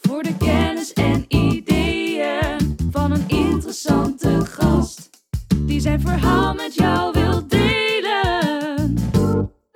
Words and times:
Voor 0.00 0.22
de 0.22 0.36
kennis 0.38 0.92
en 0.92 1.24
ideeën 1.28 2.76
van 2.90 3.12
een 3.12 3.28
interessante 3.28 4.44
gast. 4.44 5.10
Die 5.58 5.80
zijn 5.80 6.00
verhaal 6.00 6.54
met 6.54 6.74
jou 6.74 7.12
wil 7.12 7.46
delen. 7.48 8.94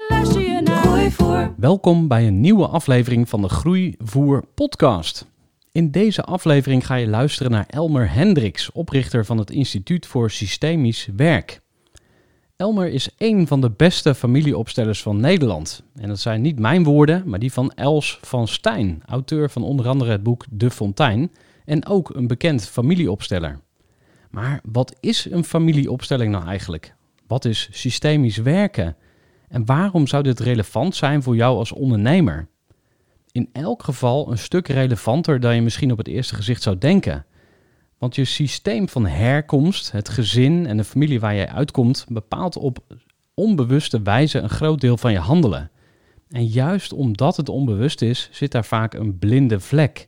Luister 0.08 0.41
je 0.41 0.60
naar 0.60 0.76
Gooi 0.76 1.10
voor. 1.10 1.54
Welkom 1.56 2.08
bij 2.08 2.26
een 2.26 2.41
nieuwe 2.41 2.66
aflevering 2.66 3.28
van 3.28 3.42
de 3.42 3.48
Groeivoer 3.48 4.44
podcast. 4.54 5.28
In 5.72 5.91
deze 5.91 6.22
aflevering 6.22 6.86
ga 6.86 6.94
je 6.94 7.08
luisteren 7.08 7.52
naar 7.52 7.66
Elmer 7.66 8.12
Hendricks, 8.12 8.72
oprichter 8.72 9.24
van 9.24 9.38
het 9.38 9.50
Instituut 9.50 10.06
voor 10.06 10.30
Systemisch 10.30 11.08
Werk. 11.16 11.60
Elmer 12.61 12.89
is 12.89 13.14
één 13.16 13.47
van 13.47 13.61
de 13.61 13.70
beste 13.70 14.14
familieopstellers 14.14 15.03
van 15.03 15.20
Nederland. 15.20 15.83
En 15.94 16.08
dat 16.08 16.19
zijn 16.19 16.41
niet 16.41 16.58
mijn 16.58 16.84
woorden, 16.84 17.22
maar 17.27 17.39
die 17.39 17.53
van 17.53 17.72
Els 17.72 18.19
van 18.22 18.48
Stijn, 18.48 19.03
auteur 19.06 19.50
van 19.50 19.62
onder 19.62 19.89
andere 19.89 20.11
het 20.11 20.22
boek 20.22 20.44
De 20.50 20.70
Fontein 20.70 21.33
en 21.64 21.86
ook 21.86 22.14
een 22.14 22.27
bekend 22.27 22.66
familieopsteller. 22.69 23.61
Maar 24.31 24.61
wat 24.64 24.97
is 25.00 25.31
een 25.31 25.44
familieopstelling 25.44 26.33
nou 26.33 26.47
eigenlijk? 26.47 26.94
Wat 27.27 27.44
is 27.44 27.69
systemisch 27.72 28.36
werken? 28.36 28.97
En 29.48 29.64
waarom 29.64 30.06
zou 30.06 30.22
dit 30.22 30.41
relevant 30.41 30.94
zijn 30.94 31.22
voor 31.22 31.36
jou 31.36 31.58
als 31.58 31.72
ondernemer? 31.72 32.48
In 33.33 33.48
elk 33.53 33.83
geval 33.83 34.31
een 34.31 34.38
stuk 34.38 34.69
relevanter 34.69 35.41
dan 35.41 35.55
je 35.55 35.62
misschien 35.62 35.92
op 35.92 35.98
het 35.98 36.08
eerste 36.08 36.34
gezicht 36.34 36.62
zou 36.62 36.78
denken. 36.78 37.25
Want 38.00 38.14
je 38.14 38.24
systeem 38.24 38.88
van 38.88 39.06
herkomst, 39.06 39.92
het 39.92 40.08
gezin 40.08 40.66
en 40.66 40.76
de 40.76 40.84
familie 40.84 41.20
waar 41.20 41.34
jij 41.34 41.48
uitkomt, 41.48 42.06
bepaalt 42.08 42.56
op 42.56 42.78
onbewuste 43.34 44.02
wijze 44.02 44.38
een 44.38 44.48
groot 44.48 44.80
deel 44.80 44.96
van 44.96 45.12
je 45.12 45.18
handelen. 45.18 45.70
En 46.28 46.46
juist 46.46 46.92
omdat 46.92 47.36
het 47.36 47.48
onbewust 47.48 48.02
is, 48.02 48.28
zit 48.32 48.52
daar 48.52 48.64
vaak 48.64 48.94
een 48.94 49.18
blinde 49.18 49.60
vlek. 49.60 50.04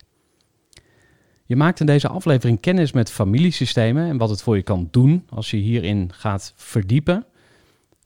Je 1.46 1.56
maakt 1.56 1.80
in 1.80 1.86
deze 1.86 2.08
aflevering 2.08 2.60
kennis 2.60 2.92
met 2.92 3.10
familiesystemen 3.10 4.08
en 4.08 4.16
wat 4.16 4.30
het 4.30 4.42
voor 4.42 4.56
je 4.56 4.62
kan 4.62 4.88
doen 4.90 5.24
als 5.28 5.50
je 5.50 5.56
hierin 5.56 6.10
gaat 6.12 6.52
verdiepen. 6.56 7.26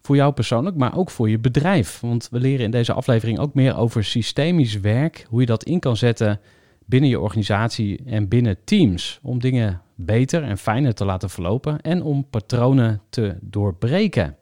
Voor 0.02 0.16
jou 0.16 0.32
persoonlijk, 0.32 0.76
maar 0.76 0.96
ook 0.96 1.10
voor 1.10 1.30
je 1.30 1.38
bedrijf. 1.38 2.00
Want 2.00 2.28
we 2.30 2.40
leren 2.40 2.64
in 2.64 2.70
deze 2.70 2.92
aflevering 2.92 3.38
ook 3.38 3.54
meer 3.54 3.76
over 3.76 4.04
systemisch 4.04 4.80
werk, 4.80 5.26
hoe 5.28 5.40
je 5.40 5.46
dat 5.46 5.64
in 5.64 5.80
kan 5.80 5.96
zetten 5.96 6.40
binnen 6.86 7.10
je 7.10 7.20
organisatie 7.20 8.02
en 8.04 8.28
binnen 8.28 8.64
teams. 8.64 9.18
Om 9.22 9.38
dingen 9.38 9.82
beter 9.94 10.42
en 10.42 10.58
fijner 10.58 10.94
te 10.94 11.04
laten 11.04 11.30
verlopen 11.30 11.80
en 11.80 12.02
om 12.02 12.28
patronen 12.30 13.02
te 13.08 13.38
doorbreken. 13.40 14.36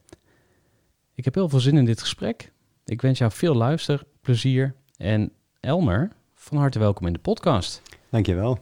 Ik 1.15 1.25
heb 1.25 1.34
heel 1.34 1.49
veel 1.49 1.60
zin 1.60 1.77
in 1.77 1.84
dit 1.84 2.00
gesprek. 2.00 2.53
Ik 2.84 3.03
wens 3.03 3.19
jou 3.19 3.32
veel 3.32 3.55
luisterplezier. 3.55 4.75
En 4.97 5.32
Elmer, 5.60 6.12
van 6.34 6.59
harte 6.59 6.78
welkom 6.78 7.06
in 7.06 7.12
de 7.12 7.19
podcast. 7.19 7.82
Dankjewel. 8.10 8.59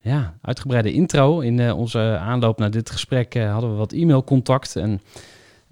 Ja, 0.00 0.38
uitgebreide 0.42 0.92
intro. 0.92 1.40
In 1.40 1.58
uh, 1.58 1.78
onze 1.78 2.18
aanloop 2.20 2.58
naar 2.58 2.70
dit 2.70 2.90
gesprek 2.90 3.34
uh, 3.34 3.52
hadden 3.52 3.70
we 3.70 3.76
wat 3.76 3.92
e-mailcontact. 3.92 4.76
En 4.76 5.00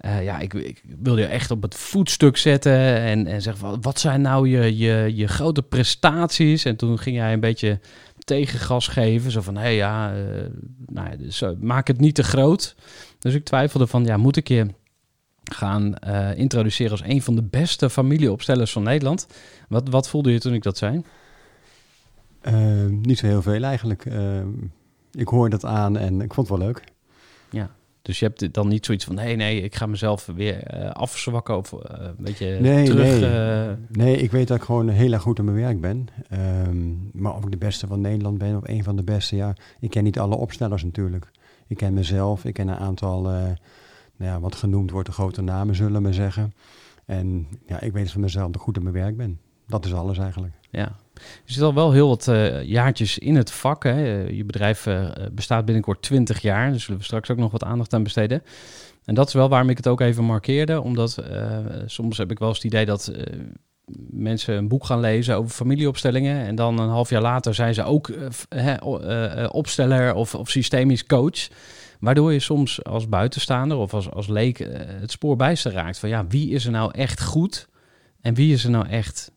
uh, 0.07 0.23
ja, 0.23 0.39
ik, 0.39 0.53
ik, 0.53 0.83
wilde 0.99 1.21
je 1.21 1.27
echt 1.27 1.51
op 1.51 1.61
het 1.61 1.75
voetstuk 1.75 2.37
zetten 2.37 2.95
en, 2.97 3.27
en 3.27 3.41
zeggen 3.41 3.61
van, 3.61 3.81
wat 3.81 3.99
zijn 3.99 4.21
nou 4.21 4.49
je, 4.49 4.77
je, 4.77 5.15
je 5.15 5.27
grote 5.27 5.63
prestaties? 5.63 6.65
En 6.65 6.75
toen 6.75 6.99
ging 6.99 7.15
jij 7.15 7.33
een 7.33 7.39
beetje 7.39 7.79
tegengas 8.17 8.87
geven, 8.87 9.31
zo 9.31 9.41
van, 9.41 9.55
hé 9.55 9.61
hey, 9.61 9.75
ja, 9.75 10.13
nou, 10.87 11.17
dus, 11.17 11.43
maak 11.59 11.87
het 11.87 11.99
niet 11.99 12.15
te 12.15 12.23
groot. 12.23 12.75
Dus 13.19 13.33
ik 13.33 13.45
twijfelde 13.45 13.87
van, 13.87 14.05
ja, 14.05 14.17
moet 14.17 14.35
ik 14.35 14.47
je 14.47 14.67
gaan 15.43 15.95
introduceren 16.35 16.91
als 16.91 17.03
een 17.03 17.21
van 17.21 17.35
de 17.35 17.43
beste 17.43 17.89
familieopstellers 17.89 18.71
van 18.71 18.83
Nederland? 18.83 19.27
Wat, 19.69 19.89
wat 19.89 20.09
voelde 20.09 20.31
je 20.31 20.39
toen 20.39 20.53
ik 20.53 20.63
dat 20.63 20.77
zei? 20.77 21.01
Uh, 22.47 22.85
niet 22.85 23.17
zo 23.17 23.25
heel 23.25 23.41
veel 23.41 23.63
eigenlijk. 23.63 24.05
Uh, 24.05 24.41
ik 25.11 25.27
hoor 25.27 25.49
dat 25.49 25.65
aan 25.65 25.97
en 25.97 26.21
ik 26.21 26.33
vond 26.33 26.49
het 26.49 26.57
wel 26.57 26.67
leuk. 26.67 26.83
Ja, 27.49 27.69
dus 28.07 28.19
je 28.19 28.25
hebt 28.25 28.53
dan 28.53 28.67
niet 28.67 28.85
zoiets 28.85 29.05
van... 29.05 29.15
nee, 29.15 29.35
nee, 29.35 29.61
ik 29.61 29.75
ga 29.75 29.85
mezelf 29.85 30.25
weer 30.25 30.79
uh, 30.79 30.89
afzwakken 30.91 31.57
of 31.57 31.71
een 31.71 32.15
beetje 32.17 32.59
nee, 32.59 32.85
terug... 32.85 33.19
Nee. 33.19 33.75
nee, 33.89 34.17
ik 34.17 34.31
weet 34.31 34.47
dat 34.47 34.57
ik 34.57 34.63
gewoon 34.63 34.89
heel 34.89 35.13
erg 35.13 35.21
goed 35.21 35.39
in 35.39 35.45
mijn 35.45 35.57
werk 35.57 35.81
ben. 35.81 36.07
Um, 36.67 37.09
maar 37.13 37.35
of 37.35 37.43
ik 37.43 37.51
de 37.51 37.57
beste 37.57 37.87
van 37.87 38.01
Nederland 38.01 38.37
ben 38.37 38.57
of 38.57 38.67
een 38.67 38.83
van 38.83 38.95
de 38.95 39.03
beste... 39.03 39.35
ja, 39.35 39.55
ik 39.79 39.89
ken 39.89 40.03
niet 40.03 40.19
alle 40.19 40.35
opstellers 40.35 40.83
natuurlijk. 40.83 41.31
Ik 41.67 41.77
ken 41.77 41.93
mezelf, 41.93 42.45
ik 42.45 42.53
ken 42.53 42.67
een 42.67 42.77
aantal... 42.77 43.21
nou 43.21 43.55
ja, 44.17 44.39
wat 44.39 44.55
genoemd 44.55 44.91
wordt 44.91 45.07
de 45.07 45.13
grote 45.13 45.41
namen, 45.41 45.75
zullen 45.75 46.03
we 46.03 46.13
zeggen. 46.13 46.53
En 47.05 47.47
ja, 47.65 47.81
ik 47.81 47.93
weet 47.93 48.11
van 48.11 48.21
mezelf 48.21 48.45
dat 48.45 48.55
ik 48.55 48.61
goed 48.61 48.77
in 48.77 48.83
mijn 48.83 48.95
werk 48.95 49.17
ben. 49.17 49.39
Dat 49.67 49.85
is 49.85 49.93
alles 49.93 50.17
eigenlijk. 50.17 50.53
Ja, 50.69 50.95
je 51.45 51.53
zit 51.53 51.63
al 51.63 51.73
wel 51.73 51.91
heel 51.91 52.07
wat 52.07 52.27
uh, 52.27 52.63
jaartjes 52.63 53.17
in 53.17 53.35
het 53.35 53.51
vak. 53.51 53.83
Hè. 53.83 54.21
Je 54.21 54.43
bedrijf 54.45 54.85
uh, 54.85 55.09
bestaat 55.31 55.65
binnenkort 55.65 56.01
20 56.01 56.41
jaar, 56.41 56.71
dus 56.71 56.83
zullen 56.83 56.99
we 56.99 57.05
straks 57.05 57.31
ook 57.31 57.37
nog 57.37 57.51
wat 57.51 57.63
aandacht 57.63 57.93
aan 57.93 58.03
besteden. 58.03 58.43
En 59.05 59.15
dat 59.15 59.27
is 59.27 59.33
wel 59.33 59.49
waarom 59.49 59.69
ik 59.69 59.77
het 59.77 59.87
ook 59.87 60.01
even 60.01 60.23
markeerde, 60.23 60.81
omdat 60.81 61.17
uh, 61.31 61.57
soms 61.85 62.17
heb 62.17 62.31
ik 62.31 62.39
wel 62.39 62.47
eens 62.47 62.57
het 62.57 62.65
idee 62.65 62.85
dat 62.85 63.11
mensen 64.09 64.55
een 64.55 64.67
boek 64.67 64.85
gaan 64.85 64.99
lezen 64.99 65.35
over 65.35 65.51
familieopstellingen 65.51 66.45
en 66.45 66.55
dan 66.55 66.79
een 66.79 66.89
half 66.89 67.09
jaar 67.09 67.21
later 67.21 67.53
zijn 67.53 67.73
ze 67.73 67.83
ook 67.83 68.11
opsteller 69.51 70.13
of, 70.13 70.35
of 70.35 70.49
systemisch 70.49 71.05
coach. 71.05 71.47
Waardoor 71.99 72.33
je 72.33 72.39
soms 72.39 72.83
als 72.83 73.09
buitenstaander 73.09 73.77
of 73.77 73.93
als, 73.93 74.11
als 74.11 74.27
leek 74.27 74.57
het 75.01 75.11
spoor 75.11 75.35
bijster 75.35 75.71
raakt 75.71 75.99
van 75.99 76.09
ja, 76.09 76.27
wie 76.27 76.49
is 76.49 76.65
er 76.65 76.71
nou 76.71 76.91
echt 76.93 77.23
goed 77.23 77.67
en 78.21 78.33
wie 78.33 78.53
is 78.53 78.63
er 78.63 78.69
nou 78.69 78.87
echt 78.87 79.31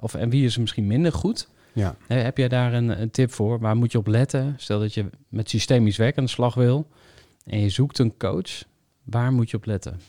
of, 0.00 0.14
en 0.14 0.30
wie 0.30 0.44
is 0.44 0.58
misschien 0.58 0.86
minder 0.86 1.12
goed? 1.12 1.48
Ja. 1.72 1.96
heb 2.06 2.36
jij 2.36 2.48
daar 2.48 2.72
een, 2.72 3.00
een, 3.00 3.10
tip 3.10 3.32
voor? 3.32 3.58
Waar 3.58 3.76
moet 3.76 3.92
je 3.92 3.98
op 3.98 4.06
letten? 4.06 4.54
Stel 4.56 4.80
dat 4.80 4.94
je 4.94 5.10
met 5.28 5.50
systemisch 5.50 5.96
werk 5.96 6.18
aan 6.18 6.24
de 6.24 6.30
slag 6.30 6.54
wil 6.54 6.86
en 7.46 7.60
je 7.60 7.68
zoekt 7.68 7.98
een 7.98 8.16
coach. 8.16 8.64
Waar 9.02 9.32
moet 9.32 9.50
je 9.50 9.56
op 9.56 9.64
letten? 9.64 10.00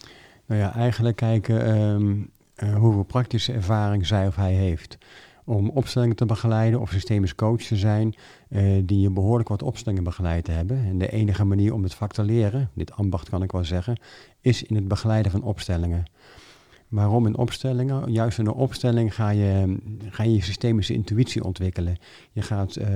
Nou 0.46 0.62
ja, 0.62 0.76
eigenlijk 0.76 1.16
kijken 1.16 1.78
um, 1.78 2.30
uh, 2.64 2.76
hoeveel 2.76 3.04
praktische 3.04 3.54
ervaring 3.54 4.08
zij 4.08 4.28
of 4.28 4.36
hij 4.36 4.54
heeft. 4.54 4.98
Om 5.46 5.70
opstellingen 5.70 6.16
te 6.16 6.26
begeleiden 6.26 6.80
of 6.80 6.90
systemisch 6.90 7.36
coach 7.36 7.62
te 7.62 7.76
zijn, 7.76 8.16
uh, 8.50 8.82
die 8.86 9.00
je 9.00 9.10
behoorlijk 9.10 9.50
wat 9.50 9.64
opstellingen 9.64 10.04
begeleid 10.04 10.46
te 10.46 10.52
hebben. 10.52 10.86
En 10.86 10.98
de 10.98 11.12
enige 11.12 11.44
manier 11.44 11.74
om 11.74 11.84
het 11.84 11.94
vak 11.94 12.14
te 12.14 12.24
leren, 12.24 12.70
dit 12.74 12.92
ambacht 12.92 13.30
kan 13.30 13.44
ik 13.44 13.52
wel 13.52 13.64
zeggen, 13.64 14.00
is 14.42 14.64
in 14.64 14.76
het 14.76 14.88
begeleiden 14.88 15.32
van 15.32 15.44
opstellingen. 15.44 16.06
Waarom 16.88 17.26
in 17.26 17.38
opstellingen? 17.38 18.12
Juist 18.12 18.40
in 18.40 18.46
een 18.46 18.54
opstelling 18.54 19.16
ga 19.16 19.30
je 19.30 19.78
ga 20.10 20.24
je, 20.24 20.42
systemische 20.42 20.94
intuïtie 20.94 21.44
ontwikkelen. 21.44 21.98
Je 22.32 22.42
gaat 22.42 22.78
uh, 22.78 22.88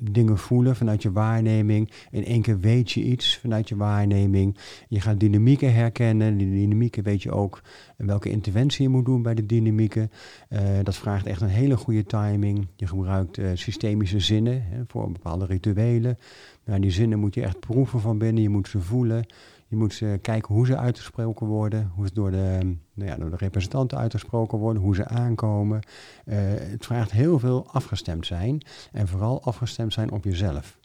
dingen 0.00 0.38
voelen 0.38 0.76
vanuit 0.76 1.02
je 1.02 1.12
waarneming. 1.12 1.90
In 2.10 2.24
één 2.24 2.42
keer 2.42 2.60
weet 2.60 2.90
je 2.90 3.02
iets 3.02 3.38
vanuit 3.38 3.68
je 3.68 3.76
waarneming. 3.76 4.56
Je 4.88 5.00
gaat 5.00 5.20
dynamieken 5.20 5.74
herkennen. 5.74 6.36
Die 6.36 6.50
dynamieken 6.50 7.02
weet 7.02 7.22
je 7.22 7.30
ook 7.30 7.62
welke 7.96 8.30
interventie 8.30 8.82
je 8.82 8.88
moet 8.88 9.04
doen 9.04 9.22
bij 9.22 9.34
de 9.34 9.46
dynamieken. 9.46 10.10
Uh, 10.48 10.60
dat 10.82 10.96
vraagt 10.96 11.26
echt 11.26 11.40
een 11.40 11.48
hele 11.48 11.76
goede 11.76 12.04
timing. 12.04 12.66
Je 12.76 12.86
gebruikt 12.86 13.38
uh, 13.38 13.50
systemische 13.54 14.20
zinnen 14.20 14.62
hè, 14.62 14.82
voor 14.86 15.12
bepaalde 15.12 15.46
rituelen. 15.46 16.18
Nou, 16.64 16.80
die 16.80 16.90
zinnen 16.90 17.18
moet 17.18 17.34
je 17.34 17.42
echt 17.42 17.60
proeven 17.60 18.00
van 18.00 18.18
binnen. 18.18 18.42
Je 18.42 18.48
moet 18.48 18.68
ze 18.68 18.80
voelen. 18.80 19.26
Je 19.70 19.76
moet 19.76 20.02
kijken 20.20 20.54
hoe 20.54 20.66
ze 20.66 20.76
uitgesproken 20.76 21.46
worden, 21.46 21.92
hoe 21.94 22.06
ze 22.06 22.14
door 22.14 22.30
de, 22.30 22.76
nou 22.94 23.10
ja, 23.10 23.16
door 23.16 23.30
de 23.30 23.36
representanten 23.36 23.98
uitgesproken 23.98 24.58
worden, 24.58 24.82
hoe 24.82 24.94
ze 24.94 25.06
aankomen. 25.06 25.80
Uh, 26.24 26.36
het 26.56 26.86
vraagt 26.86 27.10
heel 27.10 27.38
veel 27.38 27.66
afgestemd 27.72 28.26
zijn 28.26 28.62
en 28.92 29.08
vooral 29.08 29.42
afgestemd 29.42 29.92
zijn 29.92 30.10
op 30.10 30.24
jezelf. 30.24 30.78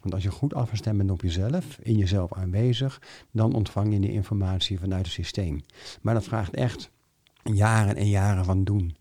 Want 0.00 0.14
als 0.14 0.22
je 0.22 0.30
goed 0.30 0.54
afgestemd 0.54 0.98
bent 0.98 1.10
op 1.10 1.22
jezelf, 1.22 1.78
in 1.82 1.96
jezelf 1.96 2.32
aanwezig, 2.32 3.02
dan 3.30 3.52
ontvang 3.52 3.92
je 3.92 4.00
die 4.00 4.12
informatie 4.12 4.78
vanuit 4.78 5.04
het 5.04 5.14
systeem. 5.14 5.60
Maar 6.02 6.14
dat 6.14 6.24
vraagt 6.24 6.54
echt 6.54 6.90
jaren 7.42 7.96
en 7.96 8.08
jaren 8.08 8.44
van 8.44 8.64
doen. 8.64 8.96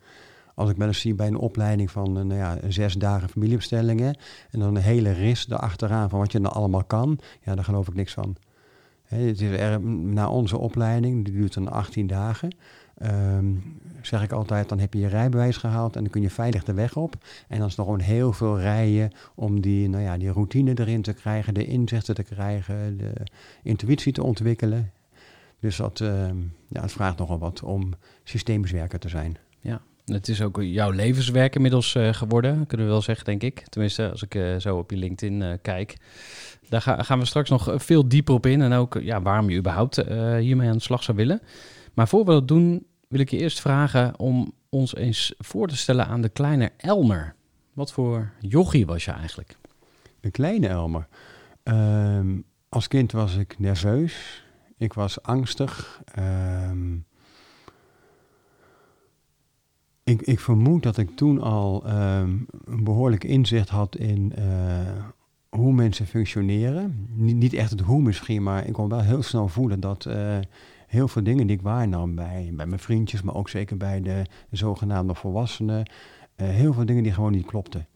Als 0.56 0.70
ik 0.70 0.78
wel 0.78 0.88
eens 0.88 1.00
zie 1.00 1.16
bij 1.16 1.28
een 1.28 1.38
opleiding 1.38 1.92
van 1.92 2.14
nou 2.14 2.36
ja, 2.36 2.58
zes 2.68 2.94
dagen 2.94 3.30
familieopstellingen 3.30 4.18
en 4.52 4.60
dan 4.60 4.76
een 4.76 4.82
hele 4.82 5.12
ris 5.12 5.50
erachteraan 5.50 6.10
van 6.10 6.20
wat 6.20 6.32
je 6.32 6.40
dan 6.40 6.54
allemaal 6.54 6.84
kan, 6.84 7.20
ja, 7.42 7.56
daar 7.56 7.64
geloof 7.64 7.88
ik 7.88 7.94
niks 7.94 8.14
van 8.14 8.38
het 9.14 9.42
is 9.42 9.50
er, 9.50 9.82
na 9.90 10.30
onze 10.30 10.58
opleiding, 10.58 11.26
die 11.26 11.34
duurt 11.34 11.54
dan 11.54 11.72
18 11.72 12.08
dagen, 12.08 12.56
um, 13.02 13.80
zeg 14.02 14.24
ik 14.24 14.32
altijd, 14.32 14.70
dan 14.70 14.80
heb 14.80 14.94
je 14.94 15.00
je 15.00 15.08
rijbewijs 15.08 15.58
gehaald 15.58 15.96
en 15.96 16.02
dan 16.02 16.12
kun 16.12 16.22
je 16.22 16.30
veilig 16.30 16.64
de 16.64 16.74
weg 16.74 16.96
op. 16.96 17.16
En 17.48 17.58
dan 17.58 17.68
is 17.68 17.78
er 17.78 17.84
gewoon 17.84 18.00
heel 18.00 18.34
veel 18.34 18.60
rijden 18.60 19.12
om 19.36 19.62
die, 19.62 19.90
nou 19.90 20.04
ja, 20.04 20.18
die 20.18 20.32
routine 20.32 20.80
erin 20.80 21.02
te 21.02 21.14
krijgen, 21.14 21.54
de 21.54 21.66
inzichten 21.66 22.16
te 22.16 22.24
krijgen, 22.24 22.98
de 22.98 23.14
intuïtie 23.64 24.14
te 24.14 24.24
ontwikkelen. 24.24 24.92
Dus 25.60 25.76
dat, 25.76 26.00
uh, 26.00 26.28
ja, 26.68 26.82
het 26.82 26.92
vraagt 26.92 27.18
nogal 27.18 27.40
wat 27.40 27.64
om 27.64 27.94
systemisch 28.24 28.72
werker 28.72 29.00
te 29.00 29.10
zijn. 29.10 29.38
Het 30.06 30.28
is 30.28 30.42
ook 30.42 30.62
jouw 30.62 30.92
levenswerk 30.92 31.56
inmiddels 31.56 31.96
uh, 31.96 32.14
geworden, 32.14 32.68
kunnen 32.68 32.86
we 32.86 32.92
wel 32.92 33.02
zeggen, 33.02 33.26
denk 33.26 33.44
ik. 33.44 33.68
Tenminste, 33.68 34.10
als 34.10 34.24
ik 34.24 34.36
uh, 34.36 34.58
zo 34.58 34.78
op 34.78 34.92
je 34.92 34.98
LinkedIn 34.98 35.42
uh, 35.42 35.54
kijk. 35.62 35.98
Daar 36.70 36.82
gaan 36.82 37.20
we 37.20 37.26
straks 37.26 37.50
nog 37.50 37.74
veel 37.76 38.08
dieper 38.08 38.34
op 38.34 38.46
in. 38.46 38.62
En 38.62 38.74
ook 38.74 38.98
ja, 39.02 39.22
waarom 39.22 39.50
je 39.50 39.58
überhaupt 39.58 39.96
hiermee 40.40 40.70
aan 40.70 40.78
de 40.78 40.84
slag 40.84 41.04
zou 41.04 41.18
willen. 41.18 41.42
Maar 41.94 42.08
voor 42.08 42.26
we 42.26 42.32
dat 42.32 42.48
doen, 42.48 42.86
wil 43.08 43.20
ik 43.20 43.30
je 43.30 43.38
eerst 43.38 43.62
vragen 43.62 44.20
om 44.20 44.54
ons 44.70 44.96
eens 44.96 45.34
voor 45.38 45.68
te 45.68 45.78
stellen 45.78 46.08
aan 46.08 46.22
de 46.22 46.30
kleine 46.30 46.72
Elmer. 46.78 47.36
Wat 47.74 47.92
voor 47.92 48.32
jochie 48.40 48.86
was 48.86 49.06
je 49.06 49.12
eigenlijk? 49.12 49.58
De 50.20 50.32
kleine 50.32 50.68
Elmer? 50.68 51.08
Ehm, 51.64 52.40
als 52.70 52.88
kind 52.88 53.12
was 53.12 53.36
ik 53.36 53.60
nerveus. 53.60 54.44
Ik 54.78 54.94
was 54.94 55.22
angstig. 55.22 56.02
Um, 56.20 57.06
ik, 60.04 60.22
ik, 60.22 60.40
vermoed 60.40 60.84
dat 60.84 60.98
ik 60.98 61.16
toen 61.16 61.42
al 61.42 61.84
um, 61.86 62.46
een 62.66 62.84
behoorlijk 62.84 63.24
inzicht 63.24 63.70
had 63.70 63.96
in 63.96 64.34
uh, 64.40 64.46
hoe 65.50 65.74
mensen 65.74 66.08
functioneren. 66.08 67.08
Niet, 67.16 67.54
echt 67.54 67.70
het 67.70 67.80
hoe 67.80 68.02
misschien, 68.02 68.44
maar 68.44 68.68
ik 68.68 68.74
kon 68.74 68.90
wel 68.90 69.02
heel 69.02 69.22
snel 69.22 69.48
voelen 69.48 69.80
dat 69.80 70.06
uh, 70.06 70.38
heel 70.88 71.08
veel 71.08 71.24
dingen 71.24 71.48
die 71.48 71.56
ik 71.56 71.62
waarnam 71.62 72.16
bij, 72.16 72.52
bij 72.54 72.66
mijn 72.66 72.80
vriendjes, 72.80 73.22
maar 73.22 73.36
ook 73.36 73.50
zeker 73.50 73.78
bij 73.78 74.02
de, 74.02 74.26
de 74.50 74.58
zogenaamde 74.58 75.16
volwassenen, 75.16 75.90
uh, 76.38 76.48
heel 76.48 76.74
veel 76.74 76.86
dingen 76.86 77.04
die 77.04 77.12
gewoon 77.12 77.32
niet 77.32 77.46
klopten. 77.46 77.88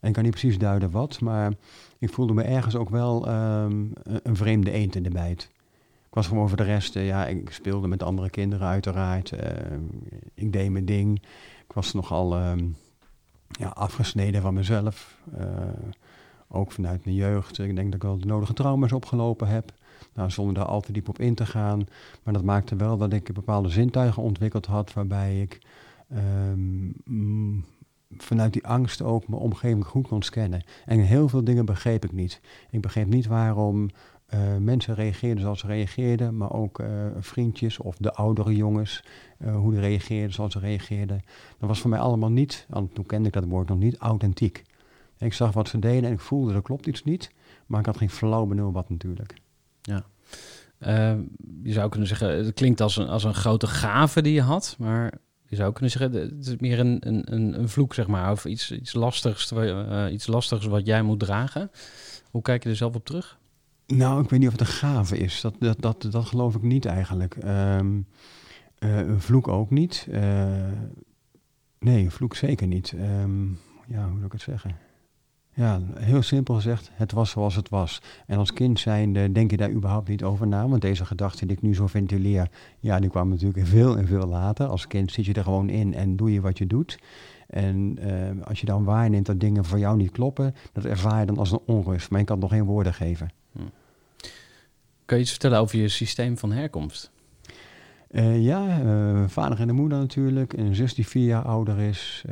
En 0.00 0.08
ik 0.08 0.14
kan 0.14 0.22
niet 0.22 0.32
precies 0.32 0.58
duiden 0.58 0.90
wat, 0.90 1.20
maar 1.20 1.52
ik 1.98 2.12
voelde 2.12 2.32
me 2.32 2.42
ergens 2.42 2.76
ook 2.76 2.90
wel 2.90 3.28
um, 3.28 3.92
een 4.04 4.36
vreemde 4.36 4.70
eend 4.70 4.94
in 4.94 5.02
de 5.02 5.10
bijt. 5.10 5.50
Ik 6.10 6.16
was 6.16 6.26
gewoon 6.26 6.48
voor 6.48 6.56
de 6.56 6.62
rest, 6.62 6.96
uh, 6.96 7.06
ja, 7.06 7.26
ik 7.26 7.50
speelde 7.50 7.88
met 7.88 8.02
andere 8.02 8.30
kinderen 8.30 8.66
uiteraard. 8.66 9.32
Uh, 9.32 9.40
ik 10.34 10.52
deed 10.52 10.70
mijn 10.70 10.84
ding. 10.84 11.22
Ik 11.66 11.72
was 11.72 11.92
nogal 11.92 12.36
uh, 12.38 12.52
ja, 13.48 13.68
afgesneden 13.68 14.42
van 14.42 14.54
mezelf. 14.54 15.18
Uh, 15.38 15.46
ook 16.48 16.72
vanuit 16.72 17.04
mijn 17.04 17.16
jeugd. 17.16 17.58
Ik 17.58 17.74
denk 17.74 17.86
dat 17.86 17.94
ik 17.94 18.02
wel 18.02 18.18
de 18.18 18.26
nodige 18.26 18.52
trauma's 18.52 18.92
opgelopen 18.92 19.48
heb. 19.48 19.72
Nou, 20.14 20.30
zonder 20.30 20.54
daar 20.54 20.64
al 20.64 20.80
te 20.80 20.92
diep 20.92 21.08
op 21.08 21.18
in 21.18 21.34
te 21.34 21.46
gaan. 21.46 21.86
Maar 22.22 22.34
dat 22.34 22.42
maakte 22.42 22.76
wel 22.76 22.96
dat 22.96 23.12
ik 23.12 23.32
bepaalde 23.32 23.68
zintuigen 23.68 24.22
ontwikkeld 24.22 24.66
had. 24.66 24.92
Waarbij 24.92 25.40
ik 25.40 25.58
um, 26.50 27.64
vanuit 28.16 28.52
die 28.52 28.66
angst 28.66 29.02
ook 29.02 29.28
mijn 29.28 29.42
omgeving 29.42 29.86
goed 29.86 30.08
kon 30.08 30.22
scannen. 30.22 30.64
En 30.86 31.00
heel 31.00 31.28
veel 31.28 31.44
dingen 31.44 31.64
begreep 31.64 32.04
ik 32.04 32.12
niet. 32.12 32.40
Ik 32.70 32.80
begreep 32.80 33.06
niet 33.06 33.26
waarom 33.26 33.90
uh, 34.34 34.56
mensen 34.56 34.94
reageerden 34.94 35.42
zoals 35.42 35.60
ze 35.60 35.66
reageerden, 35.66 36.36
maar 36.36 36.52
ook 36.52 36.78
uh, 36.78 36.86
vriendjes 37.18 37.78
of 37.78 37.96
de 37.96 38.12
oudere 38.12 38.56
jongens, 38.56 39.04
uh, 39.38 39.56
hoe 39.56 39.70
die 39.70 39.80
reageerden 39.80 40.32
zoals 40.32 40.52
ze 40.52 40.58
reageerden. 40.58 41.22
Dat 41.58 41.68
was 41.68 41.80
voor 41.80 41.90
mij 41.90 41.98
allemaal 41.98 42.30
niet, 42.30 42.66
want 42.68 42.94
toen 42.94 43.06
kende 43.06 43.28
ik 43.28 43.34
dat 43.34 43.44
woord 43.44 43.68
nog 43.68 43.78
niet, 43.78 43.96
authentiek. 43.96 44.64
Ik 45.18 45.32
zag 45.32 45.52
wat 45.52 45.68
ze 45.68 45.78
deden 45.78 46.04
en 46.04 46.12
ik 46.12 46.20
voelde 46.20 46.54
er 46.54 46.62
klopt 46.62 46.86
iets 46.86 47.04
niet, 47.04 47.30
maar 47.66 47.80
ik 47.80 47.86
had 47.86 47.96
geen 47.96 48.10
flauw 48.10 48.46
benul 48.46 48.72
wat 48.72 48.90
natuurlijk. 48.90 49.34
Ja. 49.82 50.04
je 51.62 51.72
zou 51.72 51.88
kunnen 51.88 52.08
zeggen, 52.08 52.28
het 52.28 52.54
klinkt 52.54 52.80
als 52.80 52.96
een, 52.96 53.08
als 53.08 53.24
een 53.24 53.34
grote 53.34 53.66
gave 53.66 54.22
die 54.22 54.32
je 54.32 54.42
had, 54.42 54.76
maar 54.78 55.12
je 55.46 55.56
zou 55.56 55.72
kunnen 55.72 55.90
zeggen, 55.90 56.12
het 56.12 56.46
is 56.46 56.56
meer 56.56 56.78
een, 56.78 56.96
een, 57.00 57.60
een 57.60 57.68
vloek, 57.68 57.94
zeg 57.94 58.06
maar, 58.06 58.30
of 58.30 58.44
iets, 58.44 58.72
iets, 58.72 58.92
lastigs, 58.92 59.52
iets 60.10 60.26
lastigs 60.26 60.66
wat 60.66 60.86
jij 60.86 61.02
moet 61.02 61.20
dragen. 61.20 61.70
Hoe 62.30 62.42
kijk 62.42 62.62
je 62.62 62.68
er 62.68 62.76
zelf 62.76 62.94
op 62.94 63.04
terug? 63.04 63.38
Nou, 63.94 64.22
ik 64.22 64.30
weet 64.30 64.38
niet 64.38 64.48
of 64.48 64.58
het 64.58 64.68
een 64.68 64.74
gave 64.74 65.18
is. 65.18 65.40
Dat, 65.40 65.54
dat, 65.58 65.80
dat, 65.80 66.08
dat 66.10 66.24
geloof 66.24 66.54
ik 66.54 66.62
niet 66.62 66.84
eigenlijk. 66.84 67.36
Um, 67.44 68.06
uh, 68.78 68.98
een 68.98 69.20
vloek 69.20 69.48
ook 69.48 69.70
niet. 69.70 70.06
Uh, 70.10 70.22
nee, 71.78 72.04
een 72.04 72.10
vloek 72.10 72.34
zeker 72.34 72.66
niet. 72.66 72.92
Um, 72.92 73.58
ja, 73.86 74.04
hoe 74.04 74.14
moet 74.14 74.24
ik 74.24 74.32
het 74.32 74.42
zeggen? 74.42 74.76
Ja, 75.54 75.80
heel 75.94 76.22
simpel 76.22 76.54
gezegd, 76.54 76.90
het 76.92 77.12
was 77.12 77.30
zoals 77.30 77.54
het 77.54 77.68
was. 77.68 78.02
En 78.26 78.38
als 78.38 78.52
kind 78.52 78.78
zijnde 78.78 79.32
denk 79.32 79.50
je 79.50 79.56
daar 79.56 79.70
überhaupt 79.70 80.08
niet 80.08 80.22
over 80.22 80.46
na. 80.46 80.68
Want 80.68 80.82
deze 80.82 81.04
gedachte 81.04 81.46
die 81.46 81.56
ik 81.56 81.62
nu 81.62 81.74
zo 81.74 81.86
ventileer, 81.86 82.50
ja, 82.78 83.00
die 83.00 83.10
kwam 83.10 83.28
natuurlijk 83.28 83.66
veel 83.66 83.98
en 83.98 84.06
veel 84.06 84.26
later. 84.26 84.66
Als 84.66 84.86
kind 84.86 85.12
zit 85.12 85.24
je 85.24 85.32
er 85.32 85.42
gewoon 85.42 85.68
in 85.68 85.94
en 85.94 86.16
doe 86.16 86.32
je 86.32 86.40
wat 86.40 86.58
je 86.58 86.66
doet. 86.66 86.98
En 87.46 87.98
uh, 88.00 88.46
als 88.46 88.60
je 88.60 88.66
dan 88.66 88.84
waarneemt 88.84 89.26
dat 89.26 89.40
dingen 89.40 89.64
voor 89.64 89.78
jou 89.78 89.96
niet 89.96 90.10
kloppen, 90.10 90.54
dat 90.72 90.84
ervaar 90.84 91.20
je 91.20 91.26
dan 91.26 91.38
als 91.38 91.52
een 91.52 91.62
onrust. 91.66 92.10
Maar 92.10 92.20
je 92.20 92.26
kan 92.26 92.38
nog 92.38 92.50
geen 92.50 92.64
woorden 92.64 92.94
geven. 92.94 93.30
Kan 95.10 95.18
je 95.18 95.24
iets 95.24 95.34
vertellen 95.34 95.60
over 95.60 95.78
je 95.78 95.88
systeem 95.88 96.38
van 96.38 96.52
herkomst? 96.52 97.10
Uh, 98.10 98.42
ja, 98.42 98.82
uh, 98.82 99.28
vader 99.28 99.60
en 99.60 99.66
de 99.66 99.72
moeder 99.72 99.98
natuurlijk. 99.98 100.52
Een 100.52 100.74
zus 100.74 100.94
die 100.94 101.06
vier 101.06 101.26
jaar 101.26 101.44
ouder 101.44 101.78
is. 101.78 102.24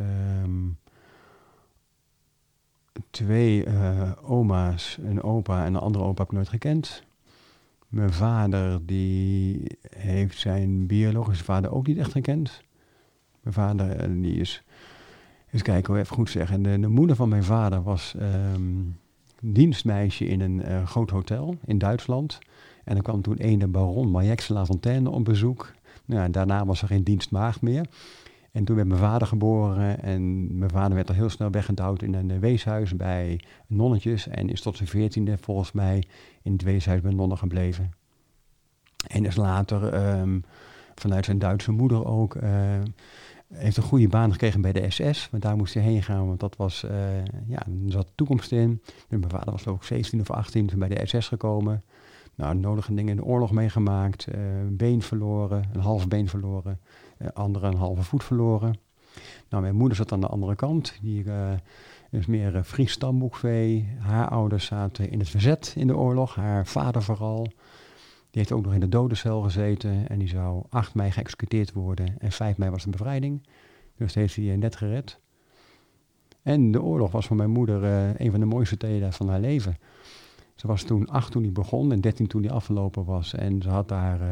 Um, 0.42 0.78
twee 3.10 3.66
uh, 3.66 4.12
oma's, 4.22 4.98
een 5.02 5.22
opa 5.22 5.64
en 5.64 5.74
een 5.74 5.80
andere 5.80 6.04
opa 6.04 6.20
heb 6.20 6.26
ik 6.26 6.32
nooit 6.32 6.48
gekend. 6.48 7.02
Mijn 7.88 8.12
vader 8.12 8.86
die 8.86 9.78
heeft 9.96 10.38
zijn 10.38 10.86
biologische 10.86 11.44
vader 11.44 11.72
ook 11.72 11.86
niet 11.86 11.98
echt 11.98 12.12
gekend. 12.12 12.62
Mijn 13.40 13.54
vader 13.54 14.20
die 14.22 14.34
is, 14.34 14.62
eens 15.50 15.62
kijken 15.62 15.92
hoe 15.92 16.02
even 16.02 16.16
goed 16.16 16.30
zeggen. 16.30 16.62
De, 16.62 16.80
de 16.80 16.88
moeder 16.88 17.16
van 17.16 17.28
mijn 17.28 17.44
vader 17.44 17.82
was 17.82 18.14
um, 18.54 18.98
dienstmeisje 19.40 20.26
in 20.26 20.40
een 20.40 20.86
groot 20.86 21.10
hotel 21.10 21.56
in 21.64 21.78
Duitsland. 21.78 22.38
En 22.88 22.96
er 22.96 23.02
kwam 23.02 23.22
toen 23.22 23.34
een 23.38 23.70
baron 23.70 24.10
Majex 24.10 24.48
Lafontaine 24.48 25.10
op 25.10 25.24
bezoek. 25.24 25.72
Nou, 26.04 26.30
daarna 26.30 26.66
was 26.66 26.82
er 26.82 26.88
geen 26.88 27.02
dienstmaagd 27.02 27.62
meer. 27.62 27.86
En 28.52 28.64
toen 28.64 28.76
werd 28.76 28.88
mijn 28.88 29.00
vader 29.00 29.26
geboren 29.26 30.02
en 30.02 30.46
mijn 30.58 30.70
vader 30.70 30.94
werd 30.94 31.08
al 31.08 31.14
heel 31.14 31.28
snel 31.28 31.50
weggedouwd 31.50 32.02
in 32.02 32.14
een 32.14 32.40
weeshuis 32.40 32.96
bij 32.96 33.40
nonnetjes. 33.66 34.28
En 34.28 34.50
is 34.50 34.60
tot 34.60 34.76
zijn 34.76 34.88
veertiende 34.88 35.38
volgens 35.40 35.72
mij 35.72 36.02
in 36.42 36.52
het 36.52 36.62
weeshuis 36.62 37.00
bij 37.00 37.12
nonnen 37.12 37.38
gebleven. 37.38 37.92
En 39.06 39.24
is 39.24 39.36
later 39.36 39.94
um, 40.20 40.44
vanuit 40.94 41.24
zijn 41.24 41.38
Duitse 41.38 41.72
moeder 41.72 42.06
ook, 42.06 42.34
uh, 42.34 42.50
heeft 43.54 43.76
een 43.76 43.82
goede 43.82 44.08
baan 44.08 44.32
gekregen 44.32 44.60
bij 44.60 44.72
de 44.72 44.90
SS. 44.90 45.28
Want 45.30 45.42
daar 45.42 45.56
moest 45.56 45.74
hij 45.74 45.82
heen 45.82 46.02
gaan, 46.02 46.26
want 46.26 46.40
dat 46.40 46.56
was, 46.56 46.84
uh, 46.84 46.90
ja, 47.46 47.62
zat 47.86 48.12
toekomst 48.14 48.52
in. 48.52 48.82
Mijn 49.08 49.30
vader 49.30 49.50
was 49.50 49.66
ook 49.66 49.84
17 49.84 50.20
of 50.20 50.30
18 50.30 50.66
toen 50.66 50.78
bij 50.78 50.88
de 50.88 51.06
SS 51.06 51.28
gekomen. 51.28 51.82
Nou, 52.38 52.54
nodige 52.54 52.94
dingen 52.94 53.10
in 53.10 53.16
de 53.16 53.24
oorlog 53.24 53.50
meegemaakt. 53.50 54.26
Uh, 54.34 54.40
been 54.70 55.02
verloren, 55.02 55.64
een 55.72 55.80
half 55.80 56.08
been 56.08 56.28
verloren. 56.28 56.80
Uh, 57.18 57.28
andere 57.34 57.66
een 57.66 57.76
halve 57.76 58.02
voet 58.02 58.24
verloren. 58.24 58.78
Nou, 59.48 59.62
mijn 59.62 59.76
moeder 59.76 59.96
zat 59.96 60.12
aan 60.12 60.20
de 60.20 60.26
andere 60.26 60.54
kant. 60.54 60.98
Die 61.02 61.24
uh, 61.24 61.50
is 62.10 62.26
meer 62.26 62.62
Fries 62.64 62.92
stamboekvee. 62.92 63.88
Haar 63.98 64.28
ouders 64.28 64.64
zaten 64.64 65.10
in 65.10 65.18
het 65.18 65.28
verzet 65.28 65.74
in 65.76 65.86
de 65.86 65.96
oorlog. 65.96 66.34
Haar 66.34 66.66
vader 66.66 67.02
vooral. 67.02 67.42
Die 68.30 68.40
heeft 68.40 68.52
ook 68.52 68.64
nog 68.64 68.74
in 68.74 68.80
de 68.80 68.88
dodencel 68.88 69.42
gezeten 69.42 70.08
en 70.08 70.18
die 70.18 70.28
zou 70.28 70.62
8 70.68 70.94
mei 70.94 71.10
geëxecuteerd 71.10 71.72
worden 71.72 72.14
en 72.18 72.32
5 72.32 72.58
mei 72.58 72.70
was 72.70 72.84
de 72.84 72.90
bevrijding. 72.90 73.46
Dus 73.96 74.14
heeft 74.14 74.36
hij 74.36 74.56
net 74.56 74.76
gered. 74.76 75.20
En 76.42 76.70
de 76.70 76.82
oorlog 76.82 77.10
was 77.10 77.26
voor 77.26 77.36
mijn 77.36 77.50
moeder 77.50 77.84
een 78.20 78.30
van 78.30 78.40
de 78.40 78.46
mooiste 78.46 78.76
tijden 78.76 79.12
van 79.12 79.28
haar 79.28 79.40
leven. 79.40 79.76
Ze 80.58 80.66
was 80.66 80.82
toen 80.82 81.08
acht 81.08 81.32
toen 81.32 81.42
hij 81.42 81.52
begon 81.52 81.92
en 81.92 82.00
dertien 82.00 82.26
toen 82.26 82.42
hij 82.42 82.52
afgelopen 82.52 83.04
was. 83.04 83.34
En 83.34 83.62
ze 83.62 83.68
had 83.68 83.88
daar, 83.88 84.20
uh, 84.20 84.26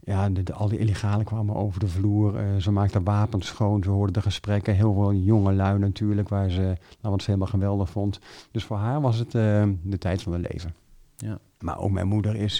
ja, 0.00 0.28
de, 0.28 0.52
al 0.52 0.68
die 0.68 0.78
illegalen 0.78 1.24
kwamen 1.24 1.54
over 1.54 1.80
de 1.80 1.88
vloer. 1.88 2.40
Uh, 2.40 2.56
ze 2.56 2.70
maakte 2.70 3.02
wapens 3.02 3.46
schoon, 3.46 3.82
ze 3.82 3.90
hoorde 3.90 4.12
de 4.12 4.22
gesprekken. 4.22 4.74
Heel 4.74 4.94
veel 4.94 5.12
jonge 5.12 5.52
lui 5.52 5.78
natuurlijk, 5.78 6.28
waar 6.28 6.50
ze, 6.50 6.60
nou, 6.60 6.76
wat 7.00 7.22
ze 7.22 7.26
helemaal 7.26 7.50
geweldig 7.50 7.90
vond. 7.90 8.18
Dus 8.50 8.64
voor 8.64 8.76
haar 8.76 9.00
was 9.00 9.18
het 9.18 9.30
de 9.30 9.98
tijd 9.98 10.22
van 10.22 10.32
haar 10.32 10.40
leven. 10.52 10.74
Ja. 11.16 11.38
Maar 11.60 11.78
ook 11.78 11.90
mijn 11.90 12.08
moeder 12.08 12.36
is, 12.36 12.58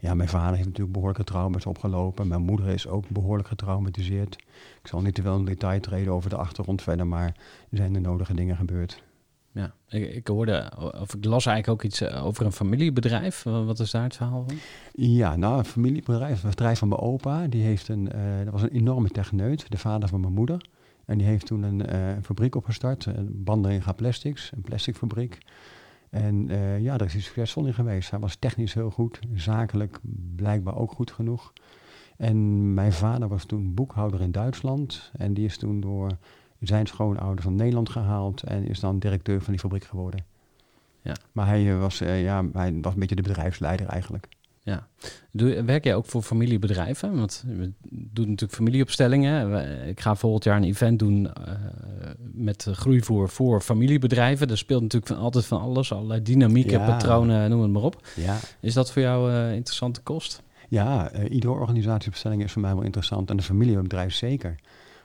ja, 0.00 0.14
mijn 0.14 0.28
vader 0.28 0.54
heeft 0.54 0.66
natuurlijk 0.66 0.92
behoorlijke 0.92 1.24
trauma's 1.24 1.66
opgelopen. 1.66 2.28
Mijn 2.28 2.42
moeder 2.42 2.68
is 2.68 2.88
ook 2.88 3.08
behoorlijk 3.08 3.48
getraumatiseerd. 3.48 4.34
Ik 4.82 4.88
zal 4.88 5.00
niet 5.00 5.14
te 5.14 5.22
veel 5.22 5.36
in 5.36 5.44
detail 5.44 5.80
treden 5.80 6.12
over 6.12 6.30
de 6.30 6.36
achtergrond 6.36 6.82
verder, 6.82 7.06
maar 7.06 7.36
er 7.70 7.76
zijn 7.76 7.92
de 7.92 8.00
nodige 8.00 8.34
dingen 8.34 8.56
gebeurd. 8.56 9.02
Ja, 9.52 9.74
ik, 9.88 10.26
hoorde, 10.26 10.72
of 11.00 11.14
ik 11.14 11.24
las 11.24 11.46
eigenlijk 11.46 11.68
ook 11.68 11.90
iets 11.90 12.00
eh, 12.00 12.26
over 12.26 12.46
een 12.46 12.52
familiebedrijf. 12.52 13.42
Wat 13.42 13.78
is 13.78 13.90
daar 13.90 14.02
het 14.02 14.16
verhaal 14.16 14.44
van? 14.46 14.56
Ja, 14.92 15.36
nou, 15.36 15.58
een 15.58 15.64
familiebedrijf, 15.64 16.42
het 16.42 16.50
bedrijf 16.50 16.78
van 16.78 16.88
mijn 16.88 17.00
opa, 17.00 17.46
die 17.46 17.62
heeft 17.62 17.88
een, 17.88 18.08
uh, 18.14 18.44
dat 18.44 18.52
was 18.52 18.62
een 18.62 18.70
enorme 18.70 19.08
techneut, 19.08 19.70
de 19.70 19.78
vader 19.78 20.08
van 20.08 20.20
mijn 20.20 20.32
moeder. 20.32 20.68
En 21.04 21.18
die 21.18 21.26
heeft 21.26 21.46
toen 21.46 21.62
een, 21.62 21.94
een 21.94 22.24
fabriek 22.24 22.54
opgestart, 22.54 23.06
een 23.06 23.44
Banderinga 23.44 23.92
Plastics, 23.92 24.50
een 24.54 24.60
plasticfabriek. 24.60 25.38
En 26.10 26.50
uh, 26.50 26.80
ja, 26.80 26.96
daar 26.96 27.06
is 27.06 27.12
hij 27.12 27.22
succesvol 27.22 27.66
in 27.66 27.74
geweest. 27.74 28.10
Hij 28.10 28.18
was 28.18 28.36
technisch 28.36 28.74
heel 28.74 28.90
goed, 28.90 29.18
zakelijk 29.34 29.98
blijkbaar 30.36 30.76
ook 30.76 30.92
goed 30.92 31.10
genoeg. 31.10 31.52
En 32.16 32.74
mijn 32.74 32.92
vader 32.92 33.28
was 33.28 33.44
toen 33.44 33.74
boekhouder 33.74 34.20
in 34.20 34.32
Duitsland. 34.32 35.10
En 35.12 35.34
die 35.34 35.44
is 35.44 35.58
toen 35.58 35.80
door 35.80 36.16
zijn 36.60 36.86
schoonouders 36.86 37.42
van 37.44 37.54
Nederland 37.54 37.88
gehaald 37.88 38.42
en 38.42 38.68
is 38.68 38.80
dan 38.80 38.98
directeur 38.98 39.40
van 39.40 39.52
die 39.52 39.60
fabriek 39.60 39.84
geworden. 39.84 40.24
Ja. 41.02 41.16
Maar 41.32 41.46
hij 41.46 41.76
was, 41.76 42.00
uh, 42.00 42.22
ja, 42.22 42.44
hij 42.52 42.78
was 42.80 42.92
een 42.92 43.00
beetje 43.00 43.14
de 43.14 43.22
bedrijfsleider 43.22 43.86
eigenlijk. 43.86 44.28
Ja. 44.62 44.86
Doe, 45.30 45.62
werk 45.64 45.84
jij 45.84 45.94
ook 45.94 46.06
voor 46.06 46.22
familiebedrijven? 46.22 47.16
Want 47.16 47.44
we 47.46 47.72
doen 47.88 48.28
natuurlijk 48.28 48.54
familieopstellingen. 48.54 49.88
Ik 49.88 50.00
ga 50.00 50.14
volgend 50.14 50.44
jaar 50.44 50.56
een 50.56 50.64
event 50.64 50.98
doen 50.98 51.24
uh, 51.24 51.54
met 52.32 52.68
groeivoer 52.72 53.28
voor 53.28 53.60
familiebedrijven. 53.60 54.48
Daar 54.48 54.56
speelt 54.56 54.82
natuurlijk 54.82 55.12
van, 55.12 55.22
altijd 55.22 55.46
van 55.46 55.60
alles. 55.60 55.92
Allerlei 55.92 56.22
dynamieken, 56.22 56.84
patronen, 56.84 57.50
noem 57.50 57.62
het 57.62 57.70
maar 57.70 57.82
op. 57.82 58.06
Ja. 58.16 58.36
Is 58.60 58.74
dat 58.74 58.92
voor 58.92 59.02
jou 59.02 59.32
uh, 59.32 59.54
interessante 59.54 60.00
kost? 60.00 60.42
Ja, 60.68 61.14
uh, 61.14 61.30
iedere 61.30 61.52
organisatieopstelling 61.52 62.42
is 62.44 62.52
voor 62.52 62.62
mij 62.62 62.74
wel 62.74 62.84
interessant. 62.84 63.30
En 63.30 63.36
een 63.36 63.42
familiebedrijf 63.42 64.14
zeker. 64.14 64.54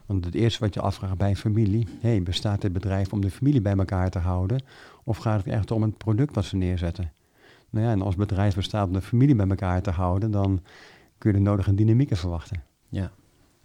Want 0.06 0.24
het 0.24 0.34
eerste 0.34 0.60
wat 0.60 0.74
je 0.74 0.80
afvraagt 0.80 1.16
bij 1.16 1.36
familie... 1.36 1.86
Hey, 2.00 2.22
bestaat 2.22 2.60
dit 2.60 2.72
bedrijf 2.72 3.12
om 3.12 3.20
de 3.20 3.30
familie 3.30 3.60
bij 3.60 3.76
elkaar 3.76 4.10
te 4.10 4.18
houden? 4.18 4.62
Of 5.04 5.16
gaat 5.16 5.44
het 5.44 5.54
echt 5.54 5.70
om 5.70 5.82
een 5.82 5.96
product 5.96 6.34
wat 6.34 6.44
ze 6.44 6.56
neerzetten? 6.56 7.12
Nou 7.70 7.86
ja, 7.86 7.92
en 7.92 8.02
als 8.02 8.14
bedrijf 8.14 8.54
bestaat 8.54 8.86
om 8.86 8.92
de 8.92 9.00
familie 9.00 9.34
bij 9.34 9.48
elkaar 9.48 9.82
te 9.82 9.90
houden, 9.90 10.30
dan 10.30 10.62
kun 11.18 11.30
je 11.30 11.36
de 11.36 11.42
nodige 11.42 11.74
dynamieken 11.74 12.16
verwachten. 12.16 12.62
Ja, 12.88 13.10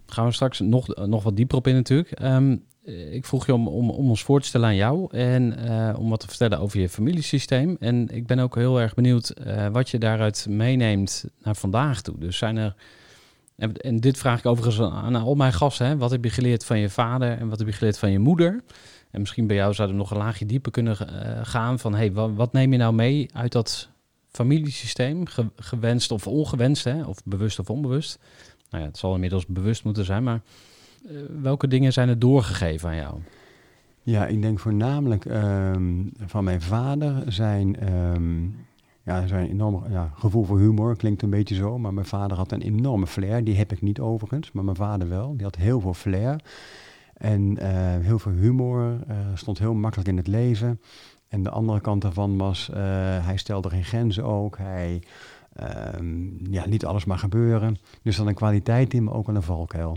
gaan 0.06 0.26
we 0.26 0.32
straks 0.32 0.60
nog, 0.60 0.96
nog 1.06 1.22
wat 1.22 1.36
dieper 1.36 1.56
op 1.56 1.66
in 1.66 1.74
natuurlijk. 1.74 2.10
Ehm, 2.10 2.56
ik 3.10 3.24
vroeg 3.24 3.46
je 3.46 3.54
om, 3.54 3.68
om, 3.68 3.90
om 3.90 4.08
ons 4.08 4.22
voor 4.22 4.40
te 4.40 4.46
stellen 4.46 4.68
aan 4.68 4.76
jou 4.76 5.16
en 5.16 5.54
uh, 5.64 5.94
om 5.98 6.08
wat 6.08 6.20
te 6.20 6.28
vertellen 6.28 6.58
over 6.58 6.80
je 6.80 6.88
familiesysteem. 6.88 7.76
En 7.80 8.08
ik 8.08 8.26
ben 8.26 8.38
ook 8.38 8.54
heel 8.54 8.80
erg 8.80 8.94
benieuwd 8.94 9.34
wat 9.72 9.90
je 9.90 9.98
daaruit 9.98 10.46
meeneemt 10.48 11.24
naar 11.42 11.56
vandaag 11.56 12.02
toe. 12.02 12.18
Dus 12.18 12.36
zijn 12.36 12.56
er, 12.56 12.74
en, 13.62 13.76
en, 13.76 13.96
dit 13.96 14.18
vraag 14.18 14.38
ik 14.38 14.46
overigens 14.46 14.92
aan 14.92 15.14
al 15.14 15.34
mijn 15.34 15.52
gasten, 15.52 15.98
wat 15.98 16.10
heb 16.10 16.24
je 16.24 16.30
geleerd 16.30 16.64
van 16.64 16.78
je 16.78 16.88
vader 16.88 17.38
en 17.38 17.48
wat 17.48 17.58
heb 17.58 17.68
je 17.68 17.74
geleerd 17.74 17.98
van 17.98 18.10
je 18.10 18.18
moeder? 18.18 18.62
En 19.10 19.20
misschien 19.20 19.46
bij 19.46 19.56
jou 19.56 19.74
zouden 19.74 19.96
we 19.96 20.02
nog 20.02 20.10
een 20.10 20.16
laagje 20.16 20.46
dieper 20.46 20.72
kunnen 20.72 20.96
uh, 21.00 21.38
gaan 21.42 21.78
van, 21.78 21.94
hey, 21.94 22.12
wat, 22.12 22.52
neem 22.52 22.72
je 22.72 22.78
nou 22.78 22.94
mee 22.94 23.28
uit 23.32 23.52
dat 23.52 23.88
familiesysteem, 24.30 25.24
gewenst 25.56 26.10
of 26.10 26.26
ongewenst, 26.26 26.84
hè, 26.84 27.04
of 27.04 27.18
bewust 27.24 27.58
of 27.58 27.70
onbewust. 27.70 28.18
Nou 28.70 28.82
ja, 28.82 28.88
het 28.88 28.98
zal 28.98 29.14
inmiddels 29.14 29.46
bewust 29.46 29.84
moeten 29.84 30.04
zijn, 30.04 30.22
maar 30.22 30.40
uh, 31.04 31.20
welke 31.42 31.68
dingen 31.68 31.92
zijn 31.92 32.08
er 32.08 32.18
doorgegeven 32.18 32.88
aan 32.88 32.96
jou? 32.96 33.14
Ja, 34.02 34.26
ik 34.26 34.42
denk 34.42 34.58
voornamelijk 34.58 35.24
um, 35.24 36.12
van 36.26 36.44
mijn 36.44 36.62
vader 36.62 37.32
zijn, 37.32 37.92
um, 37.92 38.56
ja, 39.04 39.26
zijn 39.26 39.48
enorm 39.48 39.84
ja, 39.90 40.10
gevoel 40.14 40.44
voor 40.44 40.58
humor, 40.58 40.96
klinkt 40.96 41.22
een 41.22 41.30
beetje 41.30 41.54
zo, 41.54 41.78
maar 41.78 41.94
mijn 41.94 42.06
vader 42.06 42.36
had 42.36 42.52
een 42.52 42.62
enorme 42.62 43.06
flair, 43.06 43.44
die 43.44 43.56
heb 43.56 43.72
ik 43.72 43.82
niet 43.82 44.00
overigens, 44.00 44.52
maar 44.52 44.64
mijn 44.64 44.76
vader 44.76 45.08
wel, 45.08 45.36
die 45.36 45.44
had 45.44 45.56
heel 45.56 45.80
veel 45.80 45.94
flair. 45.94 46.40
En 47.22 47.58
uh, 47.62 47.66
heel 48.00 48.18
veel 48.18 48.32
humor, 48.32 48.98
uh, 49.08 49.16
stond 49.34 49.58
heel 49.58 49.74
makkelijk 49.74 50.08
in 50.08 50.16
het 50.16 50.26
leven. 50.26 50.80
En 51.28 51.42
de 51.42 51.50
andere 51.50 51.80
kant 51.80 52.02
daarvan 52.02 52.38
was, 52.38 52.68
uh, 52.70 52.76
hij 53.26 53.36
stelde 53.36 53.70
geen 53.70 53.84
grenzen 53.84 54.24
ook. 54.24 54.58
Hij 54.58 55.02
um, 55.98 56.38
ja, 56.50 56.64
liet 56.66 56.84
alles 56.84 57.04
maar 57.04 57.18
gebeuren. 57.18 57.76
Dus 58.02 58.16
dan 58.16 58.26
een 58.26 58.34
kwaliteit 58.34 58.94
in, 58.94 59.04
maar 59.04 59.14
ook 59.14 59.28
een 59.28 59.42
valkuil. 59.42 59.96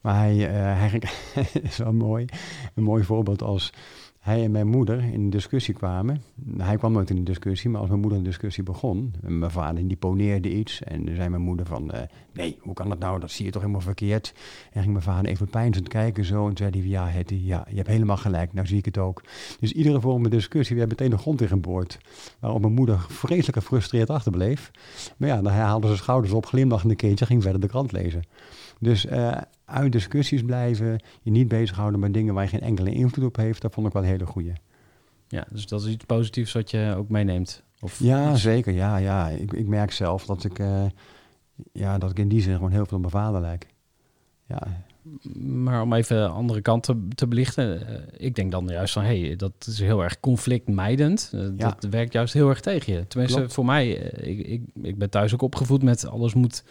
Maar 0.00 0.14
hij, 0.14 0.36
hij 0.36 1.00
is 1.62 1.76
wel 1.76 1.92
mooi. 1.92 2.24
Een 2.74 2.82
mooi 2.82 3.04
voorbeeld 3.04 3.42
als 3.42 3.72
hij 4.28 4.44
en 4.44 4.50
mijn 4.50 4.66
moeder 4.66 5.02
in 5.02 5.20
een 5.20 5.30
discussie 5.30 5.74
kwamen. 5.74 6.22
Hij 6.56 6.76
kwam 6.76 6.92
nooit 6.92 7.10
in 7.10 7.16
een 7.16 7.24
discussie, 7.24 7.70
maar 7.70 7.80
als 7.80 7.88
mijn 7.88 8.00
moeder 8.00 8.18
een 8.18 8.24
discussie 8.24 8.62
begon, 8.62 9.14
en 9.22 9.38
mijn 9.38 9.50
vader 9.50 9.88
die 9.88 9.96
poneerde 9.96 10.54
iets 10.54 10.82
en 10.82 11.04
dan 11.04 11.14
zei 11.14 11.28
mijn 11.28 11.42
moeder 11.42 11.66
van, 11.66 11.90
uh, 11.94 12.00
nee, 12.32 12.58
hoe 12.60 12.74
kan 12.74 12.88
dat 12.88 12.98
nou, 12.98 13.20
dat 13.20 13.30
zie 13.30 13.44
je 13.44 13.50
toch 13.50 13.60
helemaal 13.60 13.82
verkeerd. 13.82 14.34
En 14.72 14.80
ging 14.80 14.92
mijn 14.92 15.04
vader 15.04 15.30
even 15.30 15.48
pijnzend 15.48 15.88
kijken 15.88 16.24
zo 16.24 16.48
en 16.48 16.56
zei 16.56 16.70
hij, 16.70 16.88
ja, 16.88 17.08
Hetty, 17.08 17.40
ja, 17.44 17.66
je 17.68 17.76
hebt 17.76 17.88
helemaal 17.88 18.16
gelijk, 18.16 18.52
nou 18.52 18.66
zie 18.66 18.78
ik 18.78 18.84
het 18.84 18.98
ook. 18.98 19.22
Dus 19.60 19.72
iedere 19.72 20.00
vorm 20.00 20.22
van 20.22 20.30
discussie 20.30 20.76
werd 20.76 20.88
meteen 20.88 21.10
de 21.10 21.18
grond 21.18 21.40
in 21.40 21.48
geboord, 21.48 21.98
waarop 22.38 22.60
mijn 22.60 22.72
moeder 22.72 23.06
vreselijk 23.08 23.58
gefrustreerd 23.58 24.10
achterbleef. 24.10 24.70
Maar 25.16 25.28
ja, 25.28 25.42
dan 25.42 25.52
haalde 25.52 25.88
ze 25.88 25.96
schouders 25.96 26.32
op, 26.32 26.46
glimlachende 26.46 26.96
kindje, 26.96 27.26
ging 27.26 27.42
verder 27.42 27.60
de 27.60 27.68
krant 27.68 27.92
lezen. 27.92 28.22
Dus 28.78 29.06
uh, 29.06 29.36
uit 29.64 29.92
discussies 29.92 30.42
blijven, 30.42 31.00
je 31.22 31.30
niet 31.30 31.48
bezighouden 31.48 32.00
met 32.00 32.14
dingen 32.14 32.34
waar 32.34 32.42
je 32.42 32.50
geen 32.50 32.60
enkele 32.60 32.92
invloed 32.92 33.24
op 33.24 33.36
heeft, 33.36 33.62
dat 33.62 33.74
vond 33.74 33.86
ik 33.86 33.92
wel 33.92 34.02
een 34.02 34.08
hele 34.08 34.26
goede. 34.26 34.52
Ja, 35.28 35.46
dus 35.50 35.66
dat 35.66 35.80
is 35.82 35.92
iets 35.92 36.04
positiefs 36.04 36.52
wat 36.52 36.70
je 36.70 36.94
ook 36.96 37.08
meeneemt. 37.08 37.62
Of 37.80 37.98
ja, 37.98 38.34
zeker. 38.34 38.72
Ja, 38.72 38.96
ja. 38.96 39.28
Ik, 39.28 39.52
ik 39.52 39.66
merk 39.66 39.92
zelf 39.92 40.26
dat 40.26 40.44
ik, 40.44 40.58
uh, 40.58 40.84
ja, 41.72 41.98
dat 41.98 42.10
ik 42.10 42.18
in 42.18 42.28
die 42.28 42.40
zin 42.40 42.54
gewoon 42.54 42.70
heel 42.70 42.86
veel 42.86 42.96
op 42.96 43.12
mijn 43.12 43.24
vader 43.24 43.40
lijk. 43.40 43.66
Ja. 44.46 44.86
Maar 45.40 45.82
om 45.82 45.92
even 45.92 46.16
de 46.16 46.28
andere 46.28 46.60
kant 46.60 46.82
te, 46.82 47.08
te 47.14 47.26
belichten, 47.26 47.80
uh, 47.80 47.96
ik 48.16 48.34
denk 48.34 48.50
dan 48.50 48.66
juist 48.66 48.92
van, 48.92 49.02
hé, 49.02 49.20
hey, 49.20 49.36
dat 49.36 49.52
is 49.66 49.78
heel 49.78 50.02
erg 50.02 50.20
conflictmijdend. 50.20 51.28
Ja. 51.32 51.48
Dat 51.56 51.86
werkt 51.90 52.12
juist 52.12 52.34
heel 52.34 52.48
erg 52.48 52.60
tegen 52.60 52.92
je. 52.92 53.06
Tenminste, 53.06 53.38
Klopt. 53.38 53.54
voor 53.54 53.64
mij, 53.64 53.88
ik, 53.88 54.38
ik, 54.46 54.62
ik 54.82 54.98
ben 54.98 55.10
thuis 55.10 55.34
ook 55.34 55.42
opgevoed 55.42 55.82
met 55.82 56.06
alles 56.06 56.34
moet 56.34 56.64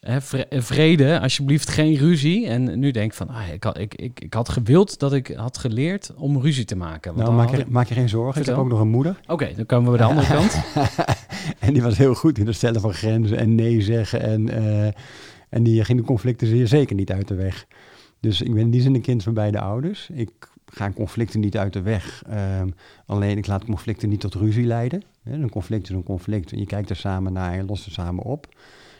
Hè, 0.00 0.20
vrede, 0.62 1.20
alsjeblieft 1.20 1.70
geen 1.70 1.96
ruzie. 1.96 2.46
En 2.46 2.78
nu 2.78 2.90
denk 2.90 3.10
ik 3.10 3.16
van, 3.16 3.28
ah, 3.28 3.48
ik, 3.52 3.64
had, 3.64 3.78
ik, 3.78 3.94
ik, 3.94 4.20
ik 4.20 4.34
had 4.34 4.48
gewild 4.48 4.98
dat 4.98 5.12
ik 5.12 5.32
had 5.36 5.58
geleerd 5.58 6.12
om 6.16 6.40
ruzie 6.40 6.64
te 6.64 6.76
maken. 6.76 7.14
Want 7.14 7.26
nou, 7.26 7.38
maak 7.38 7.56
je, 7.56 7.64
maak 7.68 7.86
je 7.86 7.94
geen 7.94 8.08
zorgen. 8.08 8.34
Vertel. 8.34 8.52
Ik 8.52 8.58
heb 8.58 8.66
ook 8.66 8.72
nog 8.72 8.80
een 8.80 8.92
moeder. 8.92 9.16
Oké, 9.22 9.32
okay, 9.32 9.54
dan 9.54 9.66
komen 9.66 9.92
we 9.92 9.98
bij 9.98 10.06
de 10.06 10.12
andere 10.12 10.34
kant. 10.36 10.60
en 11.58 11.72
die 11.72 11.82
was 11.82 11.98
heel 11.98 12.14
goed 12.14 12.38
in 12.38 12.46
het 12.46 12.56
stellen 12.56 12.80
van 12.80 12.92
grenzen 12.92 13.38
en 13.38 13.54
nee 13.54 13.82
zeggen. 13.82 14.20
En, 14.20 14.62
uh, 14.62 14.88
en 15.50 15.62
die 15.62 15.84
ging 15.84 15.98
de 15.98 16.04
conflicten 16.04 16.46
zeer 16.46 16.68
zeker 16.68 16.96
niet 16.96 17.12
uit 17.12 17.28
de 17.28 17.34
weg. 17.34 17.66
Dus 18.20 18.40
ik 18.40 18.54
ben 18.54 18.62
in 18.62 18.70
die 18.70 18.80
zin 18.80 18.94
een 18.94 19.00
kind 19.00 19.22
van 19.22 19.34
beide 19.34 19.60
ouders. 19.60 20.08
Ik 20.12 20.30
ga 20.66 20.90
conflicten 20.90 21.40
niet 21.40 21.56
uit 21.56 21.72
de 21.72 21.82
weg. 21.82 22.22
Um, 22.60 22.74
alleen 23.06 23.38
ik 23.38 23.46
laat 23.46 23.64
conflicten 23.64 24.08
niet 24.08 24.20
tot 24.20 24.34
ruzie 24.34 24.66
leiden. 24.66 25.02
Een 25.24 25.50
conflict 25.50 25.88
is 25.88 25.94
een 25.94 26.02
conflict. 26.02 26.52
En 26.52 26.58
je 26.58 26.66
kijkt 26.66 26.90
er 26.90 26.96
samen 26.96 27.32
naar 27.32 27.52
en 27.52 27.66
lost 27.66 27.86
er 27.86 27.92
samen 27.92 28.24
op. 28.24 28.54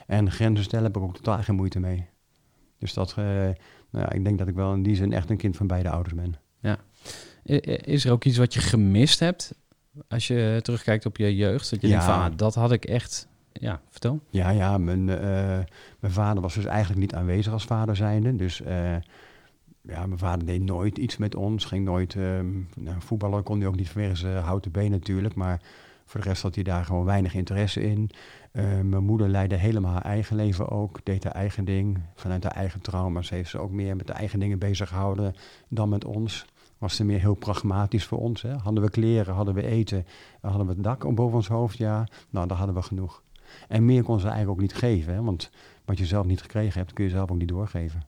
En 0.06 0.30
grenzen 0.30 0.64
stellen 0.64 0.84
heb 0.84 0.96
ik 0.96 1.02
ook 1.02 1.16
totaal 1.16 1.42
geen 1.42 1.54
moeite 1.54 1.80
mee. 1.80 2.06
Dus 2.78 2.94
dat, 2.94 3.10
uh, 3.10 3.24
nou 3.24 3.54
ja, 3.90 4.12
ik 4.12 4.24
denk 4.24 4.38
dat 4.38 4.48
ik 4.48 4.54
wel 4.54 4.74
in 4.74 4.82
die 4.82 4.96
zin 4.96 5.12
echt 5.12 5.30
een 5.30 5.36
kind 5.36 5.56
van 5.56 5.66
beide 5.66 5.90
ouders 5.90 6.14
ben. 6.14 6.34
Ja. 6.60 6.78
Is 7.84 8.04
er 8.04 8.12
ook 8.12 8.24
iets 8.24 8.36
wat 8.36 8.54
je 8.54 8.60
gemist 8.60 9.20
hebt 9.20 9.54
als 10.08 10.26
je 10.26 10.58
terugkijkt 10.62 11.06
op 11.06 11.16
je 11.16 11.36
jeugd? 11.36 11.70
Dat 11.70 11.80
je 11.80 11.86
ja. 11.86 11.92
denkt 11.92 12.12
van, 12.12 12.22
ah, 12.22 12.36
dat 12.36 12.54
had 12.54 12.72
ik 12.72 12.84
echt... 12.84 13.28
Ja, 13.52 13.80
vertel. 13.88 14.20
Ja, 14.30 14.50
ja 14.50 14.78
mijn, 14.78 15.08
uh, 15.08 15.58
mijn 16.00 16.12
vader 16.12 16.42
was 16.42 16.54
dus 16.54 16.64
eigenlijk 16.64 17.00
niet 17.00 17.14
aanwezig 17.14 17.52
als 17.52 17.64
vader 17.64 17.96
zijnde. 17.96 18.36
Dus 18.36 18.60
uh, 18.60 18.96
ja, 19.80 20.06
mijn 20.06 20.18
vader 20.18 20.46
deed 20.46 20.62
nooit 20.62 20.98
iets 20.98 21.16
met 21.16 21.34
ons. 21.34 21.64
Ging 21.64 21.84
nooit... 21.84 22.14
nou, 22.14 22.96
voetballen 22.98 23.42
kon 23.42 23.58
hij 23.58 23.68
ook 23.68 23.76
niet 23.76 23.90
vanwege 23.90 24.14
zijn 24.14 24.42
houten 24.42 24.70
been 24.70 24.90
natuurlijk. 24.90 25.34
Maar 25.34 25.60
voor 26.10 26.20
de 26.20 26.28
rest 26.28 26.42
had 26.42 26.54
hij 26.54 26.64
daar 26.64 26.84
gewoon 26.84 27.04
weinig 27.04 27.34
interesse 27.34 27.82
in. 27.82 28.10
Uh, 28.52 28.80
mijn 28.80 29.04
moeder 29.04 29.28
leidde 29.28 29.56
helemaal 29.56 29.92
haar 29.92 30.02
eigen 30.02 30.36
leven 30.36 30.68
ook, 30.68 31.00
deed 31.04 31.24
haar 31.24 31.32
eigen 31.32 31.64
ding. 31.64 31.98
Vanuit 32.14 32.42
haar 32.42 32.52
eigen 32.52 32.80
trauma's 32.80 33.30
heeft 33.30 33.50
ze 33.50 33.58
ook 33.58 33.70
meer 33.70 33.96
met 33.96 34.06
de 34.06 34.12
eigen 34.12 34.38
dingen 34.38 34.58
bezig 34.58 34.88
gehouden 34.88 35.34
dan 35.68 35.88
met 35.88 36.04
ons. 36.04 36.46
Was 36.78 36.96
ze 36.96 37.04
meer 37.04 37.20
heel 37.20 37.34
pragmatisch 37.34 38.04
voor 38.06 38.18
ons. 38.18 38.42
Hè? 38.42 38.56
Hadden 38.56 38.82
we 38.82 38.90
kleren, 38.90 39.34
hadden 39.34 39.54
we 39.54 39.66
eten, 39.66 40.06
hadden 40.40 40.66
we 40.66 40.72
het 40.72 40.82
dak 40.82 41.14
boven 41.14 41.36
ons 41.36 41.48
hoofd, 41.48 41.78
ja. 41.78 42.06
Nou, 42.30 42.46
dan 42.46 42.56
hadden 42.56 42.74
we 42.74 42.82
genoeg. 42.82 43.22
En 43.68 43.84
meer 43.84 44.02
kon 44.02 44.18
ze 44.20 44.26
eigenlijk 44.26 44.56
ook 44.56 44.62
niet 44.62 44.74
geven, 44.74 45.14
hè? 45.14 45.22
want 45.22 45.50
wat 45.84 45.98
je 45.98 46.06
zelf 46.06 46.26
niet 46.26 46.40
gekregen 46.40 46.78
hebt, 46.80 46.92
kun 46.92 47.04
je 47.04 47.10
zelf 47.10 47.30
ook 47.30 47.38
niet 47.38 47.48
doorgeven. 47.48 48.02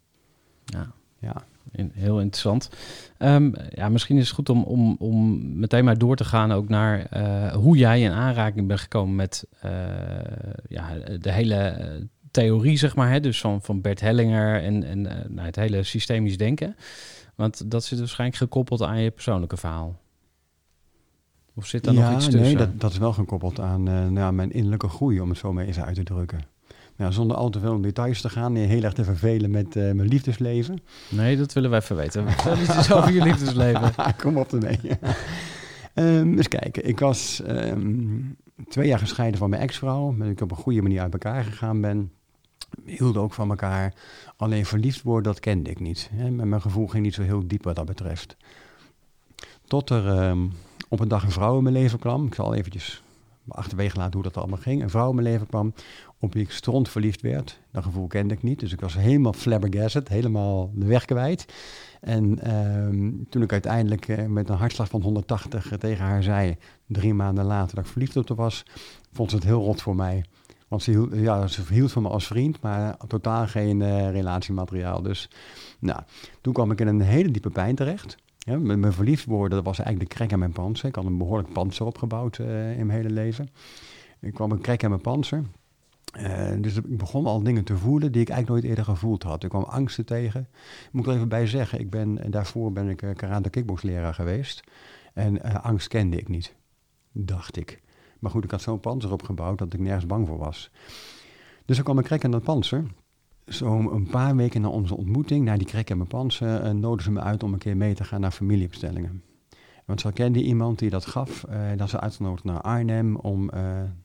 Ja. 0.65 0.93
Ja. 1.19 1.45
In- 1.73 1.91
Heel 1.95 2.21
interessant. 2.21 2.71
Ehm, 3.19 3.51
ja, 3.71 3.89
misschien 3.89 4.17
is 4.17 4.27
het 4.27 4.35
goed 4.35 4.49
om, 4.49 4.63
om, 4.63 4.97
om 4.99 5.41
meteen 5.59 5.85
maar 5.85 5.99
door 5.99 6.17
te 6.17 6.25
gaan 6.25 6.53
ook 6.53 6.69
naar 6.69 7.07
eh, 7.07 7.53
hoe 7.55 7.77
jij 7.77 8.01
in 8.01 8.11
aanraking 8.11 8.67
bent 8.67 8.81
gekomen 8.81 9.15
met 9.15 9.47
eh, 9.61 9.71
ja, 10.69 10.89
de 11.21 11.33
hele 11.33 11.55
eh, 11.55 11.87
theorie, 12.31 12.77
zeg 12.77 12.97
maar. 12.97 13.11
Hè? 13.11 13.21
Dus 13.21 13.41
van, 13.41 13.63
van 13.63 13.81
Bert 13.81 14.01
Hellinger 14.01 14.63
en, 14.63 14.85
en 14.85 15.03
nou, 15.29 15.47
het 15.47 15.57
hele 15.57 15.83
systemisch 15.83 16.37
denken. 16.37 16.77
Want 17.35 17.71
dat 17.71 17.85
zit 17.85 17.99
waarschijnlijk 17.99 18.39
gekoppeld 18.39 18.83
aan 18.83 19.01
je 19.01 19.11
persoonlijke 19.11 19.57
verhaal. 19.57 20.01
Of 21.55 21.67
zit 21.67 21.85
daar 21.85 21.95
ja, 21.95 22.01
nog 22.01 22.15
iets 22.15 22.25
tussen? 22.25 22.43
Nee, 22.43 22.57
dat, 22.57 22.81
dat 22.81 22.93
is 22.93 22.99
wel 22.99 23.13
gekoppeld 23.13 23.61
aan 23.61 23.89
eh, 23.89 24.07
nou, 24.07 24.33
mijn 24.33 24.53
innerlijke 24.53 24.89
groei, 24.89 25.21
om 25.21 25.29
het 25.29 25.39
zo 25.39 25.53
maar 25.53 25.65
eens 25.65 25.81
uit 25.81 25.95
te 25.95 26.03
drukken. 26.03 26.45
Nou, 26.97 27.13
zonder 27.13 27.37
al 27.37 27.51
te 27.51 27.61
veel 27.61 27.75
in 27.75 27.83
details 27.83 28.21
te 28.21 28.29
gaan 28.29 28.57
en 28.57 28.69
heel 28.69 28.83
erg 28.83 28.93
te 28.93 29.05
vervelen 29.05 29.51
met 29.51 29.77
eh, 29.77 29.83
mijn 29.83 30.09
liefdesleven. 30.09 30.81
Nee, 31.09 31.37
dat 31.37 31.53
willen 31.53 31.71
wij 31.71 31.81
even 31.81 31.97
weten. 31.97 32.31
Vertel 32.31 32.59
iets 32.77 32.93
over 32.93 33.13
je 33.13 33.23
liefdesleven. 33.31 33.93
Kom 34.23 34.37
op 34.37 34.53
ermee. 34.53 34.81
Ehm 35.95 36.37
eens 36.37 36.49
kijken. 36.49 36.89
Ik 36.89 36.99
was 36.99 37.43
ehm, 37.43 38.21
twee 38.69 38.89
jaar 38.89 38.99
gescheiden 38.99 39.39
van 39.39 39.51
mijn 39.51 39.63
ex-vrouw. 39.63 40.11
Met 40.11 40.23
wie 40.23 40.31
ik 40.31 40.41
op 40.41 40.51
een 40.51 40.57
goede 40.57 40.83
manier 40.83 41.01
uit 41.01 41.13
elkaar 41.13 41.45
gegaan 41.45 41.81
ben. 41.81 42.13
Hielden 42.85 43.23
ook 43.23 43.33
van 43.33 43.51
elkaar. 43.51 43.95
Alleen 44.37 44.67
verliefd 44.67 45.03
worden, 45.03 45.33
dat 45.33 45.41
kende 45.41 45.71
ik 45.71 45.81
niet. 45.81 46.11
Hè. 46.13 46.31
Mijn 46.31 46.61
gevoel 46.61 46.87
ging 46.87 47.05
niet 47.05 47.15
zo 47.15 47.23
heel 47.23 47.47
diep 47.47 47.65
wat 47.65 47.77
dat 47.77 47.87
betreft. 47.87 48.37
Tot 49.65 49.91
er 49.91 50.09
ehm, 50.09 50.47
op 50.93 51.01
een 51.01 51.09
dag 51.09 51.25
een 51.25 51.31
vrouw 51.31 51.57
in 51.57 51.63
mijn 51.63 51.75
leven 51.75 51.99
kwam. 51.99 52.27
Ik 52.27 52.35
zal 52.35 52.55
eventjes 52.55 53.03
achterwege 53.49 53.97
laten 53.97 54.15
hoe 54.15 54.23
dat 54.23 54.37
allemaal 54.37 54.59
ging. 54.59 54.83
Een 54.83 54.91
vrouw 54.91 55.09
in 55.09 55.15
mijn 55.15 55.27
leven 55.27 55.47
kwam 55.47 55.75
op 56.19 56.33
wie 56.33 56.43
ik 56.43 56.51
stront 56.51 56.89
verliefd 56.89 57.21
werd. 57.21 57.61
Dat 57.71 57.83
gevoel 57.83 58.07
kende 58.07 58.35
ik 58.35 58.43
niet. 58.43 58.61
Dus 58.61 58.73
ik 58.73 58.81
was 58.81 58.95
helemaal 58.95 59.33
flabbergasted, 59.33 60.09
helemaal 60.09 60.71
de 60.75 60.87
weg 60.87 61.05
kwijt. 61.05 61.47
En 62.01 62.39
ehm, 62.39 63.11
toen 63.29 63.43
ik 63.43 63.53
uiteindelijk 63.53 64.09
eh, 64.09 64.27
met 64.27 64.49
een 64.49 64.57
hartslag 64.57 64.89
van 64.89 65.03
180 65.03 65.73
tegen 65.79 66.05
haar 66.05 66.23
zei, 66.23 66.57
drie 66.87 67.15
maanden 67.15 67.45
later 67.45 67.75
dat 67.75 67.85
ik 67.85 67.91
verliefd 67.91 68.17
op 68.17 68.29
haar 68.29 68.37
was, 68.37 68.65
vond 69.13 69.31
ze 69.31 69.37
het 69.37 69.45
heel 69.45 69.63
rot 69.63 69.83
voor 69.83 69.97
mij. 69.97 70.25
Want 70.69 70.83
ze 70.83 70.91
hield, 70.91 71.15
ja, 71.15 71.47
ze 71.47 71.63
hield 71.69 71.93
van 71.93 72.03
me 72.03 72.09
als 72.09 72.27
vriend, 72.27 72.61
maar 72.61 72.97
totaal 73.07 73.47
geen 73.47 73.83
eh, 73.83 74.11
relatiemateriaal. 74.11 75.03
Dus 75.03 75.31
nou, 75.79 76.01
toen 76.41 76.53
kwam 76.53 76.71
ik 76.71 76.81
in 76.81 76.87
een 76.87 77.01
hele 77.01 77.31
diepe 77.31 77.51
pijn 77.51 77.75
terecht. 77.75 78.17
Ja, 78.45 78.59
met 78.59 78.79
mijn 78.79 78.93
verliefd 78.93 79.25
worden, 79.25 79.57
dat 79.57 79.65
was 79.65 79.79
eigenlijk 79.79 80.11
de 80.11 80.17
krek 80.17 80.33
aan 80.33 80.39
mijn 80.39 80.53
panzer. 80.53 80.89
Ik 80.89 80.95
had 80.95 81.05
een 81.05 81.19
behoorlijk 81.19 81.53
panzer 81.53 81.87
opgebouwd 81.87 82.39
eh, 82.39 82.79
in 82.79 82.87
mijn 82.87 82.99
hele 82.99 83.15
leven. 83.15 83.49
Ik 84.21 84.35
kwam 84.35 84.51
een 84.51 84.61
krek 84.61 84.85
aan 84.85 84.91
mijn 84.91 85.03
panzer. 85.03 85.43
Eh, 86.13 86.53
dus 86.59 86.77
ik 86.77 86.99
begon 86.99 87.27
al 87.27 87.43
dingen 87.43 87.65
te 87.65 87.77
voelen 87.77 88.13
die 88.13 88.21
ik 88.21 88.29
eigenlijk 88.29 88.49
nooit 88.49 88.77
eerder 88.77 88.95
gevoeld 88.95 89.23
had. 89.23 89.43
Ik 89.43 89.51
kwam 89.51 89.63
angsten 89.63 90.07
tegen. 90.07 90.49
Moet 90.93 91.05
ik 91.05 91.11
er 91.11 91.17
even 91.17 91.29
bij 91.29 91.47
zeggen, 91.47 91.81
ik 91.81 91.91
ben, 91.91 92.31
daarvoor 92.31 92.73
ben 92.73 92.89
ik 92.89 93.05
karate 93.17 93.51
kickboxleraar 93.51 94.15
geweest. 94.15 94.63
En 95.15 95.63
angst 95.63 95.89
kende 95.89 96.17
ik 96.17 96.29
niet, 96.29 96.55
dacht 97.13 97.57
ik. 97.57 97.83
Maar 98.19 98.31
goed, 98.31 98.45
ik 98.45 98.51
had 98.51 98.63
zo'n 98.63 98.81
panzer 98.81 99.13
opgebouwd 99.13 99.59
dat 99.59 99.73
ik 99.73 99.81
nergens 99.81 100.07
bang 100.07 100.27
voor 100.27 100.39
was. 100.39 100.71
Dus 101.65 101.79
ik 101.79 101.85
kwam 101.85 101.99
een 101.99 102.05
krek 102.05 102.25
aan 102.25 102.31
dat 102.31 102.43
panzer. 102.43 102.85
Zo 103.47 103.91
een 103.91 104.07
paar 104.07 104.37
weken 104.37 104.61
na 104.61 104.69
onze 104.69 104.97
ontmoeting, 104.97 105.45
na 105.45 105.57
die 105.57 105.67
krek 105.67 105.91
in 105.91 105.97
mijn 105.97 106.09
panzer, 106.09 106.65
uh, 106.65 106.71
nodigden 106.71 107.03
ze 107.03 107.11
me 107.11 107.21
uit 107.21 107.43
om 107.43 107.53
een 107.53 107.59
keer 107.59 107.77
mee 107.77 107.95
te 107.95 108.05
gaan 108.05 108.21
naar 108.21 108.31
familieopstellingen. 108.31 109.23
Want 109.85 110.01
ze 110.01 110.13
kende 110.13 110.43
iemand 110.43 110.79
die 110.79 110.91
dat 110.91 111.07
gaf. 111.07 111.45
Uh, 111.51 111.57
dat 111.77 111.91
ze 111.91 112.01
uitgenodigd 112.01 112.45
naar 112.45 112.61
Arnhem 112.61 113.17
om 113.17 113.43
uh, 113.43 113.61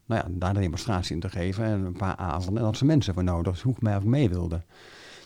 nou 0.05 0.21
ja, 0.21 0.25
daar 0.29 0.53
de 0.53 0.59
demonstratie 0.59 1.13
in 1.13 1.21
te 1.21 1.29
geven. 1.29 1.65
En 1.65 1.85
een 1.85 1.97
paar 1.97 2.15
avonden. 2.15 2.57
En 2.57 2.69
dat 2.69 2.77
ze 2.77 2.85
mensen 2.85 3.13
voor 3.13 3.23
nodig. 3.23 3.53
Dus 3.53 3.61
hoe 3.61 3.73
ik 3.73 3.81
mij 3.81 3.97
of 3.97 4.03
mee 4.03 4.29
wilde. 4.29 4.63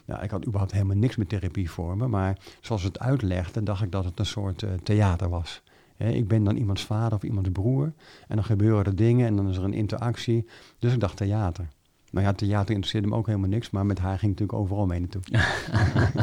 Ja, 0.05 0.21
ik 0.21 0.29
had 0.29 0.45
überhaupt 0.45 0.71
helemaal 0.71 0.95
niks 0.95 1.15
met 1.15 1.29
therapie 1.29 1.71
voor 1.71 1.97
me. 1.97 2.07
Maar 2.07 2.37
zoals 2.61 2.83
het 2.83 2.99
uitlegde, 2.99 3.63
dacht 3.63 3.83
ik 3.83 3.91
dat 3.91 4.05
het 4.05 4.19
een 4.19 4.25
soort 4.25 4.65
theater 4.83 5.29
was. 5.29 5.61
Ik 5.97 6.27
ben 6.27 6.43
dan 6.43 6.55
iemands 6.55 6.85
vader 6.85 7.17
of 7.17 7.23
iemands 7.23 7.49
broer. 7.49 7.93
En 8.27 8.35
dan 8.35 8.45
gebeuren 8.45 8.85
er 8.85 8.95
dingen 8.95 9.27
en 9.27 9.35
dan 9.35 9.49
is 9.49 9.57
er 9.57 9.63
een 9.63 9.73
interactie. 9.73 10.47
Dus 10.79 10.93
ik 10.93 10.99
dacht 10.99 11.17
theater. 11.17 11.67
Nou 12.11 12.25
ja, 12.25 12.33
theater 12.33 12.69
interesseerde 12.69 13.07
me 13.07 13.15
ook 13.15 13.25
helemaal 13.25 13.49
niks. 13.49 13.69
Maar 13.69 13.85
met 13.85 13.99
haar 13.99 14.19
ging 14.19 14.31
ik 14.31 14.39
natuurlijk 14.39 14.59
overal 14.59 14.85
mee 14.85 14.99
naartoe. 14.99 15.21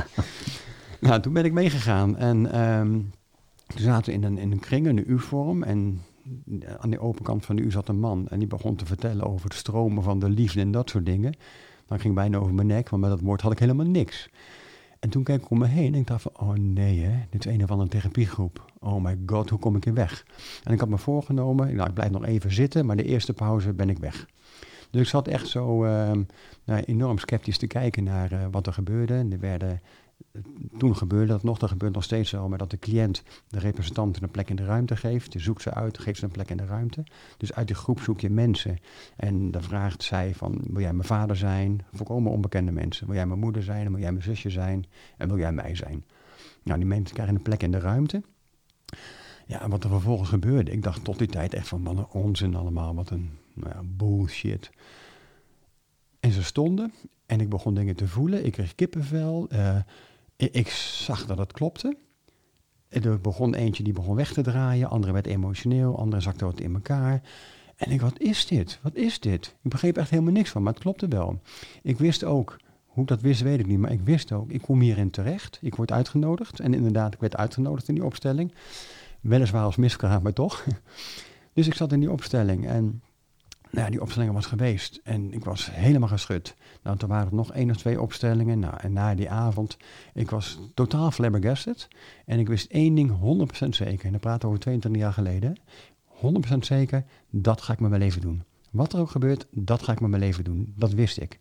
nou, 1.09 1.21
toen 1.21 1.33
ben 1.33 1.45
ik 1.45 1.53
meegegaan. 1.53 2.17
En... 2.17 2.61
Um, 2.61 3.11
toen 3.69 3.81
zaten 3.81 4.13
we 4.13 4.19
in 4.19 4.25
een, 4.25 4.39
in 4.39 4.53
een 4.53 4.61
kring, 4.61 4.87
een 4.87 5.11
U-vorm. 5.11 5.63
En 5.63 6.01
aan 6.79 6.91
de 6.91 6.99
open 6.99 7.25
kant 7.25 7.45
van 7.45 7.57
de 7.57 7.63
U 7.63 7.71
zat 7.71 7.89
een 7.89 8.01
man. 8.01 8.29
En 8.29 8.39
die 8.39 8.49
begon 8.49 8.77
te 8.77 8.87
vertellen 8.87 9.27
over 9.27 9.45
het 9.45 9.59
stromen 9.59 10.03
van 10.03 10.19
de 10.19 10.29
liefde 10.29 10.61
en 10.61 10.71
dat 10.71 10.91
soort 10.91 11.07
dingen. 11.07 11.35
Dan 11.87 12.01
ging 12.01 12.15
bijna 12.15 12.39
over 12.39 12.55
mijn 12.55 12.67
nek, 12.67 12.89
want 12.89 13.03
met 13.03 13.11
dat 13.11 13.21
woord 13.21 13.41
had 13.41 13.53
ik 13.53 13.59
helemaal 13.59 13.87
niks. 13.87 14.31
En 14.99 15.11
toen 15.11 15.23
keek 15.23 15.43
ik 15.43 15.51
om 15.51 15.59
me 15.59 15.67
heen 15.67 15.95
en 15.95 16.01
ik 16.01 16.07
dacht 16.07 16.23
van, 16.23 16.33
oh 16.37 16.53
nee 16.53 17.01
hè, 17.01 17.19
dit 17.31 17.47
is 17.47 17.53
een 17.53 17.63
of 17.63 17.71
andere 17.71 17.89
therapiegroep. 17.89 18.73
Oh 18.79 19.03
my 19.05 19.19
god, 19.27 19.51
hoe 19.51 19.59
kom 19.59 19.77
ik 19.77 19.85
hier 19.85 19.95
weg? 19.95 20.27
En 20.65 20.73
ik 20.73 20.81
had 20.81 20.89
me 20.89 20.99
voorgenomen, 20.99 21.75
nou 21.75 21.89
ik 21.89 21.95
blijf 21.95 22.11
nog 22.11 22.25
even 22.25 22.53
zitten, 22.53 22.87
maar 22.87 22.97
de 22.97 23.05
eerste 23.05 23.33
pauze 23.33 23.73
ben 23.73 23.91
ik 23.91 23.99
weg. 23.99 24.27
Dus 24.91 25.01
ik 25.01 25.09
zat 25.09 25.29
echt 25.29 25.49
zo 25.49 25.85
uh, 25.85 26.11
nou, 26.65 26.83
enorm 26.85 27.19
sceptisch 27.19 27.59
te 27.59 27.67
kijken 27.67 28.05
naar 28.05 28.33
uh, 28.33 28.47
wat 28.51 28.67
er 28.67 28.73
gebeurde. 28.73 29.27
Er 29.31 29.41
werden 29.41 29.81
toen 30.79 30.97
gebeurde 30.97 31.33
dat 31.33 31.43
nog, 31.43 31.59
dat 31.59 31.69
gebeurt 31.69 31.95
nog 31.95 32.05
steeds 32.05 32.31
wel, 32.31 32.49
maar 32.49 32.59
dat 32.59 32.71
de 32.71 32.79
cliënt 32.79 33.23
de 33.49 33.59
representant 33.59 34.23
een 34.23 34.31
plek 34.31 34.51
in 34.51 34.57
de 34.57 34.65
ruimte 34.65 34.97
geeft. 34.97 35.33
Je 35.33 35.39
zoekt 35.39 35.63
ze 35.63 35.75
uit, 35.75 35.99
geeft 35.99 36.19
ze 36.19 36.25
een 36.25 36.31
plek 36.31 36.51
in 36.51 36.57
de 36.57 36.67
ruimte. 36.67 37.05
Dus 37.37 37.53
uit 37.53 37.67
die 37.67 37.77
groep 37.77 38.01
zoek 38.01 38.21
je 38.21 38.31
mensen. 38.31 38.79
En 39.17 39.51
dan 39.51 39.63
vraagt 39.63 40.03
zij 40.03 40.35
van, 40.35 40.61
wil 40.63 40.81
jij 40.81 40.93
mijn 40.93 41.09
vader 41.09 41.37
zijn? 41.37 41.85
Volkomen 41.93 42.33
onbekende 42.33 42.73
mensen. 42.73 43.07
Wil 43.07 43.15
jij 43.15 43.27
mijn 43.27 43.41
moeder 43.41 43.63
zijn? 43.63 43.91
Wil 43.91 44.01
jij 44.01 44.13
mijn 44.13 44.25
zusje 44.25 44.51
zijn? 44.51 44.87
En 45.17 45.29
wil 45.29 45.39
jij 45.39 45.53
mij 45.53 45.75
zijn? 45.75 46.05
Nou, 46.63 46.79
die 46.79 46.89
mensen 46.89 47.15
krijgen 47.15 47.35
een 47.35 47.43
plek 47.43 47.63
in 47.63 47.71
de 47.71 47.79
ruimte. 47.81 48.23
Ja, 49.47 49.63
en 49.63 49.71
wat 49.71 49.85
er 49.85 49.91
vervolgens 49.91 50.29
gebeurde, 50.29 50.71
ik 50.71 50.83
dacht 50.83 51.05
tot 51.05 51.19
die 51.19 51.29
tijd 51.29 51.55
echt 51.55 51.69
van, 51.69 51.83
wat 51.83 51.97
een 51.97 52.07
onzin 52.07 52.55
allemaal, 52.55 52.95
wat 52.95 53.11
een 53.11 53.31
nou 53.61 53.75
ja, 53.75 53.83
bullshit. 53.85 54.71
En 56.21 56.33
ze 56.33 56.43
stonden 56.43 56.93
en 57.27 57.41
ik 57.41 57.49
begon 57.49 57.75
dingen 57.75 57.97
te 57.97 58.09
voelen. 58.09 58.45
Ik 58.45 58.53
kreeg 58.53 58.75
kippenvel. 58.75 59.49
Ik, 60.37 60.55
ik, 60.55 60.69
zag 60.69 61.27
dat 61.27 61.39
het 61.39 61.53
klopte. 61.53 61.97
Er 62.89 63.21
begon 63.21 63.55
eentje 63.55 63.83
die 63.83 63.93
begon 63.93 64.15
weg 64.15 64.33
te 64.33 64.43
draaien. 64.43 64.91
Andere 64.91 65.13
werd 65.13 65.27
emotioneel. 65.27 65.99
Andere 65.99 66.23
zakte 66.23 66.45
wat 66.45 66.61
in 66.61 66.75
elkaar. 66.75 67.23
En 67.79 67.91
ik, 67.91 68.01
wat 68.01 68.21
is 68.21 68.47
dit? 68.47 68.79
Wat 68.83 68.95
is 68.95 69.21
dit? 69.21 69.47
Ik 69.63 69.71
begreep 69.71 69.97
echt 69.97 70.11
helemaal 70.11 70.33
niks 70.33 70.51
van, 70.51 70.63
maar 70.63 70.73
het 70.73 70.83
klopte 70.83 71.09
wel. 71.09 71.41
Ik 71.83 71.99
wist 71.99 72.25
ook, 72.25 72.57
hoe 72.87 73.03
ik 73.03 73.09
dat 73.09 73.21
wist 73.21 73.41
weet 73.41 73.59
ik 73.59 73.67
niet, 73.67 73.79
maar 73.79 73.93
ik 73.93 74.01
wist 74.01 74.33
ook, 74.33 74.51
ik 74.51 74.63
kom 74.63 74.81
hierin 74.81 75.11
terecht. 75.11 75.59
Ik 75.63 75.75
word 75.75 75.93
uitgenodigd. 75.93 76.61
En 76.61 76.75
inderdaad, 76.75 77.15
ik 77.15 77.21
werd 77.21 77.37
uitgenodigd 77.37 77.89
in 77.89 77.95
die 77.95 78.05
opstelling. 78.05 78.53
Weliswaar 79.21 79.65
als 79.65 79.77
miskraam, 79.77 80.23
maar 80.23 80.33
toch. 80.33 80.65
Dus 81.53 81.67
ik 81.67 81.75
zat 81.75 81.93
in 81.93 82.01
die 82.01 82.11
opstelling 82.11 82.67
en 82.67 83.03
nou 83.71 83.91
die 83.91 84.01
opstelling 84.01 84.33
was 84.33 84.47
geweest 84.47 85.01
en 85.05 85.33
ik 85.33 85.45
was 85.45 85.71
helemaal 85.73 86.09
geschud. 86.09 86.55
Nou, 86.83 86.97
toen 86.97 87.09
waren 87.09 87.29
er 87.29 87.35
nog 87.35 87.53
één 87.53 87.71
of 87.71 87.77
twee 87.77 88.01
opstellingen. 88.01 88.59
Nou, 88.59 88.75
en 88.81 88.93
na 88.93 89.15
die 89.15 89.31
avond, 89.31 89.77
ik 90.15 90.31
was 90.31 90.59
totaal 90.75 91.11
flabbergasted. 91.11 91.89
En 92.25 92.39
ik 92.39 92.49
wist 92.49 92.71
één 92.71 92.95
ding 92.95 93.11
100% 93.65 93.69
zeker. 93.69 94.07
En 94.07 94.13
dat 94.13 94.21
praten 94.21 94.49
over 94.49 94.61
22 94.61 95.03
jaar 95.03 95.13
geleden. 95.13 95.57
100% 96.55 96.59
zeker, 96.59 97.05
dat 97.31 97.63
ga 97.63 97.73
ik 97.73 97.81
met 97.81 97.91
mijn 97.91 98.03
leven 98.03 98.21
doen. 98.21 98.43
Wat 98.71 98.93
er 98.93 99.01
ook 99.01 99.11
gebeurt, 99.11 99.47
dat 99.51 99.83
ga 99.83 99.93
ik 99.93 100.01
met 100.01 100.11
mijn 100.11 100.23
leven 100.23 100.45
doen. 100.45 100.73
Dat 100.77 100.93
wist 100.93 101.21
ik. 101.21 101.39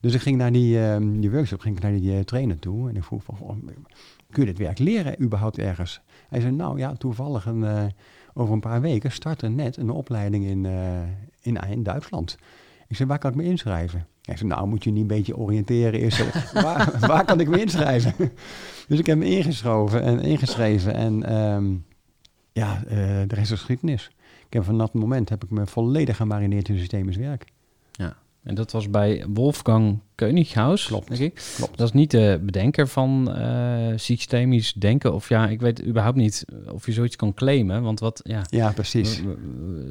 Dus 0.00 0.14
ik 0.14 0.20
ging 0.20 0.36
naar 0.36 0.52
die, 0.52 0.78
uh, 0.78 0.96
die 1.00 1.30
workshop, 1.30 1.60
ging 1.60 1.76
ik 1.76 1.82
naar 1.82 1.92
die 1.92 2.12
uh, 2.12 2.20
trainer 2.20 2.58
toe. 2.58 2.88
En 2.88 2.96
ik 2.96 3.04
vroeg 3.04 3.22
van, 3.22 3.70
kun 4.30 4.42
je 4.42 4.48
dit 4.48 4.58
werk 4.58 4.78
leren 4.78 5.22
überhaupt 5.22 5.58
ergens? 5.58 6.00
Hij 6.28 6.40
zei, 6.40 6.52
nou 6.52 6.78
ja, 6.78 6.92
toevallig 6.92 7.46
een, 7.46 7.62
uh, 7.62 7.84
over 8.34 8.54
een 8.54 8.60
paar 8.60 8.80
weken 8.80 9.12
start 9.12 9.42
er 9.42 9.50
net 9.50 9.76
een 9.76 9.90
opleiding 9.90 10.44
in, 10.44 10.64
uh, 10.64 11.00
in, 11.40 11.56
in 11.70 11.82
Duitsland. 11.82 12.36
Ik 12.88 12.96
zei, 12.96 13.08
waar 13.08 13.18
kan 13.18 13.30
ik 13.30 13.36
me 13.36 13.44
inschrijven? 13.44 14.06
Hij 14.22 14.36
zei, 14.36 14.48
nou 14.48 14.66
moet 14.66 14.84
je 14.84 14.90
niet 14.90 15.00
een 15.00 15.06
beetje 15.06 15.36
oriënteren. 15.36 16.00
Eerst, 16.00 16.24
waar, 16.52 16.98
waar 17.00 17.24
kan 17.24 17.40
ik 17.40 17.48
me 17.48 17.60
inschrijven? 17.60 18.14
dus 18.88 18.98
ik 18.98 19.06
heb 19.06 19.18
me 19.18 19.24
ingeschreven 19.24 20.02
en 20.02 20.20
ingeschreven. 20.20 20.94
En 20.94 21.34
um, 21.34 21.84
ja, 22.52 22.82
uh, 22.84 22.90
de 23.26 23.34
rest 23.34 23.52
is 23.52 23.58
geschiedenis. 23.58 24.10
Ik 24.46 24.52
heb 24.52 24.64
vanaf 24.64 24.90
dat 24.90 25.02
moment 25.02 25.28
heb 25.28 25.44
ik 25.44 25.50
me 25.50 25.66
volledig 25.66 26.16
gemarineerd 26.16 26.68
in 26.68 26.78
systemisch 26.78 27.16
werk. 27.16 27.44
Ja, 27.92 28.16
en 28.42 28.54
dat 28.54 28.72
was 28.72 28.90
bij 28.90 29.24
Wolfgang 29.28 29.98
Koenighaus, 30.14 30.86
Klopt. 30.86 31.08
denk 31.08 31.20
ik. 31.20 31.52
Klopt. 31.56 31.78
Dat 31.78 31.86
is 31.86 31.92
niet 31.92 32.10
de 32.10 32.40
bedenker 32.42 32.88
van 32.88 33.36
uh, 33.38 33.86
systemisch 33.96 34.72
denken. 34.72 35.14
Of 35.14 35.28
ja, 35.28 35.48
ik 35.48 35.60
weet 35.60 35.84
überhaupt 35.86 36.16
niet 36.16 36.44
of 36.72 36.86
je 36.86 36.92
zoiets 36.92 37.16
kan 37.16 37.34
claimen. 37.34 37.82
Want 37.82 38.00
wat, 38.00 38.20
ja... 38.22 38.42
Ja, 38.46 38.72
precies. 38.72 39.22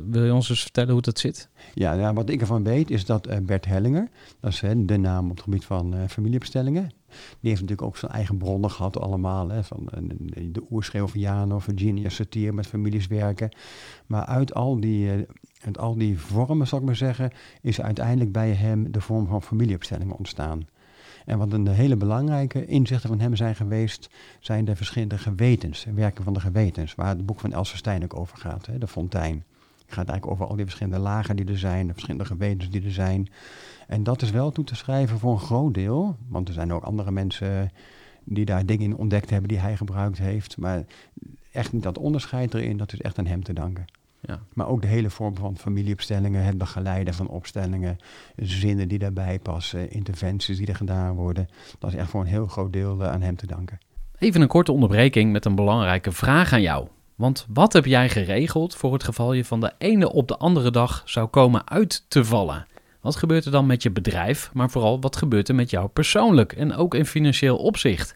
Wil 0.09 0.23
je 0.23 0.33
ons 0.33 0.49
eens 0.49 0.61
vertellen 0.61 0.91
hoe 0.91 1.01
dat 1.01 1.19
zit? 1.19 1.49
Ja, 1.73 1.93
ja 1.93 2.13
wat 2.13 2.29
ik 2.29 2.41
ervan 2.41 2.63
weet 2.63 2.91
is 2.91 3.05
dat 3.05 3.27
uh, 3.27 3.37
Bert 3.37 3.65
Hellinger, 3.65 4.09
dat 4.39 4.51
is 4.51 4.61
hè, 4.61 4.85
de 4.85 4.97
naam 4.97 5.23
op 5.23 5.35
het 5.35 5.41
gebied 5.43 5.65
van 5.65 5.95
uh, 5.95 5.99
familieopstellingen, 6.07 6.91
die 7.09 7.49
heeft 7.49 7.61
natuurlijk 7.61 7.87
ook 7.87 7.97
zijn 7.97 8.11
eigen 8.11 8.37
bronnen 8.37 8.71
gehad 8.71 8.99
allemaal. 8.99 9.49
Hè, 9.49 9.63
van 9.63 9.89
de, 10.01 10.51
de 10.51 10.63
oerschreeuw 10.71 11.07
van 11.07 11.19
Jano, 11.19 11.59
Virginia 11.59 12.09
Satir 12.09 12.53
met 12.53 12.67
families 12.67 13.07
werken. 13.07 13.49
Maar 14.07 14.25
uit 14.25 14.53
al 14.53 14.79
die 14.79 15.25
En 15.59 15.75
al 15.75 15.97
die 15.97 16.19
vormen, 16.19 16.67
zal 16.67 16.79
ik 16.79 16.85
maar 16.85 16.95
zeggen, 16.95 17.31
is 17.61 17.81
uiteindelijk 17.81 18.31
bij 18.31 18.51
hem 18.51 18.91
de 18.91 19.01
vorm 19.01 19.27
van 19.27 19.41
familieopstellingen 19.41 20.17
ontstaan. 20.17 20.67
En 21.25 21.37
wat 21.37 21.53
een 21.53 21.67
hele 21.67 21.95
belangrijke 21.95 22.65
inzichten 22.65 23.09
van 23.09 23.19
hem 23.19 23.35
zijn 23.35 23.55
geweest, 23.55 24.09
zijn 24.39 24.65
de 24.65 24.75
verschillende 24.75 25.17
gewetens, 25.17 25.85
werken 25.95 26.23
van 26.23 26.33
de 26.33 26.39
gewetens, 26.39 26.95
waar 26.95 27.07
het 27.07 27.25
boek 27.25 27.39
van 27.39 27.53
Els 27.53 27.69
Verstijn 27.69 28.03
ook 28.03 28.19
over 28.19 28.37
gaat, 28.37 28.65
hè, 28.65 28.77
de 28.77 28.87
fontein. 28.87 29.43
Het 29.85 29.97
gaat 29.97 30.09
eigenlijk 30.09 30.31
over 30.31 30.47
al 30.47 30.55
die 30.55 30.65
verschillende 30.65 30.99
lagen 30.99 31.35
die 31.35 31.45
er 31.45 31.57
zijn, 31.57 31.87
de 31.87 31.93
verschillende 31.93 32.25
gewetens 32.25 32.69
die 32.69 32.83
er 32.83 32.91
zijn. 32.91 33.29
En 33.87 34.03
dat 34.03 34.21
is 34.21 34.31
wel 34.31 34.51
toe 34.51 34.63
te 34.63 34.75
schrijven 34.75 35.19
voor 35.19 35.31
een 35.31 35.39
groot 35.39 35.73
deel, 35.73 36.17
want 36.27 36.47
er 36.47 36.53
zijn 36.53 36.73
ook 36.73 36.83
andere 36.83 37.11
mensen 37.11 37.71
die 38.23 38.45
daar 38.45 38.65
dingen 38.65 38.85
in 38.85 38.97
ontdekt 38.97 39.29
hebben 39.29 39.49
die 39.49 39.59
hij 39.59 39.77
gebruikt 39.77 40.17
heeft. 40.17 40.57
Maar 40.57 40.83
echt 41.51 41.73
niet 41.73 41.83
dat 41.83 41.97
onderscheid 41.97 42.53
erin, 42.53 42.77
dat 42.77 42.93
is 42.93 43.01
echt 43.01 43.17
aan 43.17 43.25
hem 43.25 43.43
te 43.43 43.53
danken. 43.53 43.85
Ja. 44.21 44.39
Maar 44.53 44.67
ook 44.67 44.81
de 44.81 44.87
hele 44.87 45.09
vorm 45.09 45.35
van 45.35 45.57
familieopstellingen, 45.57 46.43
het 46.43 46.57
begeleiden 46.57 47.13
van 47.13 47.27
opstellingen, 47.27 47.97
zinnen 48.35 48.87
die 48.87 48.99
daarbij 48.99 49.39
passen, 49.39 49.91
interventies 49.91 50.57
die 50.57 50.67
er 50.67 50.75
gedaan 50.75 51.15
worden. 51.15 51.49
Dat 51.79 51.89
is 51.89 51.95
echt 51.95 52.09
voor 52.09 52.21
een 52.21 52.27
heel 52.27 52.47
groot 52.47 52.73
deel 52.73 53.01
eh, 53.01 53.11
aan 53.11 53.21
hem 53.21 53.35
te 53.35 53.47
danken. 53.47 53.79
Even 54.17 54.41
een 54.41 54.47
korte 54.47 54.71
onderbreking 54.71 55.31
met 55.31 55.45
een 55.45 55.55
belangrijke 55.55 56.11
vraag 56.11 56.53
aan 56.53 56.61
jou. 56.61 56.87
Want 57.15 57.45
wat 57.53 57.73
heb 57.73 57.85
jij 57.85 58.09
geregeld 58.09 58.75
voor 58.75 58.93
het 58.93 59.03
geval 59.03 59.33
je 59.33 59.45
van 59.45 59.59
de 59.59 59.73
ene 59.77 60.11
op 60.11 60.27
de 60.27 60.37
andere 60.37 60.71
dag 60.71 61.01
zou 61.05 61.27
komen 61.27 61.69
uit 61.69 62.05
te 62.07 62.25
vallen? 62.25 62.67
Wat 63.01 63.15
gebeurt 63.15 63.45
er 63.45 63.51
dan 63.51 63.65
met 63.65 63.83
je 63.83 63.91
bedrijf, 63.91 64.49
maar 64.53 64.69
vooral 64.69 65.01
wat 65.01 65.15
gebeurt 65.15 65.49
er 65.49 65.55
met 65.55 65.69
jou 65.69 65.87
persoonlijk 65.87 66.53
en 66.53 66.75
ook 66.75 66.95
in 66.95 67.05
financieel 67.05 67.57
opzicht? 67.57 68.15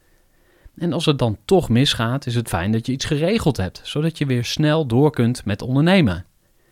En 0.75 0.93
als 0.93 1.05
het 1.05 1.19
dan 1.19 1.37
toch 1.45 1.69
misgaat, 1.69 2.25
is 2.25 2.35
het 2.35 2.47
fijn 2.47 2.71
dat 2.71 2.85
je 2.85 2.91
iets 2.91 3.05
geregeld 3.05 3.57
hebt, 3.57 3.81
zodat 3.83 4.17
je 4.17 4.25
weer 4.25 4.45
snel 4.45 4.85
door 4.85 5.11
kunt 5.11 5.45
met 5.45 5.61
ondernemen. 5.61 6.25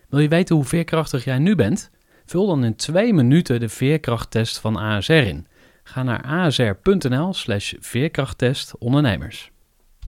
Wil 0.09 0.19
je 0.19 0.27
weten 0.27 0.55
hoe 0.55 0.65
veerkrachtig 0.65 1.23
jij 1.23 1.39
nu 1.39 1.55
bent? 1.55 1.89
Vul 2.25 2.47
dan 2.47 2.63
in 2.63 2.75
twee 2.75 3.13
minuten 3.13 3.59
de 3.59 3.69
veerkrachttest 3.69 4.59
van 4.59 4.75
ASR 4.75 5.11
in. 5.11 5.47
Ga 5.83 6.03
naar 6.03 6.23
asr.nl 6.23 7.33
slash 7.33 7.73
veerkrachttest 7.79 8.77
ondernemers. 8.77 9.51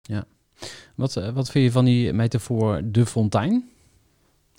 Ja. 0.03 0.25
Wat, 0.95 1.17
eh, 1.17 1.31
wat 1.31 1.51
vind 1.51 1.65
je 1.65 1.73
van 1.73 1.85
die 1.85 2.13
metafoor 2.13 2.81
de 2.85 3.07
fontein? 3.07 3.71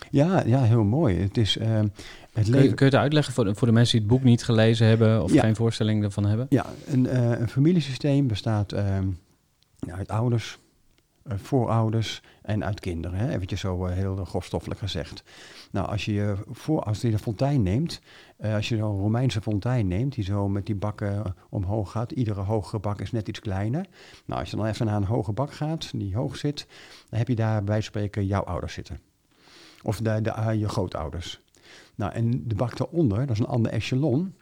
Ja, 0.10 0.44
ja 0.46 0.64
heel 0.64 0.84
mooi. 0.84 1.18
Het 1.20 1.38
is 1.38 1.58
uh, 1.58 1.68
het 1.68 1.92
Kun 2.34 2.44
je, 2.44 2.52
leven. 2.52 2.76
kun 2.76 2.86
je 2.86 2.92
het 2.92 3.02
uitleggen 3.02 3.34
voor 3.34 3.46
de, 3.46 3.56
voor 3.56 3.68
de 3.68 3.74
mensen 3.74 4.00
die 4.00 4.08
het 4.08 4.18
boek 4.18 4.24
niet 4.28 4.44
gelezen 4.44 4.88
hebben 4.88 5.24
of 5.24 5.34
Ja. 5.34 5.42
geen 5.42 5.56
voorstelling 5.56 6.04
ervan 6.04 6.26
hebben? 6.26 6.46
Ja, 6.50 6.66
een, 6.88 7.08
eh, 7.08 7.40
een 7.40 7.50
familiesysteem 7.50 8.28
bestaat 8.28 8.72
ehm, 8.72 9.08
uit 9.90 10.08
ouders, 10.10 10.58
eh, 11.24 11.38
voorouders 11.38 12.22
en 12.42 12.64
uit 12.66 12.80
kinderen. 12.80 13.18
Hè? 13.18 13.30
Eventjes 13.30 13.60
zo 13.60 13.86
eh, 13.86 13.94
heel 13.96 14.16
grofstoffelijk 14.26 14.80
gezegd. 14.80 15.24
Nou, 15.72 15.88
als 15.88 16.06
je 16.06 16.14
je 16.14 16.36
voor, 16.52 16.84
als 16.84 17.02
je 17.02 17.12
de 17.12 17.18
fontein 17.20 17.64
neemt, 17.64 18.02
eh, 18.38 18.54
als 18.56 18.70
je 18.70 18.78
zo'n 18.78 19.00
Romeinse 19.00 19.42
fontein 19.42 19.88
neemt, 19.88 20.16
die 20.16 20.24
zo 20.24 20.48
met 20.50 20.66
die 20.66 20.76
bakken 20.76 21.36
omhoog 21.50 21.92
gaat, 21.92 22.12
iedere 22.12 22.42
hogere 22.42 22.80
bak 22.80 23.02
is 23.02 23.12
net 23.12 23.28
iets 23.28 23.40
kleiner. 23.40 23.86
Nou, 24.26 24.40
als 24.40 24.50
je 24.50 24.56
dan 24.56 24.66
even 24.66 24.86
naar 24.86 24.96
een 24.96 25.04
hoge 25.04 25.32
bak 25.32 25.54
gaat, 25.54 25.92
die 25.96 26.16
hoog 26.16 26.38
zit, 26.38 26.68
dan 27.10 27.20
heb 27.20 27.28
je 27.28 27.36
daar 27.36 27.64
bij 27.64 27.82
spreken 27.82 28.26
jouw 28.26 28.44
ouders 28.44 28.74
zitten. 28.74 29.00
Of 29.84 29.98
de, 29.98 30.12
eh, 30.12 30.60
je 30.60 30.70
grootouders. 30.70 31.42
Nou, 31.96 32.14
en 32.14 32.48
de 32.48 32.56
bak 32.56 32.78
daaronder, 32.78 33.20
dat 33.20 33.30
is 33.30 33.40
een 33.40 33.46
ander 33.46 33.72
echelon, 33.72 34.34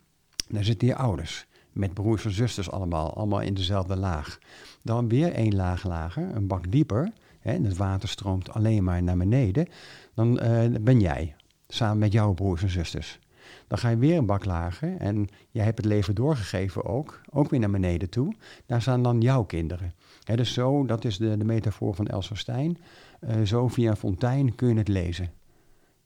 daar 0.47 0.63
zitten 0.63 0.87
je 0.87 0.95
ouders. 0.95 1.47
Met 1.71 1.93
broers 1.93 2.25
en 2.25 2.31
zusters 2.31 2.71
allemaal, 2.71 3.13
allemaal 3.13 3.41
in 3.41 3.53
dezelfde 3.53 3.95
laag. 3.95 4.39
Dan 4.81 5.07
weer 5.07 5.33
één 5.33 5.55
laag 5.55 5.83
lager, 5.83 6.35
een 6.35 6.47
bak 6.47 6.71
dieper. 6.71 7.11
Hè, 7.39 7.53
en 7.53 7.63
het 7.63 7.77
water 7.77 8.09
stroomt 8.09 8.49
alleen 8.49 8.83
maar 8.83 9.03
naar 9.03 9.17
beneden. 9.17 9.67
Dan 10.13 10.39
eh, 10.39 10.79
ben 10.81 10.99
jij, 10.99 11.35
samen 11.67 11.97
met 11.97 12.11
jouw 12.11 12.33
broers 12.33 12.61
en 12.61 12.69
zusters. 12.69 13.19
Dan 13.67 13.77
ga 13.77 13.89
je 13.89 13.97
weer 13.97 14.17
een 14.17 14.25
bak 14.25 14.45
lager 14.45 14.97
en 14.97 15.27
jij 15.49 15.63
hebt 15.63 15.77
het 15.77 15.85
leven 15.85 16.15
doorgegeven 16.15 16.85
ook, 16.85 17.21
ook 17.29 17.49
weer 17.49 17.59
naar 17.59 17.71
beneden 17.71 18.09
toe. 18.09 18.35
Daar 18.65 18.81
staan 18.81 19.03
dan 19.03 19.21
jouw 19.21 19.43
kinderen. 19.43 19.93
Hè, 20.23 20.35
dus 20.35 20.53
zo, 20.53 20.85
dat 20.85 21.05
is 21.05 21.17
de, 21.17 21.37
de 21.37 21.45
metafoor 21.45 21.95
van 21.95 22.07
Els 22.07 22.27
Verstijn. 22.27 22.77
Eh, 23.19 23.41
zo 23.41 23.67
via 23.67 23.89
een 23.89 23.97
fontein 23.97 24.55
kun 24.55 24.69
je 24.69 24.75
het 24.75 24.87
lezen, 24.87 25.31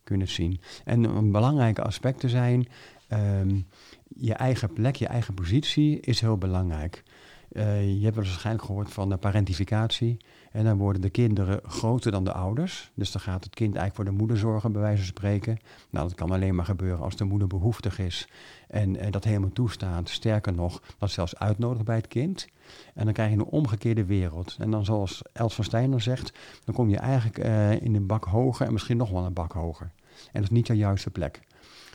kun 0.04 0.16
je 0.16 0.22
het 0.22 0.32
zien. 0.32 0.60
En 0.86 1.04
een 1.04 1.32
belangrijke 1.32 1.82
aspecten 1.82 2.30
zijn, 2.30 2.68
ehm, 3.08 3.60
je 4.08 4.34
eigen 4.34 4.74
plek, 4.74 4.96
je 4.96 5.08
eigen 5.08 5.34
positie 5.34 6.00
is 6.00 6.22
heel 6.22 6.38
belangrijk. 6.38 7.04
Eh, 7.52 7.98
je 7.98 8.04
hebt 8.04 8.16
waarschijnlijk 8.16 8.66
gehoord 8.66 8.92
van 8.92 9.10
de 9.10 9.18
parentificatie. 9.18 10.18
En 10.54 10.64
dan 10.64 10.78
worden 10.78 11.02
de 11.02 11.10
kinderen 11.10 11.60
groter 11.64 12.12
dan 12.12 12.24
de 12.24 12.34
ouders. 12.34 12.92
Dus 12.94 13.12
dan 13.12 13.22
gaat 13.22 13.44
het 13.44 13.54
kind 13.54 13.76
eigenlijk 13.76 13.96
voor 13.96 14.06
de 14.06 14.20
moeder 14.20 14.38
zorgen, 14.38 14.72
bij 14.72 14.82
wijze 14.82 14.98
van 14.98 15.06
spreken. 15.06 15.60
Nou, 15.90 16.08
dat 16.08 16.18
kan 16.18 16.32
alleen 16.32 16.56
maar 16.56 16.66
gebeuren 16.66 17.04
als 17.04 17.16
de 17.16 17.24
moeder 17.24 17.48
behoeftig 17.48 18.00
is. 18.00 18.28
En 18.68 18.96
eh, 18.96 19.12
dat 19.12 19.24
helemaal 19.24 19.52
toestaat. 19.52 20.10
Sterker 20.10 20.54
nog, 20.54 20.82
dat 20.98 21.12
zelfs 21.12 21.38
uitnodigt 21.38 21.86
bij 21.86 21.96
het 21.96 22.08
kind. 22.08 22.48
En 22.94 23.06
dan 23.06 23.14
krijg 23.14 23.30
je 23.30 23.36
een 23.36 23.44
omgekeerde 23.44 24.06
wereld. 24.06 24.56
En 24.60 24.72
dan 24.72 24.86
zoals 24.86 25.22
Els 25.34 25.56
van 25.56 25.90
dan 25.90 26.02
zegt, 26.02 26.34
dan 26.64 26.76
kom 26.76 26.90
je 26.90 26.98
eigenlijk 26.98 27.38
eh, 27.38 27.82
in 27.82 27.96
een 27.96 28.08
bak 28.08 28.26
hoger 28.26 28.66
en 28.66 28.74
misschien 28.74 28.98
nog 28.98 29.10
wel 29.10 29.26
een 29.26 29.34
bak 29.34 29.52
hoger. 29.52 29.92
En 30.32 30.42
dat 30.42 30.44
is 30.44 30.50
niet 30.50 30.68
jouw 30.68 30.78
juiste 30.78 31.10
plek. 31.10 31.42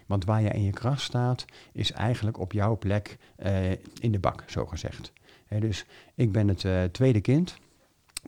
Want 0.07 0.25
waar 0.25 0.43
je 0.43 0.51
in 0.51 0.63
je 0.63 0.71
kracht 0.71 1.01
staat, 1.01 1.45
is 1.73 1.93
eigenlijk 1.93 2.39
op 2.39 2.53
jouw 2.53 2.77
plek 2.79 3.19
eh, 3.37 3.71
in 4.01 4.13
de 4.13 4.19
bak, 4.19 4.45
zo 4.47 4.67
gezegd. 4.67 5.13
Dus 5.49 5.87
ik 6.15 6.33
ben 6.33 6.49
het 6.49 6.65
eh, 6.65 6.85
tweede 6.85 7.21
kind. 7.21 7.57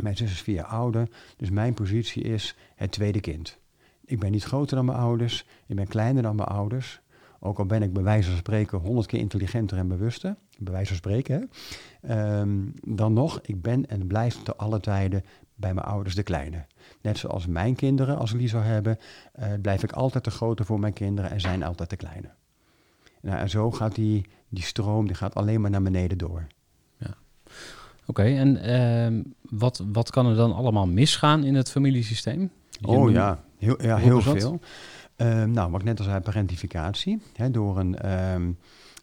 Mijn 0.03 0.17
zus 0.17 0.31
is 0.31 0.41
vier 0.41 0.65
ouder. 0.65 1.09
Dus 1.37 1.51
mijn 1.51 1.75
positie 1.75 2.23
is 2.23 2.57
het 2.75 2.93
tweede 2.93 3.21
kind. 3.21 3.59
Ik 4.05 4.19
ben 4.19 4.31
niet 4.31 4.45
groter 4.45 4.77
dan 4.77 4.85
mijn 4.85 4.99
ouders. 4.99 5.47
Ik 5.67 5.77
ben 5.77 5.87
kleiner 5.87 6.23
dan 6.23 6.37
mijn 6.37 6.49
ouders. 6.49 7.01
Ook 7.41 7.59
al 7.59 7.67
ben 7.67 7.83
ik 7.83 7.93
bij 7.93 8.03
wijze 8.03 8.29
van 8.29 8.39
spreken 8.39 8.79
honderd 8.79 9.07
keer 9.07 9.19
intelligenter 9.19 9.79
en 9.79 9.89
bewuster. 9.89 10.37
Bij 10.59 10.73
wijze 10.73 10.89
van 10.89 10.97
spreken, 10.97 11.51
hè. 12.01 12.41
Ehm, 12.41 12.59
dan 12.85 13.13
nog, 13.13 13.41
ik 13.43 13.63
ben 13.63 13.89
en 13.89 14.07
blijf 14.07 14.43
te 14.43 14.57
alle 14.57 14.81
tijden 14.81 15.25
bij 15.55 15.75
mijn 15.75 15.87
ouders 15.87 16.15
de 16.15 16.23
kleine. 16.23 16.67
Net 17.01 17.19
zoals 17.19 17.47
mijn 17.47 17.75
kinderen, 17.75 18.19
als 18.19 18.33
ik 18.33 18.39
die 18.39 18.49
zou 18.49 18.65
hebben, 18.65 18.99
eh, 19.33 19.49
blijf 19.63 19.83
ik 19.83 19.93
altijd 19.93 20.25
de 20.25 20.31
grote 20.31 20.65
voor 20.65 20.81
mijn 20.81 20.93
kinderen 20.93 21.31
en 21.31 21.41
zijn 21.41 21.63
altijd 21.63 21.91
de 21.91 21.97
kleine. 21.97 22.31
Nou, 23.21 23.39
en 23.39 23.51
zo 23.51 23.71
gaat 23.71 23.95
die, 23.95 24.27
die 24.49 24.63
stroom 24.63 25.07
die 25.07 25.17
gaat 25.17 25.35
alleen 25.35 25.61
maar 25.61 25.71
naar 25.71 25.83
beneden 25.83 26.19
door. 26.19 26.47
Oké, 28.11 28.23
en 28.23 28.63
ehm, 28.63 29.23
wat, 29.43 29.85
wat 29.93 30.11
kan 30.11 30.27
er 30.27 30.37
dan 30.37 30.55
allemaal 30.55 30.87
misgaan 30.87 31.45
in 31.45 31.55
het 31.55 31.71
familiesysteem? 31.71 32.51
Je 32.71 32.87
Oh 32.87 33.11
ja, 33.11 33.45
heel, 33.59 33.83
ja, 33.83 33.97
heel 33.97 34.21
veel. 34.21 34.61
Ehm, 35.17 35.51
nou, 35.51 35.71
wat 35.71 35.81
ik 35.81 35.87
net 35.87 35.99
al 35.99 36.05
zei, 36.05 36.21
parentificatie. 36.21 37.23
Hè, 37.37 37.51
door 37.51 37.79
een, 37.79 37.99
ehm, 37.99 38.51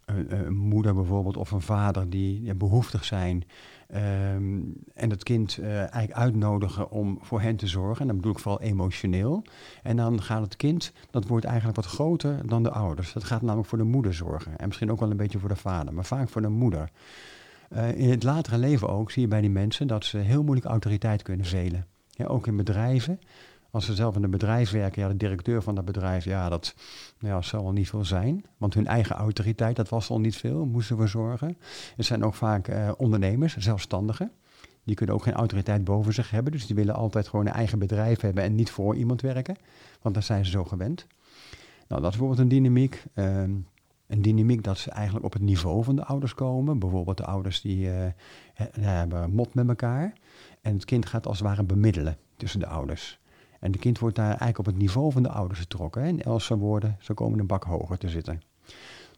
een, 0.06 0.46
een 0.46 0.56
moeder 0.56 0.94
bijvoorbeeld 0.94 1.38
of 1.38 1.52
een 1.52 1.62
vader 1.62 2.10
die 2.10 2.44
ja, 2.44 2.54
behoeftig 2.54 3.06
zijn. 3.06 3.44
en 3.88 5.10
het 5.10 5.24
kind 5.24 5.58
eh, 5.58 5.78
eigenlijk 5.78 6.12
uitnodigen 6.12 6.92
om 6.92 7.20
voor 7.22 7.42
hen 7.42 7.56
te 7.56 7.68
zorgen. 7.68 8.02
En 8.02 8.08
dan 8.08 8.16
bedoel 8.16 8.32
ik 8.32 8.40
vooral 8.40 8.62
emotioneel. 8.62 9.44
En 9.84 9.96
dan 9.96 10.22
gaat 10.22 10.42
het 10.42 10.56
kind, 10.56 10.92
dat 11.12 11.28
wordt 11.28 11.46
eigenlijk 11.46 11.76
wat 11.76 11.86
groter 11.86 12.48
dan 12.48 12.64
de 12.64 12.72
ouders. 12.72 13.14
Dat 13.14 13.24
gaat 13.24 13.42
namelijk 13.42 13.70
voor 13.70 13.78
de 13.78 13.84
moeder 13.84 14.14
zorgen. 14.14 14.58
En 14.58 14.68
misschien 14.68 14.92
ook 14.92 15.00
wel 15.00 15.12
een 15.12 15.18
beetje 15.18 15.40
voor 15.40 15.50
de 15.50 15.56
vader, 15.56 15.94
maar 15.94 16.06
vaak 16.06 16.30
voor 16.30 16.42
de 16.42 16.50
moeder. 16.50 16.90
Eh, 17.70 17.98
in 17.98 18.10
het 18.10 18.24
latere 18.24 18.58
leven 18.58 18.90
ook 18.90 19.12
zie 19.12 19.22
je 19.22 19.28
bij 19.28 19.42
die 19.42 19.50
mensen 19.50 19.88
dat 19.88 20.06
ze 20.06 20.18
heel 20.18 20.44
moeilijk 20.44 20.68
autoriteit 20.68 21.22
kunnen 21.22 21.46
velen. 21.46 21.86
Ja, 22.10 22.26
ook 22.26 22.48
in 22.48 22.56
bedrijven. 22.56 23.20
Als 23.72 23.86
ze 23.86 23.96
zelf 23.96 24.16
in 24.16 24.24
een 24.24 24.30
bedrijf 24.30 24.72
werken, 24.72 25.02
ja, 25.02 25.08
de 25.08 25.18
directeur 25.18 25.62
van 25.62 25.76
dat 25.76 25.86
bedrijf, 25.86 26.24
ja, 26.26 26.50
dat 26.50 26.76
ja, 27.20 27.42
zal 27.42 27.64
wel 27.64 27.72
niet 27.72 27.90
veel 27.90 28.06
zijn. 28.06 28.46
Want 28.58 28.74
hun 28.74 28.88
eigen 28.88 29.16
autoriteit, 29.16 29.76
dat 29.76 29.90
was 29.90 30.10
al 30.10 30.20
niet 30.20 30.36
veel, 30.36 30.66
moesten 30.66 30.98
we 30.98 31.08
zorgen. 31.08 31.58
Het 31.96 32.06
zijn 32.06 32.24
ook 32.24 32.36
vaak 32.36 32.68
eh, 32.68 32.92
ondernemers, 32.98 33.58
zelfstandigen. 33.58 34.32
Die 34.84 34.96
kunnen 34.96 35.16
ook 35.16 35.24
geen 35.24 35.34
autoriteit 35.34 35.84
boven 35.84 36.14
zich 36.14 36.32
hebben. 36.32 36.52
Dus 36.52 36.66
die 36.66 36.76
willen 36.76 36.96
altijd 36.96 37.28
gewoon 37.28 37.46
een 37.46 37.54
eigen 37.54 37.80
bedrijf 37.80 38.22
hebben 38.22 38.44
en 38.44 38.56
niet 38.56 38.72
voor 38.72 38.96
iemand 38.96 39.22
werken. 39.22 39.56
Want 40.02 40.14
daar 40.14 40.24
zijn 40.24 40.46
ze 40.46 40.52
zo 40.52 40.64
gewend. 40.64 41.08
Nou, 41.88 42.02
dat 42.02 42.12
is 42.12 42.18
bijvoorbeeld 42.18 42.40
een 42.40 42.58
dynamiek. 42.58 43.04
Ehm, 43.14 43.52
een 44.08 44.22
dynamiek 44.22 44.64
dat 44.64 44.78
ze 44.78 44.92
eigenlijk 44.92 45.26
op 45.26 45.34
het 45.34 45.42
niveau 45.42 45.84
van 45.84 45.96
de 45.96 46.06
ouders 46.06 46.34
komen. 46.34 46.80
Bijvoorbeeld 46.80 47.18
de 47.18 47.26
ouders 47.26 47.62
die 47.62 47.92
eh, 47.92 48.08
he- 48.54 48.82
hebben 48.82 49.32
mot 49.32 49.54
met 49.54 49.68
elkaar. 49.68 50.14
En 50.62 50.74
het 50.74 50.86
kind 50.86 51.06
gaat 51.06 51.28
als 51.28 51.40
het 51.40 51.48
ware 51.48 51.64
bemiddelen 51.64 52.18
tussen 52.38 52.60
de 52.60 52.68
ouders. 52.68 53.20
En 53.60 53.72
de 53.72 53.78
kind 53.78 54.00
wordt 54.00 54.16
daar 54.16 54.28
eigenlijk 54.28 54.60
op 54.60 54.66
het 54.66 54.78
niveau 54.78 55.12
van 55.12 55.24
de 55.24 55.30
ouders 55.30 55.60
getrokken. 55.60 56.02
Hè. 56.02 56.08
In 56.08 56.22
Elsa 56.22 56.56
woorden, 56.58 56.98
ze 57.00 57.14
komen 57.14 57.40
een 57.40 57.48
bak 57.48 57.64
hoger 57.64 57.98
te 57.98 58.10
zitten. 58.10 58.42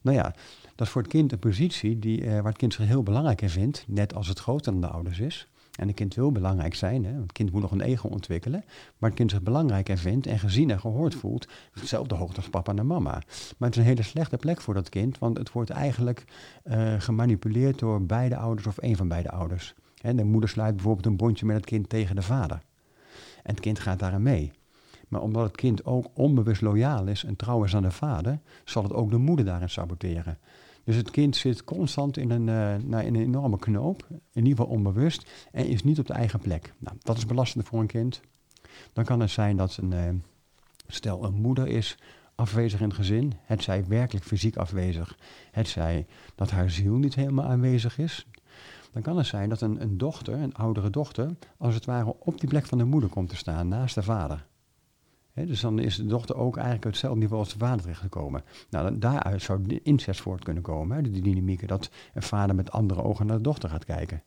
Nou 0.01 0.17
ja, 0.17 0.33
dat 0.75 0.87
is 0.87 0.89
voor 0.89 1.01
het 1.01 1.11
kind 1.11 1.31
een 1.31 1.39
positie 1.39 1.99
die, 1.99 2.25
eh, 2.25 2.33
waar 2.33 2.43
het 2.43 2.57
kind 2.57 2.73
zich 2.73 2.87
heel 2.87 3.03
belangrijk 3.03 3.41
in 3.41 3.49
vindt, 3.49 3.83
net 3.87 4.15
als 4.15 4.27
het 4.27 4.39
groter 4.39 4.71
dan 4.71 4.81
de 4.81 4.87
ouders 4.87 5.19
is. 5.19 5.47
En 5.79 5.87
het 5.87 5.95
kind 5.95 6.15
wil 6.15 6.31
belangrijk 6.31 6.75
zijn, 6.75 7.05
hè, 7.05 7.21
het 7.21 7.31
kind 7.31 7.51
moet 7.51 7.61
nog 7.61 7.71
een 7.71 7.81
ego 7.81 8.07
ontwikkelen, 8.07 8.63
maar 8.97 9.09
het 9.09 9.19
kind 9.19 9.31
zich 9.31 9.41
belangrijk 9.41 9.89
in 9.89 9.97
vindt 9.97 10.27
en 10.27 10.39
gezien 10.39 10.71
en 10.71 10.79
gehoord 10.79 11.15
voelt, 11.15 11.47
hetzelfde 11.71 12.15
hoogte 12.15 12.35
als 12.35 12.49
papa 12.49 12.75
en 12.75 12.87
mama. 12.87 13.11
Maar 13.57 13.69
het 13.69 13.71
is 13.71 13.77
een 13.77 13.87
hele 13.87 14.01
slechte 14.01 14.37
plek 14.37 14.61
voor 14.61 14.73
dat 14.73 14.89
kind, 14.89 15.17
want 15.17 15.37
het 15.37 15.51
wordt 15.51 15.69
eigenlijk 15.69 16.23
eh, 16.63 16.93
gemanipuleerd 16.97 17.79
door 17.79 18.01
beide 18.01 18.37
ouders 18.37 18.67
of 18.67 18.77
een 18.79 18.95
van 18.95 19.07
beide 19.07 19.31
ouders. 19.31 19.73
En 20.01 20.15
de 20.15 20.23
moeder 20.23 20.49
sluit 20.49 20.75
bijvoorbeeld 20.75 21.05
een 21.05 21.17
bondje 21.17 21.45
met 21.45 21.55
het 21.55 21.65
kind 21.65 21.89
tegen 21.89 22.15
de 22.15 22.21
vader. 22.21 22.61
En 23.43 23.51
het 23.51 23.59
kind 23.59 23.79
gaat 23.79 23.99
daarin 23.99 24.23
mee. 24.23 24.51
Maar 25.07 25.21
omdat 25.21 25.43
het 25.43 25.55
kind 25.55 25.85
ook 25.85 26.05
onbewust 26.13 26.61
loyaal 26.61 27.07
is 27.07 27.23
en 27.23 27.35
trouw 27.35 27.63
is 27.63 27.75
aan 27.75 27.81
de 27.81 27.91
vader, 27.91 28.39
zal 28.63 28.83
het 28.83 28.93
ook 28.93 29.09
de 29.09 29.17
moeder 29.17 29.45
daarin 29.45 29.69
saboteren. 29.69 30.37
Dus 30.83 30.95
het 30.95 31.11
kind 31.11 31.35
zit 31.35 31.63
constant 31.63 32.17
in 32.17 32.29
een, 32.29 32.47
uh, 32.47 32.83
nou, 32.87 33.05
in 33.05 33.15
een 33.15 33.21
enorme 33.21 33.57
knoop, 33.57 34.07
in 34.09 34.45
ieder 34.45 34.57
geval 34.57 34.75
onbewust, 34.75 35.31
en 35.51 35.67
is 35.67 35.83
niet 35.83 35.99
op 35.99 36.07
de 36.07 36.13
eigen 36.13 36.39
plek. 36.39 36.73
Nou, 36.77 36.97
dat 37.01 37.17
is 37.17 37.25
belastend 37.25 37.65
voor 37.65 37.79
een 37.79 37.87
kind. 37.87 38.21
Dan 38.93 39.03
kan 39.03 39.19
het 39.19 39.29
zijn 39.29 39.57
dat 39.57 39.77
een, 39.77 39.91
uh, 39.91 40.09
stel 40.87 41.23
een 41.23 41.33
moeder 41.33 41.67
is 41.67 41.97
afwezig 42.35 42.79
in 42.79 42.87
het 42.87 42.97
gezin, 42.97 43.33
het 43.43 43.63
zij 43.63 43.85
werkelijk 43.87 44.25
fysiek 44.25 44.57
afwezig, 44.57 45.17
het 45.51 45.67
zij 45.67 46.05
dat 46.35 46.51
haar 46.51 46.69
ziel 46.69 46.95
niet 46.95 47.15
helemaal 47.15 47.45
aanwezig 47.45 47.97
is. 47.97 48.27
Dan 48.91 49.01
kan 49.01 49.17
het 49.17 49.25
zijn 49.25 49.49
dat 49.49 49.61
een, 49.61 49.81
een 49.81 49.97
dochter, 49.97 50.33
een 50.33 50.53
oudere 50.53 50.89
dochter, 50.89 51.35
als 51.57 51.73
het 51.75 51.85
ware 51.85 52.15
op 52.19 52.39
die 52.39 52.49
plek 52.49 52.65
van 52.65 52.77
de 52.77 52.83
moeder 52.83 53.09
komt 53.09 53.29
te 53.29 53.35
staan, 53.35 53.67
naast 53.67 53.95
de 53.95 54.03
vader 54.03 54.47
dus 55.45 55.61
dan 55.61 55.79
is 55.79 55.95
de 55.95 56.05
dochter 56.05 56.35
ook 56.35 56.55
eigenlijk 56.55 56.85
hetzelfde 56.85 57.19
niveau 57.19 57.39
als 57.39 57.53
de 57.53 57.59
vader 57.59 57.81
terechtgekomen. 57.81 58.43
Nou, 58.69 58.97
daaruit 58.97 59.41
zou 59.41 59.61
de 59.61 59.81
incest 59.81 60.21
voort 60.21 60.43
kunnen 60.43 60.63
komen, 60.63 60.95
hè, 60.95 61.11
die 61.11 61.21
dynamieken, 61.21 61.67
dat 61.67 61.89
een 62.13 62.21
vader 62.21 62.55
met 62.55 62.71
andere 62.71 63.03
ogen 63.03 63.25
naar 63.25 63.37
de 63.37 63.43
dochter 63.43 63.69
gaat 63.69 63.85
kijken. 63.85 64.21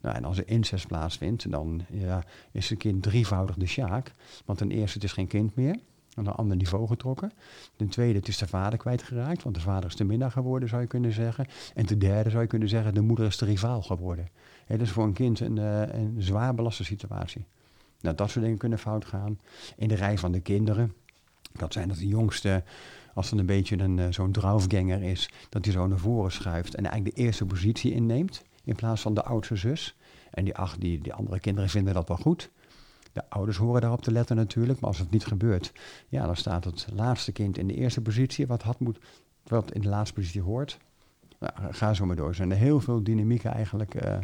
Nou, 0.00 0.16
en 0.16 0.24
als 0.24 0.38
er 0.38 0.48
incest 0.48 0.86
plaatsvindt, 0.86 1.50
dan 1.50 1.82
ja, 1.90 2.24
is 2.52 2.70
het 2.70 2.78
kind 2.78 3.02
drievoudig 3.02 3.56
de 3.56 3.66
sjaak. 3.66 4.12
Want 4.44 4.58
ten 4.58 4.70
eerste, 4.70 4.94
het 4.94 5.04
is 5.04 5.12
geen 5.12 5.26
kind 5.26 5.54
meer, 5.54 5.76
aan 6.14 6.26
een 6.26 6.32
ander 6.32 6.56
niveau 6.56 6.86
getrokken. 6.86 7.32
Ten 7.76 7.88
tweede, 7.88 8.18
het 8.18 8.28
is 8.28 8.38
de 8.38 8.46
vader 8.46 8.78
kwijtgeraakt, 8.78 9.42
want 9.42 9.54
de 9.54 9.60
vader 9.60 9.88
is 9.88 9.96
de 9.96 10.04
minnaar 10.04 10.30
geworden, 10.30 10.68
zou 10.68 10.80
je 10.80 10.86
kunnen 10.86 11.12
zeggen. 11.12 11.46
En 11.74 11.86
ten 11.86 11.98
derde 11.98 12.30
zou 12.30 12.42
je 12.42 12.48
kunnen 12.48 12.68
zeggen, 12.68 12.94
de 12.94 13.00
moeder 13.00 13.26
is 13.26 13.38
de 13.38 13.44
rivaal 13.44 13.82
geworden. 13.82 14.28
He, 14.66 14.76
dat 14.76 14.86
is 14.86 14.92
voor 14.92 15.04
een 15.04 15.12
kind 15.12 15.40
een, 15.40 15.56
uh, 15.56 15.80
een 15.80 16.14
zwaar 16.18 16.54
belaste 16.54 16.84
situatie. 16.84 17.44
Nou, 18.04 18.16
dat 18.16 18.30
soort 18.30 18.44
dingen 18.44 18.58
kunnen 18.58 18.78
fout 18.78 19.04
gaan. 19.04 19.38
In 19.76 19.88
de 19.88 19.94
rij 19.94 20.18
van 20.18 20.32
de 20.32 20.40
kinderen. 20.40 20.94
Dat 21.52 21.72
zijn 21.72 21.88
dat 21.88 21.96
de 21.96 22.06
jongste, 22.06 22.62
als 23.14 23.30
het 23.30 23.38
een 23.38 23.46
beetje 23.46 23.78
een, 23.78 23.98
uh, 23.98 24.06
zo'n 24.10 24.32
draufganger 24.32 25.02
is, 25.02 25.30
dat 25.48 25.64
hij 25.64 25.74
zo 25.74 25.86
naar 25.86 25.98
voren 25.98 26.32
schuift 26.32 26.74
en 26.74 26.84
eigenlijk 26.84 27.16
de 27.16 27.22
eerste 27.22 27.46
positie 27.46 27.92
inneemt 27.92 28.42
in 28.64 28.74
plaats 28.74 29.00
van 29.00 29.14
de 29.14 29.22
oudste 29.22 29.56
zus. 29.56 29.96
En 30.30 30.44
die, 30.44 30.56
ach, 30.56 30.76
die, 30.78 31.00
die 31.00 31.12
andere 31.12 31.40
kinderen 31.40 31.70
vinden 31.70 31.94
dat 31.94 32.08
wel 32.08 32.16
goed. 32.16 32.50
De 33.12 33.30
ouders 33.30 33.56
horen 33.56 33.80
daarop 33.80 34.02
te 34.02 34.12
letten 34.12 34.36
natuurlijk, 34.36 34.80
maar 34.80 34.88
als 34.88 34.98
het 34.98 35.10
niet 35.10 35.26
gebeurt, 35.26 35.72
ja, 36.08 36.26
dan 36.26 36.36
staat 36.36 36.64
het 36.64 36.86
laatste 36.92 37.32
kind 37.32 37.58
in 37.58 37.66
de 37.66 37.74
eerste 37.74 38.00
positie, 38.00 38.46
wat, 38.46 38.62
had 38.62 38.80
moet, 38.80 38.98
wat 39.42 39.72
in 39.72 39.80
de 39.80 39.88
laatste 39.88 40.14
positie 40.14 40.42
hoort. 40.42 40.78
Nou, 41.44 41.72
ga 41.74 41.94
zo 41.94 42.06
maar 42.06 42.16
door. 42.16 42.28
Er 42.28 42.34
zijn 42.34 42.52
heel 42.52 42.80
veel 42.80 43.02
dynamieken 43.02 43.50
eigenlijk 43.52 44.04
uh, 44.04 44.18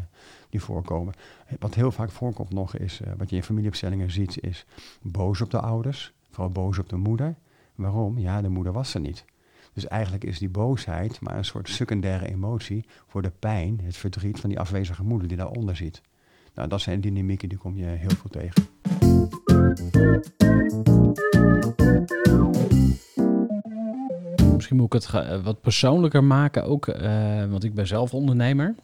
die 0.51 0.63
voorkomen. 0.63 1.15
Wat 1.59 1.75
heel 1.75 1.93
vaak 1.93 2.11
voorkomt 2.11 2.53
nog 2.53 2.77
is, 2.77 3.01
uh, 3.01 3.09
wat 3.17 3.31
je 3.31 3.37
in 3.37 3.43
familieopstellingen 3.43 4.11
ziet, 4.11 4.43
is 4.43 4.67
boos 5.03 5.41
op 5.41 5.51
de 5.51 5.61
ouders. 5.61 6.13
Vooral 6.31 6.53
boos 6.53 6.79
op 6.79 6.89
de 6.89 6.97
moeder. 6.97 7.35
Waarom? 7.75 8.19
Ja, 8.19 8.41
de 8.43 8.49
moeder 8.49 8.73
was 8.73 8.95
er 8.95 9.01
niet. 9.01 9.25
Dus 9.73 9.89
eigenlijk 9.89 10.25
is 10.25 10.39
die 10.39 10.49
boosheid 10.49 11.21
maar 11.21 11.37
een 11.37 11.45
soort 11.45 11.69
secundaire 11.69 12.29
emotie 12.29 12.85
voor 13.07 13.23
de 13.23 13.33
pijn, 13.39 13.81
het 13.83 13.97
verdriet 13.97 14.41
van 14.41 14.49
die 14.49 14.61
afwezige 14.61 15.03
moeder 15.03 15.29
die 15.29 15.37
daaronder 15.37 15.77
zit. 15.77 16.03
Nou, 16.55 16.69
dat 16.69 16.81
zijn 16.81 17.01
dynamieken 17.01 17.49
die 17.49 17.59
kom 17.59 17.77
je 17.77 17.85
heel 17.85 18.11
veel 18.11 18.31
tegen. 18.31 18.69
Misschien 24.61 24.81
moet 24.81 24.95
ik 24.95 25.03
het 25.03 25.15
eh, 25.15 25.43
wat 25.43 25.61
persoonlijker 25.61 26.25
maken 26.25 26.65
ook, 26.65 26.87
uh, 26.87 27.45
want 27.45 27.65
ik 27.65 27.75
ben 27.75 27.87
zelf 27.87 28.15
ondernemer. 28.15 28.75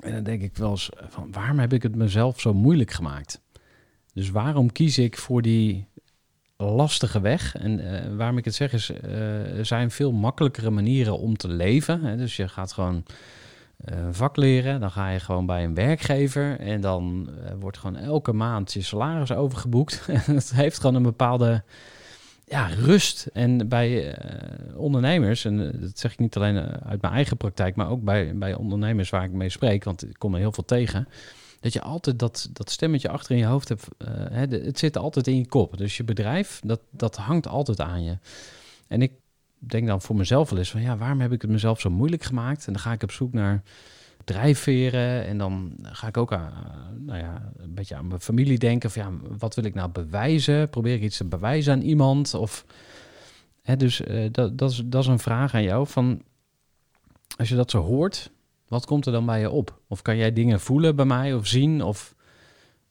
En 0.00 0.12
dan 0.12 0.22
denk 0.22 0.42
ik 0.42 0.56
wel 0.56 0.70
eens 0.70 0.90
van 1.08 1.32
waarom 1.32 1.58
heb 1.58 1.72
ik 1.72 1.82
het 1.82 1.94
mezelf 1.96 2.40
zo 2.40 2.54
moeilijk 2.54 2.90
gemaakt? 2.90 3.42
Dus 4.12 4.30
waarom 4.30 4.72
kies 4.72 4.98
ik 4.98 5.18
voor 5.18 5.42
die 5.42 5.86
lastige 6.56 7.20
weg? 7.20 7.56
En 7.56 8.16
waarom 8.16 8.38
ik 8.38 8.44
het 8.44 8.54
zeg 8.54 8.72
is, 8.72 8.90
er 9.02 9.66
zijn 9.66 9.90
veel 9.90 10.12
makkelijkere 10.12 10.70
manieren 10.70 11.18
om 11.18 11.36
te 11.36 11.48
leven. 11.48 12.04
Hè? 12.04 12.16
Dus 12.16 12.36
je 12.36 12.48
gaat 12.48 12.72
gewoon 12.72 13.04
vak 14.10 14.36
leren, 14.36 14.80
dan 14.80 14.90
ga 14.90 15.08
je 15.08 15.20
gewoon 15.20 15.46
bij 15.46 15.64
een 15.64 15.74
werkgever 15.74 16.58
en 16.60 16.80
dan 16.80 17.30
wordt 17.58 17.78
gewoon 17.78 17.96
elke 17.96 18.32
maand 18.32 18.72
je 18.72 18.82
salaris 18.82 19.32
overgeboekt. 19.32 20.06
En 20.26 20.34
het 20.34 20.54
heeft 20.54 20.80
gewoon 20.80 20.94
een 20.94 21.02
bepaalde 21.02 21.62
ja, 22.50 22.66
rust. 22.66 23.26
En 23.32 23.68
bij 23.68 24.06
uh, 24.06 24.78
ondernemers, 24.78 25.44
en 25.44 25.58
uh, 25.58 25.80
dat 25.80 25.98
zeg 25.98 26.12
ik 26.12 26.18
niet 26.18 26.36
alleen 26.36 26.56
eh, 26.56 26.88
uit 26.88 27.00
mijn 27.00 27.12
eigen 27.12 27.36
praktijk, 27.36 27.76
maar 27.76 27.90
ook 27.90 28.02
bij, 28.02 28.38
bij 28.38 28.54
ondernemers 28.54 29.10
waar 29.10 29.24
ik 29.24 29.32
mee 29.32 29.48
spreek, 29.48 29.84
want 29.84 30.08
ik 30.08 30.18
kom 30.18 30.34
er 30.34 30.40
heel 30.40 30.52
veel 30.52 30.64
tegen, 30.64 31.08
dat 31.60 31.72
je 31.72 31.80
altijd 31.80 32.18
dat, 32.18 32.48
dat 32.52 32.70
stemmetje 32.70 33.08
achter 33.08 33.32
in 33.32 33.38
je 33.38 33.44
hoofd 33.44 33.68
hebt. 33.68 33.88
Het 34.50 34.78
zit 34.78 34.96
altijd 34.96 35.26
in 35.26 35.36
je 35.36 35.46
kop. 35.46 35.76
Dus 35.78 35.96
je 35.96 36.04
bedrijf, 36.04 36.60
dat, 36.64 36.80
dat 36.90 37.16
hangt 37.16 37.46
altijd 37.46 37.80
aan 37.80 38.04
je. 38.04 38.18
En 38.88 39.02
ik 39.02 39.12
denk 39.58 39.86
dan 39.86 40.02
voor 40.02 40.16
mezelf 40.16 40.50
wel 40.50 40.58
eens 40.58 40.70
van, 40.70 40.82
ja, 40.82 40.96
waarom 40.96 41.20
heb 41.20 41.32
ik 41.32 41.42
het 41.42 41.50
mezelf 41.50 41.80
zo 41.80 41.90
moeilijk 41.90 42.22
gemaakt? 42.22 42.66
En 42.66 42.72
dan 42.72 42.82
ga 42.82 42.92
ik 42.92 43.02
op 43.02 43.12
zoek 43.12 43.32
naar 43.32 43.62
drijfveren. 44.32 45.26
En 45.26 45.38
dan 45.38 45.72
ga 45.82 46.06
ik 46.06 46.16
ook 46.16 46.32
aan, 46.32 46.52
nou 46.98 47.18
ja, 47.18 47.52
een 47.56 47.74
beetje 47.74 47.96
aan 47.96 48.08
mijn 48.08 48.20
familie 48.20 48.58
denken. 48.58 48.90
Van 48.90 49.02
ja, 49.02 49.10
wat 49.38 49.54
wil 49.54 49.64
ik 49.64 49.74
nou 49.74 49.90
bewijzen? 49.90 50.68
Probeer 50.68 50.94
ik 50.94 51.02
iets 51.02 51.16
te 51.16 51.24
bewijzen 51.24 51.72
aan 51.72 51.80
iemand? 51.80 52.34
Of, 52.34 52.64
hè, 53.62 53.76
dus 53.76 54.00
uh, 54.00 54.28
dat, 54.30 54.58
dat, 54.58 54.70
is, 54.70 54.82
dat 54.84 55.02
is 55.02 55.08
een 55.08 55.18
vraag 55.18 55.54
aan 55.54 55.62
jou. 55.62 55.86
Van, 55.86 56.22
als 57.36 57.48
je 57.48 57.56
dat 57.56 57.70
zo 57.70 57.82
hoort, 57.82 58.30
wat 58.68 58.86
komt 58.86 59.06
er 59.06 59.12
dan 59.12 59.26
bij 59.26 59.40
je 59.40 59.50
op? 59.50 59.80
Of 59.88 60.02
kan 60.02 60.16
jij 60.16 60.32
dingen 60.32 60.60
voelen 60.60 60.96
bij 60.96 61.04
mij 61.04 61.34
of 61.34 61.46
zien? 61.46 61.82
Of, 61.82 62.14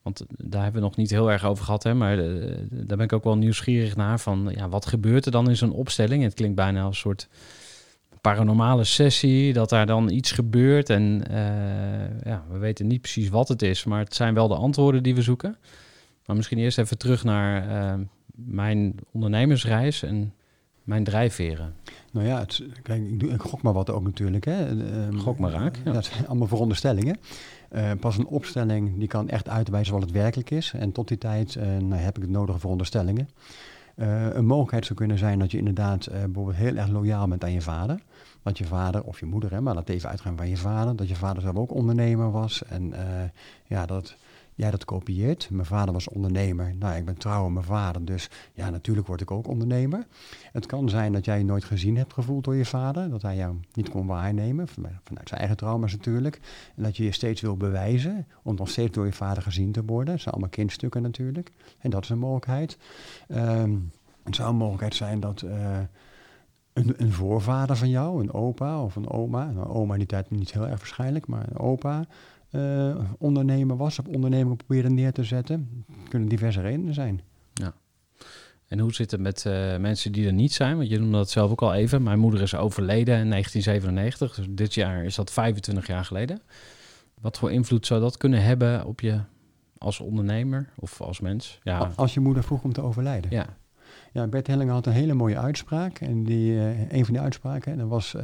want 0.02 0.26
daar 0.28 0.64
hebben 0.64 0.82
we 0.82 0.88
nog 0.88 0.98
niet 0.98 1.10
heel 1.10 1.32
erg 1.32 1.46
over 1.46 1.66
gehad, 1.66 1.84
hè, 1.84 1.94
maar 1.94 2.20
uh, 2.20 2.56
daar 2.70 2.98
ben 2.98 3.06
ik 3.06 3.14
ook 3.14 3.24
wel 3.24 3.38
nieuwsgierig 3.38 3.96
naar. 3.96 4.20
Van 4.20 4.52
ja, 4.56 4.70
wat 4.70 4.86
gebeurt 4.86 5.26
er 5.26 5.32
dan 5.32 5.50
in 5.50 5.58
zo'n 5.58 5.72
opstelling? 5.72 6.24
Het 6.24 6.34
klinkt 6.34 6.56
bijna 6.56 6.84
als 6.84 6.96
een 6.96 7.02
soort 7.02 7.28
paranormale 8.22 8.84
sessie, 8.84 9.54
dat 9.54 9.70
daar 9.70 9.86
dan 9.86 10.10
iets 10.10 10.32
gebeurt. 10.32 10.90
En 10.90 11.24
uh, 11.32 11.36
ja, 12.24 12.44
we 12.52 12.58
weten 12.58 12.88
niet 12.88 13.02
precies 13.02 13.30
wat 13.30 13.48
het 13.48 13.62
is, 13.62 13.84
maar 13.84 14.00
het 14.00 14.16
zijn 14.16 14.34
wel 14.34 14.48
de 14.48 14.56
antwoorden 14.56 15.04
die 15.04 15.16
we 15.16 15.22
zoeken. 15.22 15.58
Maar 16.26 16.36
misschien 16.36 16.58
eerst 16.58 16.78
even 16.78 16.98
terug 16.98 17.24
naar 17.24 17.68
uh, 17.68 18.04
mijn 18.36 18.96
ondernemersreis 19.12 20.04
en 20.04 20.34
mijn 20.84 21.04
drijfveren. 21.04 21.74
Nou 22.12 22.28
ja, 22.28 22.40
het, 22.40 22.64
kijk, 22.82 23.02
ik, 23.10 23.20
doe, 23.20 23.30
ik 23.30 23.42
gok 23.42 23.62
maar 23.62 23.74
wat 23.74 23.90
ook 23.90 24.04
natuurlijk. 24.04 24.46
Hè. 24.46 24.76
Uh, 24.76 25.20
gok 25.20 25.40
maar 25.40 25.52
raak. 25.52 25.78
Ja. 25.84 25.92
Dat 25.92 26.06
zijn 26.06 26.28
allemaal 26.28 26.48
veronderstellingen. 26.48 27.18
Uh, 27.72 27.92
pas 28.00 28.18
een 28.18 28.28
opstelling 28.28 28.98
die 28.98 29.08
kan 29.08 29.30
echt 29.30 29.50
uitwijzen 29.50 29.94
wat 29.94 30.02
het 30.02 30.12
werkelijk 30.12 30.50
is. 30.50 30.74
En 30.76 30.92
tot 30.92 31.08
die 31.08 31.18
tijd 31.18 31.56
nou, 31.80 32.02
heb 32.02 32.16
ik 32.16 32.22
het 32.22 32.32
nodige 32.32 32.60
veronderstellingen. 32.60 33.30
Uh, 34.00 34.34
een 34.34 34.46
mogelijkheid 34.46 34.86
zou 34.86 35.00
kunnen 35.00 35.18
zijn 35.18 35.40
dat 35.40 35.52
je 35.52 35.58
inderdaad 35.58 36.08
uh, 36.08 36.14
bijvoorbeeld 36.24 36.56
heel 36.58 36.76
erg 36.76 36.88
loyaal 36.88 37.28
bent 37.28 37.44
aan 37.44 37.52
je 37.52 37.62
vader. 37.62 38.00
Dat 38.44 38.58
je 38.58 38.66
vader, 38.66 39.04
of 39.04 39.20
je 39.20 39.26
moeder, 39.26 39.52
hè, 39.52 39.62
maar 39.62 39.76
laat 39.76 39.90
even 39.90 40.10
uitgaan 40.10 40.38
van 40.38 40.50
je 40.50 40.58
vader, 40.58 40.96
dat 40.96 41.10
je 41.10 41.16
vader 41.16 41.42
zelf 41.42 41.56
ook 41.56 41.74
ondernemer 41.74 42.32
was. 42.32 42.64
En 42.64 42.84
uh, 42.84 43.00
ja, 43.66 43.86
dat 43.86 44.16
jij 44.60 44.72
dat 44.72 44.86
kopieert. 44.86 45.50
Mijn 45.52 45.66
vader 45.66 45.94
was 45.94 46.10
ondernemer. 46.10 46.76
Nou, 46.76 46.96
ik 46.96 47.06
ben 47.06 47.18
trouw 47.18 47.46
aan 47.46 47.54
mijn 47.54 47.66
vader, 47.66 48.06
dus 48.06 48.30
ja, 48.54 48.70
natuurlijk 48.70 49.08
word 49.08 49.22
ik 49.22 49.32
ook 49.32 49.48
ondernemer. 49.48 50.08
Het 50.52 50.66
kan 50.66 50.90
zijn 50.90 51.12
dat 51.12 51.26
jij 51.26 51.38
je 51.38 51.44
nooit 51.44 51.64
gezien 51.64 51.98
hebt 51.98 52.14
gevoeld 52.14 52.44
door 52.44 52.56
je 52.56 52.66
vader, 52.66 53.10
dat 53.10 53.22
hij 53.22 53.36
jou 53.36 53.56
niet 53.74 53.90
kon 53.90 54.08
waarnemen, 54.08 54.68
vanuit 55.04 55.28
zijn 55.28 55.40
eigen 55.40 55.58
trauma's 55.58 55.92
natuurlijk. 55.92 56.40
En 56.76 56.84
dat 56.84 56.98
je 56.98 57.04
je 57.04 57.12
steeds 57.12 57.42
wil 57.42 57.58
bewijzen 57.58 58.28
om 58.44 58.56
nog 58.56 58.70
steeds 58.70 58.92
door 58.92 59.06
je 59.06 59.14
vader 59.14 59.44
gezien 59.44 59.72
te 59.72 59.86
worden. 59.86 60.14
Dat 60.14 60.22
zijn 60.22 60.34
allemaal 60.34 60.52
kindstukken 60.54 61.02
natuurlijk. 61.02 61.52
En 61.80 61.90
dat 61.90 62.04
is 62.04 62.10
een 62.10 62.20
mogelijkheid. 62.20 62.78
Um, 63.28 63.92
het 64.24 64.36
zou 64.36 64.50
een 64.50 64.56
mogelijkheid 64.56 64.96
zijn 64.96 65.20
dat 65.20 65.42
uh, 65.42 65.78
een, 66.74 66.94
een, 66.98 67.12
voorvader 67.12 67.76
van 67.76 67.90
jou, 67.90 68.22
een 68.22 68.34
opa 68.34 68.84
of 68.84 68.96
een 68.96 69.10
oma, 69.10 69.48
een 69.48 69.66
oma 69.66 69.94
in 69.94 70.00
die 70.00 70.08
tijd 70.08 70.30
niet 70.30 70.54
heel 70.54 70.68
erg 70.68 70.78
waarschijnlijk, 70.78 71.28
maar 71.28 71.48
een 71.50 71.58
opa, 71.58 72.06
uh, 72.52 72.96
ondernemer 73.18 73.78
was, 73.78 74.00
op 74.00 74.08
onderneming 74.08 74.58
probeerde 74.58 74.90
neer 74.90 75.12
te 75.12 75.24
zetten. 75.24 75.86
Er 76.04 76.10
kunnen 76.10 76.30
diverse 76.30 76.62
redenen 76.62 76.94
zijn. 76.94 77.22
Ja. 77.54 77.74
En 78.68 78.80
hoe 78.80 78.94
zit 78.94 79.12
het 79.12 79.20
met 79.22 79.44
uh, 79.48 79.78
mensen 79.78 80.12
die 80.12 80.26
er 80.26 80.34
niet 80.34 80.54
zijn? 80.54 80.78
Want 80.78 80.90
je 80.90 81.00
noemde 81.00 81.18
dat 81.18 81.30
zelf 81.30 81.52
ook 81.52 81.62
al 81.62 81.74
even. 81.74 82.04
Mijn 82.04 82.20
moeder 82.20 82.42
is 82.42 82.56
overleden 82.56 83.20
in 83.20 83.30
1997, 83.30 84.36
dus 84.36 84.46
dit 84.50 84.74
jaar 84.74 85.04
is 85.04 85.16
dat 85.16 85.32
25 85.32 85.88
jaar 85.88 86.06
geleden. 86.06 86.42
Wat 87.22 87.38
voor 87.38 87.52
invloed 87.52 87.86
zou 87.86 88.02
dat 88.02 88.18
kunnen 88.18 88.44
hebben 88.44 88.86
op 88.86 89.00
je 89.02 89.20
als 89.78 90.00
ondernemer 90.00 90.70
of 90.76 91.02
als 91.02 91.20
mens? 91.20 91.60
Ja, 91.64 91.92
Als 91.96 92.14
je 92.14 92.20
moeder 92.20 92.44
vroeg 92.44 92.64
om 92.64 92.74
te 92.74 92.82
overlijden. 92.82 93.32
ja. 93.32 93.58
Ja, 94.14 94.28
Bert 94.28 94.48
Hellinger 94.48 94.74
had 94.74 94.86
een 94.86 94.94
hele 94.94 95.14
mooie 95.14 95.38
uitspraak. 95.38 96.00
En 96.00 96.24
die, 96.24 96.60
eh, 96.60 96.92
een 96.92 97.06
van 97.06 97.14
die 97.14 97.24
uitspraken, 97.24 97.78
dat 97.78 97.88
was... 97.88 98.16
eh, 98.16 98.24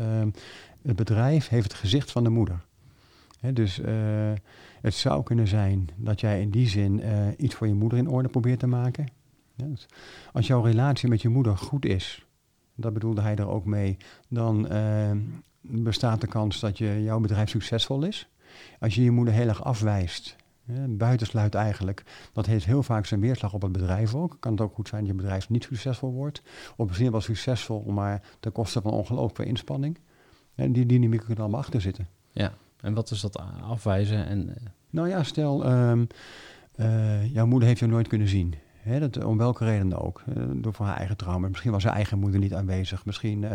het 0.81 0.95
bedrijf 0.95 1.47
heeft 1.47 1.71
het 1.71 1.73
gezicht 1.81 2.11
van 2.11 2.23
de 2.23 2.29
moeder. 2.29 2.59
Dus 3.54 3.80
eh, 3.80 3.93
het 4.82 4.93
zou 4.93 5.24
kunnen 5.24 5.48
zijn 5.48 5.89
dat 5.95 6.19
jij 6.19 6.41
in 6.41 6.50
die 6.50 6.67
zin 6.67 7.02
eh, 7.02 7.28
iets 7.38 7.56
voor 7.56 7.67
je 7.67 7.74
moeder 7.74 7.98
in 7.98 8.10
orde 8.10 8.30
probeert 8.30 8.60
te 8.60 8.67
maken. 8.67 9.08
Dus 9.56 9.88
als 10.34 10.48
jouw 10.48 10.62
relatie 10.62 11.10
met 11.10 11.21
je 11.21 11.30
moeder 11.30 11.58
goed 11.58 11.86
is, 11.86 12.26
dat 12.76 12.93
bedoelde 12.93 13.21
hij 13.21 13.36
er 13.36 13.48
ook 13.48 13.65
mee, 13.65 13.98
dan 14.30 14.67
eh, 14.67 15.12
bestaat 15.62 16.21
de 16.21 16.28
kans 16.28 16.60
dat 16.60 16.78
je, 16.78 17.04
jouw 17.04 17.19
bedrijf 17.19 17.50
succesvol 17.50 18.04
is. 18.04 18.30
Als 18.80 18.95
je 18.95 19.04
je 19.04 19.12
moeder 19.12 19.34
heel 19.34 19.48
erg 19.48 19.63
afwijst, 19.63 20.36
buitensluit 20.88 21.56
eigenlijk, 21.56 22.04
dat 22.34 22.45
heeft 22.45 22.65
heel 22.65 22.84
vaak 22.84 23.06
zijn 23.06 23.19
weerslag 23.19 23.54
op 23.54 23.62
het 23.62 23.71
bedrijf 23.71 24.15
ook. 24.15 24.38
Kan 24.39 24.52
het 24.52 24.62
ook 24.62 24.74
goed 24.74 24.88
zijn 24.88 25.02
dat 25.02 25.10
je 25.10 25.17
bedrijf 25.17 25.50
niet 25.50 25.63
succesvol 25.63 26.12
wordt, 26.12 26.41
of 26.76 26.88
misschien 26.88 27.12
wel 27.12 27.21
succesvol, 27.21 27.84
maar 27.84 28.21
ten 28.39 28.52
koste 28.52 28.82
van 28.82 28.91
ongelooflijke 28.91 29.45
inspanning. 29.45 29.98
En 30.56 30.74
die 30.74 30.86
dynamiek 30.86 31.19
kan 31.19 31.36
er 31.36 31.41
allemaal 31.41 31.60
achter 31.60 31.82
zitten. 31.82 32.08
ja. 32.32 32.54
En 32.86 32.93
wat 32.93 33.12
is 33.12 33.21
dat 33.21 33.39
afwijzen? 33.62 34.26
En, 34.28 34.50
eh, 34.50 34.56
Nou 34.89 35.10
ja, 35.10 35.24
stel, 35.24 35.65
ehm, 35.65 36.06
eh, 36.76 37.34
jouw 37.34 37.45
moeder 37.45 37.67
heeft 37.67 37.80
je 37.80 37.86
nooit 37.88 38.08
kunnen 38.08 38.28
zien. 38.28 38.54
Dat, 39.00 39.24
om 39.24 39.38
welke 39.38 39.65
reden 39.65 40.02
ook. 40.02 40.24
Eh, 40.28 40.43
door 40.56 40.74
voor 40.74 40.86
haar 40.86 40.98
eigen 40.98 41.17
trauma. 41.17 41.48
Misschien 41.48 41.71
was 41.71 41.84
haar 41.84 41.93
eigen 41.93 42.19
moeder 42.19 42.39
niet 42.39 42.54
aanwezig. 42.54 43.06
Misschien 43.06 43.45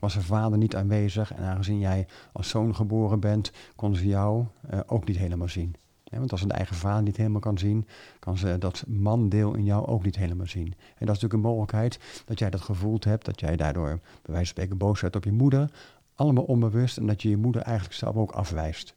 was 0.00 0.14
haar 0.14 0.22
vader 0.22 0.58
niet 0.58 0.76
aanwezig. 0.76 1.34
En 1.34 1.44
aangezien 1.44 1.78
jij 1.78 2.06
als 2.32 2.48
zoon 2.48 2.74
geboren 2.74 3.20
bent, 3.20 3.52
kon 3.76 3.96
ze 3.96 4.06
jou 4.06 4.46
ook 4.86 5.06
niet 5.06 5.18
helemaal 5.18 5.48
zien. 5.48 5.74
Want 6.10 6.30
als 6.30 6.40
ze 6.40 6.46
de 6.46 6.54
eigen 6.54 6.76
vader 6.76 7.02
niet 7.02 7.16
helemaal 7.16 7.40
kan 7.40 7.58
zien, 7.58 7.86
kan 8.18 8.36
ze 8.36 8.56
dat 8.58 8.84
mandeel 8.86 9.54
in 9.54 9.64
jou 9.64 9.86
ook 9.86 10.04
niet 10.04 10.16
helemaal 10.16 10.46
zien. 10.46 10.66
En 10.66 11.06
dat 11.06 11.16
is 11.16 11.22
natuurlijk 11.22 11.32
een 11.32 11.40
mogelijkheid 11.40 12.22
dat 12.24 12.38
jij 12.38 12.50
dat 12.50 12.60
gevoeld 12.60 13.04
hebt. 13.04 13.24
Dat 13.24 13.40
jij 13.40 13.56
daardoor 13.56 13.88
bij 13.88 14.00
wijze 14.22 14.38
van 14.38 14.46
spreken 14.46 14.76
boos 14.76 15.00
werd 15.00 15.16
op 15.16 15.24
je 15.24 15.32
moeder. 15.32 15.70
Allemaal 16.18 16.44
onbewust. 16.44 16.96
En 16.96 17.06
dat 17.06 17.22
je 17.22 17.28
je 17.28 17.36
moeder 17.36 17.62
eigenlijk 17.62 17.96
zelf 17.96 18.16
ook 18.16 18.30
afwijst. 18.30 18.94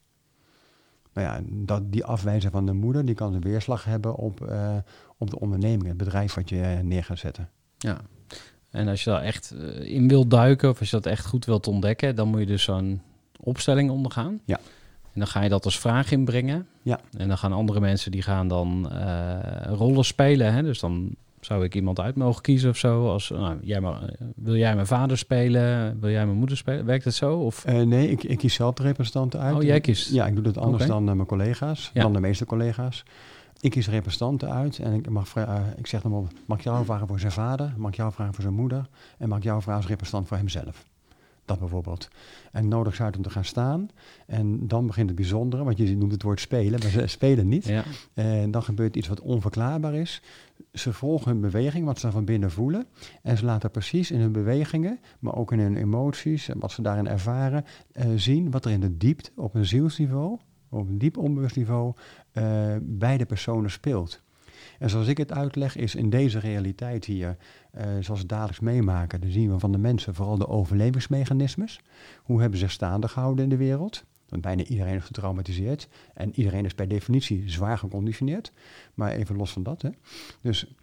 Nou 1.12 1.26
ja, 1.26 1.40
dat, 1.44 1.92
die 1.92 2.04
afwijzen 2.04 2.50
van 2.50 2.66
de 2.66 2.72
moeder, 2.72 3.04
die 3.04 3.14
kan 3.14 3.34
een 3.34 3.40
weerslag 3.40 3.84
hebben 3.84 4.14
op, 4.14 4.46
eh, 4.46 4.76
op 5.18 5.30
de 5.30 5.40
onderneming, 5.40 5.86
het 5.86 5.96
bedrijf 5.96 6.34
wat 6.34 6.48
je 6.48 6.60
eh, 6.60 6.80
neer 6.80 7.04
gaat 7.04 7.18
zetten. 7.18 7.50
ja. 7.78 8.00
En 8.70 8.88
als 8.88 9.04
je 9.04 9.10
daar 9.10 9.22
echt 9.22 9.50
eh, 9.50 9.94
in 9.94 10.08
wilt 10.08 10.30
duiken, 10.30 10.70
of 10.70 10.78
als 10.80 10.90
je 10.90 10.96
dat 10.96 11.06
echt 11.06 11.26
goed 11.26 11.44
wilt 11.44 11.66
ontdekken, 11.66 12.16
dan 12.16 12.28
moet 12.28 12.40
je 12.40 12.46
dus 12.46 12.62
zo'n 12.62 13.02
opstelling 13.40 13.90
ondergaan. 13.90 14.40
Ja. 14.44 14.60
En 15.02 15.20
dan 15.20 15.26
ga 15.26 15.42
je 15.42 15.48
dat 15.48 15.64
als 15.64 15.78
vraag 15.78 16.10
inbrengen. 16.10 16.66
Ja. 16.82 17.00
En 17.16 17.28
dan 17.28 17.38
gaan 17.38 17.52
andere 17.52 17.80
mensen 17.80 18.10
die 18.10 18.22
gaan 18.22 18.48
dan 18.48 18.88
rollen 19.66 20.04
spelen. 20.04 20.52
Hè? 20.52 20.62
Dus 20.62 20.80
dan 20.80 21.16
zou 21.44 21.64
ik 21.64 21.74
iemand 21.74 22.00
uit 22.00 22.16
mogen 22.16 22.42
kiezen 22.42 22.70
of 22.70 22.76
zo. 22.76 23.08
Als, 23.08 23.30
nou, 23.30 23.58
jij 23.62 23.80
eh, 23.82 23.96
wil 24.36 24.56
jij 24.56 24.74
mijn 24.74 24.86
vader 24.86 25.18
spelen? 25.18 26.00
Wil 26.00 26.10
jij 26.10 26.26
mijn 26.26 26.38
moeder 26.38 26.56
spelen? 26.56 26.84
Werkt 26.84 27.04
het 27.04 27.14
zo? 27.14 27.36
Of, 27.38 27.64
Eh, 27.64 27.80
nee, 27.82 28.10
ik, 28.10 28.22
ik 28.22 28.38
kies 28.38 28.54
zelf 28.54 28.74
de 28.74 28.82
representanten 28.82 29.40
uit. 29.40 29.54
oh, 29.56 29.62
jij 29.62 29.80
kiest. 29.80 30.10
Ja, 30.12 30.26
ik 30.26 30.34
doe 30.34 30.42
dat 30.44 30.58
anders 30.58 30.86
dan 30.86 31.08
eh, 31.08 31.14
mijn 31.14 31.26
collega's, 31.26 31.90
Ja. 31.94 32.02
dan 32.02 32.12
de 32.12 32.20
meeste 32.20 32.46
collega's. 32.46 33.04
Ik 33.60 33.70
kies 33.70 33.88
representanten 33.88 34.50
uit 34.52 34.78
en 34.78 34.92
ik, 34.92 35.10
mag, 35.10 35.34
eh, 35.36 35.60
ik 35.76 35.86
zeg 35.86 36.02
dan 36.02 36.28
mag 36.46 36.58
ik 36.58 36.64
jou 36.64 36.84
vragen 36.84 37.08
voor 37.08 37.20
zijn 37.20 37.32
vader, 37.32 37.74
mag 37.76 37.90
ik 37.90 37.96
jou 37.96 38.12
vragen 38.12 38.34
voor 38.34 38.42
zijn 38.42 38.54
moeder 38.54 38.88
en 39.18 39.28
mag 39.28 39.38
ik 39.38 39.44
jou 39.44 39.62
vragen 39.62 39.80
als 39.80 39.90
representant 39.90 40.28
voor 40.28 40.36
hemzelf. 40.36 40.84
Dat 41.44 41.58
bijvoorbeeld. 41.58 42.08
En 42.52 42.68
nodig 42.68 42.94
ze 42.94 43.02
uit 43.02 43.16
om 43.16 43.22
te 43.22 43.30
gaan 43.30 43.44
staan. 43.44 43.88
En 44.26 44.68
dan 44.68 44.86
begint 44.86 45.06
het 45.06 45.16
bijzondere, 45.16 45.64
want 45.64 45.78
je 45.78 45.96
noemt 45.96 46.12
het 46.12 46.22
woord 46.22 46.40
spelen, 46.40 46.80
maar 46.80 46.90
ze 46.90 47.06
spelen 47.18 47.48
niet. 47.48 47.64
Ja. 47.64 47.84
En 48.14 48.50
dan 48.50 48.62
gebeurt 48.62 48.96
iets 48.96 49.08
wat 49.08 49.20
onverklaarbaar 49.20 49.94
is. 49.94 50.22
Ze 50.72 50.92
volgen 50.92 51.30
hun 51.30 51.40
beweging, 51.40 51.84
wat 51.84 51.98
ze 51.98 52.10
van 52.10 52.24
binnen 52.24 52.50
voelen. 52.50 52.86
En 53.22 53.36
ze 53.36 53.44
laten 53.44 53.70
precies 53.70 54.10
in 54.10 54.20
hun 54.20 54.32
bewegingen, 54.32 55.00
maar 55.18 55.34
ook 55.34 55.52
in 55.52 55.58
hun 55.58 55.76
emoties 55.76 56.48
en 56.48 56.58
wat 56.58 56.72
ze 56.72 56.82
daarin 56.82 57.08
ervaren, 57.08 57.64
eh, 57.92 58.06
zien 58.16 58.50
wat 58.50 58.64
er 58.64 58.70
in 58.70 58.80
de 58.80 58.96
diepte, 58.96 59.30
op 59.36 59.54
een 59.54 59.66
zielsniveau, 59.66 60.38
op 60.68 60.88
een 60.88 60.98
diep 60.98 61.16
onbewust 61.16 61.56
niveau, 61.56 61.94
eh, 62.32 62.76
bij 62.80 63.16
de 63.16 63.26
personen 63.26 63.70
speelt. 63.70 64.22
En 64.78 64.90
zoals 64.90 65.06
ik 65.06 65.16
het 65.16 65.32
uitleg, 65.32 65.76
is 65.76 65.94
in 65.94 66.10
deze 66.10 66.38
realiteit 66.38 67.04
hier, 67.04 67.36
eh, 67.72 67.86
zoals 68.00 68.20
we 68.20 68.26
dagelijks 68.26 68.60
meemaken, 68.60 69.20
dan 69.20 69.30
zien 69.30 69.52
we 69.52 69.58
van 69.58 69.72
de 69.72 69.78
mensen 69.78 70.14
vooral 70.14 70.38
de 70.38 70.48
overlevingsmechanismes. 70.48 71.80
Hoe 72.22 72.40
hebben 72.40 72.58
ze 72.58 72.64
zich 72.64 72.74
staande 72.74 73.08
gehouden 73.08 73.44
in 73.44 73.50
de 73.50 73.56
wereld? 73.56 74.04
Want 74.28 74.42
bijna 74.42 74.64
iedereen 74.64 74.96
is 74.96 75.04
getraumatiseerd. 75.04 75.88
En 76.14 76.32
iedereen 76.34 76.64
is 76.64 76.74
per 76.74 76.88
definitie 76.88 77.50
zwaar 77.50 77.78
geconditioneerd. 77.78 78.52
Maar 78.94 79.12
even 79.12 79.36
los 79.36 79.52
van 79.52 79.62
dat. 79.62 79.82
Hè. 79.82 79.90
Dus 80.40 80.74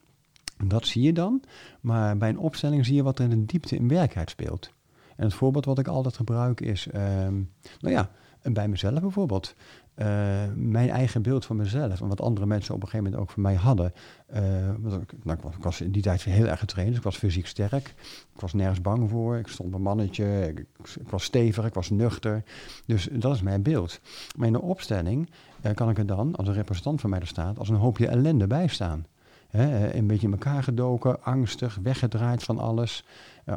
dat 0.65 0.85
zie 0.85 1.01
je 1.01 1.13
dan. 1.13 1.43
Maar 1.81 2.17
bij 2.17 2.29
een 2.29 2.39
opstelling 2.39 2.85
zie 2.85 2.95
je 2.95 3.03
wat 3.03 3.19
er 3.19 3.29
in 3.31 3.39
de 3.39 3.45
diepte 3.45 3.75
in 3.75 3.87
werkelijkheid 3.87 4.29
speelt. 4.29 4.71
En 5.15 5.25
het 5.25 5.33
voorbeeld 5.33 5.65
wat 5.65 5.79
ik 5.79 5.87
altijd 5.87 6.15
gebruik 6.15 6.61
is, 6.61 6.87
ehm, 6.87 7.33
nou 7.79 7.93
ja, 7.93 8.11
bij 8.41 8.67
mezelf 8.67 9.01
bijvoorbeeld. 9.01 9.55
Eh, 9.99 10.07
mijn 10.55 10.89
eigen 10.89 11.21
beeld 11.21 11.45
van 11.45 11.55
mezelf 11.55 12.01
en 12.01 12.07
wat 12.07 12.21
andere 12.21 12.45
mensen 12.45 12.75
op 12.75 12.81
een 12.81 12.87
gegeven 12.87 13.11
moment 13.11 13.21
ook 13.29 13.33
van 13.33 13.43
mij 13.43 13.55
hadden. 13.55 13.93
Eh, 14.25 14.41
want 14.77 15.01
ik, 15.01 15.13
nou, 15.23 15.37
ik, 15.37 15.63
was, 15.63 15.81
in 15.81 15.91
die 15.91 16.01
tijd 16.01 16.23
heel 16.23 16.45
erg 16.45 16.59
getraind, 16.59 16.89
dus 16.89 16.97
ik 16.97 17.03
was 17.03 17.17
fysiek 17.17 17.47
sterk. 17.47 17.93
Ik 18.33 18.41
was 18.41 18.53
nergens 18.53 18.81
bang 18.81 19.09
voor, 19.09 19.37
ik 19.37 19.47
stond 19.47 19.73
een 19.73 19.81
mannetje, 19.81 20.53
ik, 20.55 20.65
was 21.09 21.23
stevig, 21.23 21.65
ik 21.65 21.73
was 21.73 21.89
nuchter. 21.89 22.43
Dus 22.85 23.07
dat 23.11 23.35
is 23.35 23.41
mijn 23.41 23.61
beeld. 23.61 23.99
Maar 24.37 24.47
in 24.47 24.53
de 24.53 24.61
opstelling 24.61 25.29
eh, 25.61 25.73
kan 25.73 25.89
ik 25.89 25.97
er 25.97 26.05
dan, 26.05 26.35
als 26.35 26.47
een 26.47 26.53
representant 26.53 27.01
van 27.01 27.09
mij 27.09 27.19
er 27.19 27.27
staat, 27.27 27.59
als 27.59 27.69
een 27.69 27.75
hoopje 27.75 28.07
ellende 28.07 28.47
bij 28.47 28.67
staan. 28.67 29.05
Een 29.51 30.07
beetje 30.07 30.27
in 30.27 30.33
elkaar 30.33 30.63
gedoken, 30.63 31.23
angstig, 31.23 31.79
weggedraaid 31.83 32.43
van 32.43 32.59
alles, 32.59 33.05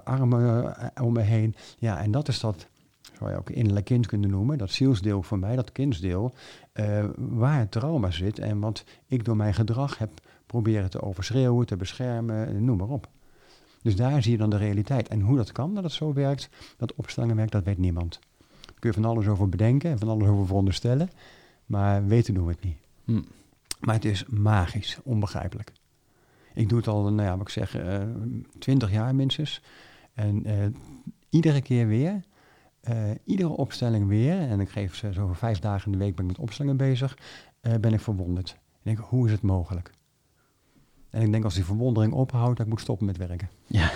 armen 0.05 0.75
om 1.03 1.13
me 1.13 1.21
heen. 1.21 1.55
Ja, 1.79 1.99
en 1.99 2.11
dat 2.11 2.29
is 2.29 2.41
dat, 2.41 2.67
zou 3.19 3.31
je 3.31 3.37
ook 3.37 3.51
innerlijk 3.51 3.87
kind 3.87 4.07
kunnen 4.07 4.31
noemen, 4.31 4.59
dat 4.59 4.71
zielsdeel 4.71 5.23
van 5.23 5.39
mij, 5.39 5.57
dat 5.57 5.73
kindsdeel, 5.73 6.35
eh, 6.73 7.05
waar 7.17 7.59
het 7.59 7.71
trauma 7.71 8.11
zit 8.11 8.39
en 8.39 8.61
wat 8.61 8.85
ik 9.07 9.25
door 9.25 9.37
mijn 9.37 9.55
gedrag 9.55 9.99
heb 9.99 10.11
proberen 10.47 10.91
te 10.91 11.03
overschreeuwen, 11.03 11.67
te 11.67 11.77
beschermen, 11.77 12.65
noem 12.65 12.77
maar 12.77 12.89
op. 12.89 13.09
Dus 13.83 13.97
daar 13.97 14.23
zie 14.23 14.33
je 14.33 14.39
dan 14.39 14.51
de 14.51 14.57
realiteit. 14.57 15.09
En 15.09 15.21
hoe 15.21 15.37
dat 15.37 15.53
kan, 15.53 15.75
dat 15.75 15.85
het 15.85 15.93
zo 15.93 16.13
werkt, 16.13 16.49
dat 16.77 16.95
opstellingen 16.95 17.37
werkt, 17.37 17.53
dat 17.53 17.65
weet 17.65 17.79
niemand. 17.79 18.19
Daar 18.41 18.75
kun 18.79 18.91
je 18.91 19.01
van 19.01 19.05
alles 19.05 19.27
over 19.27 19.49
bedenken 19.49 19.91
en 19.91 19.99
van 19.99 20.09
alles 20.09 20.29
over 20.29 20.47
veronderstellen, 20.47 21.11
maar 21.67 22.07
weten 22.07 22.35
doen 22.35 22.47
we 22.47 22.53
het 22.53 22.65
niet. 22.65 22.77
Hm. 23.05 23.23
Maar 23.81 23.95
het 23.95 24.05
is 24.05 24.25
magisch, 24.27 24.99
onbegrijpelijk. 25.03 25.73
Ik 26.55 26.69
doe 26.69 26.79
het 26.79 26.89
al, 26.89 27.03
nou 27.03 27.29
ja, 27.29 27.37
wat 27.37 27.47
ik 27.47 27.53
zeg, 27.53 27.77
eh, 27.77 28.03
twintig 28.59 28.93
jaar 28.93 29.15
minstens. 29.15 29.63
En 30.15 30.45
eh, 30.45 30.67
iedere 31.29 31.63
keer 31.63 31.87
weer, 31.87 32.23
eh, 32.83 33.11
iedere 33.25 33.49
opstelling 33.49 34.09
weer, 34.09 34.39
en 34.39 34.61
ik 34.61 34.71
geef 34.71 34.95
ze 34.95 35.13
zo 35.13 35.33
vijf 35.33 35.59
dagen 35.59 35.93
in 35.93 35.99
de 35.99 36.05
week 36.05 36.15
ben 36.15 36.25
ik 36.25 36.31
met 36.31 36.41
opstellingen 36.41 36.77
bezig, 36.77 37.19
eh, 37.61 37.75
ben 37.81 37.93
ik 37.93 38.01
verwonderd. 38.01 38.49
Ik 38.51 38.81
denk, 38.83 38.99
hoe 38.99 39.27
is 39.27 39.33
het 39.33 39.43
mogelijk? 39.43 39.91
En 41.11 41.23
ik 41.23 41.33
denk 41.33 41.45
als 41.45 41.55
die 41.55 41.65
verwondering 41.65 42.13
ophoudt, 42.13 42.57
dat 42.57 42.67
ik 42.67 42.73
moet 42.73 42.81
stoppen 42.81 43.07
met 43.07 43.17
werken. 43.17 43.51
Ja. 43.67 43.91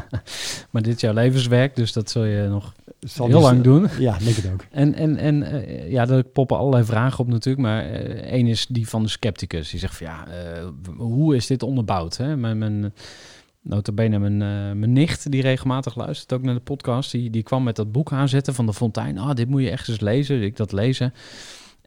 maar 0.70 0.82
dit 0.82 0.94
is 0.94 1.00
jouw 1.00 1.12
levenswerk, 1.12 1.76
dus 1.76 1.92
dat 1.92 2.10
zul 2.10 2.24
je 2.24 2.48
nog 2.48 2.74
zal 3.00 3.26
heel 3.26 3.38
dus, 3.38 3.44
lang 3.44 3.62
doen. 3.62 3.88
Ja, 3.98 4.18
denk 4.18 4.36
het 4.36 4.52
ook. 4.52 4.64
En, 4.70 4.94
en, 4.94 5.16
en 5.16 5.42
eh, 5.42 5.90
ja, 5.90 6.08
er 6.08 6.24
poppen 6.24 6.56
allerlei 6.56 6.84
vragen 6.84 7.18
op 7.18 7.28
natuurlijk, 7.28 7.66
maar 7.66 7.84
één 8.20 8.46
is 8.46 8.66
die 8.66 8.88
van 8.88 9.02
de 9.02 9.08
scepticus. 9.08 9.70
Die 9.70 9.80
zegt 9.80 9.96
van 9.96 10.06
ja, 10.06 10.26
hoe 10.96 11.36
is 11.36 11.46
dit 11.46 11.62
onderbouwd? 11.62 12.16
Hè? 12.16 12.36
Mijn, 12.36 12.58
mijn, 12.58 12.94
notabene 13.64 14.18
mijn, 14.18 14.42
eh, 14.42 14.78
mijn 14.78 14.92
nicht, 14.92 15.30
die 15.30 15.42
regelmatig 15.42 15.94
luistert 15.94 16.32
ook 16.32 16.42
naar 16.42 16.54
de 16.54 16.60
podcast, 16.60 17.10
die, 17.10 17.30
die 17.30 17.42
kwam 17.42 17.62
met 17.62 17.76
dat 17.76 17.92
boek 17.92 18.12
aanzetten 18.12 18.54
van 18.54 18.66
de 18.66 18.72
Fontein. 18.72 19.18
Ah, 19.18 19.34
dit 19.34 19.48
moet 19.48 19.62
je 19.62 19.70
echt 19.70 19.88
eens 19.88 20.00
lezen. 20.00 20.42
Ik 20.42 20.56
dat 20.56 20.72
lezen. 20.72 21.14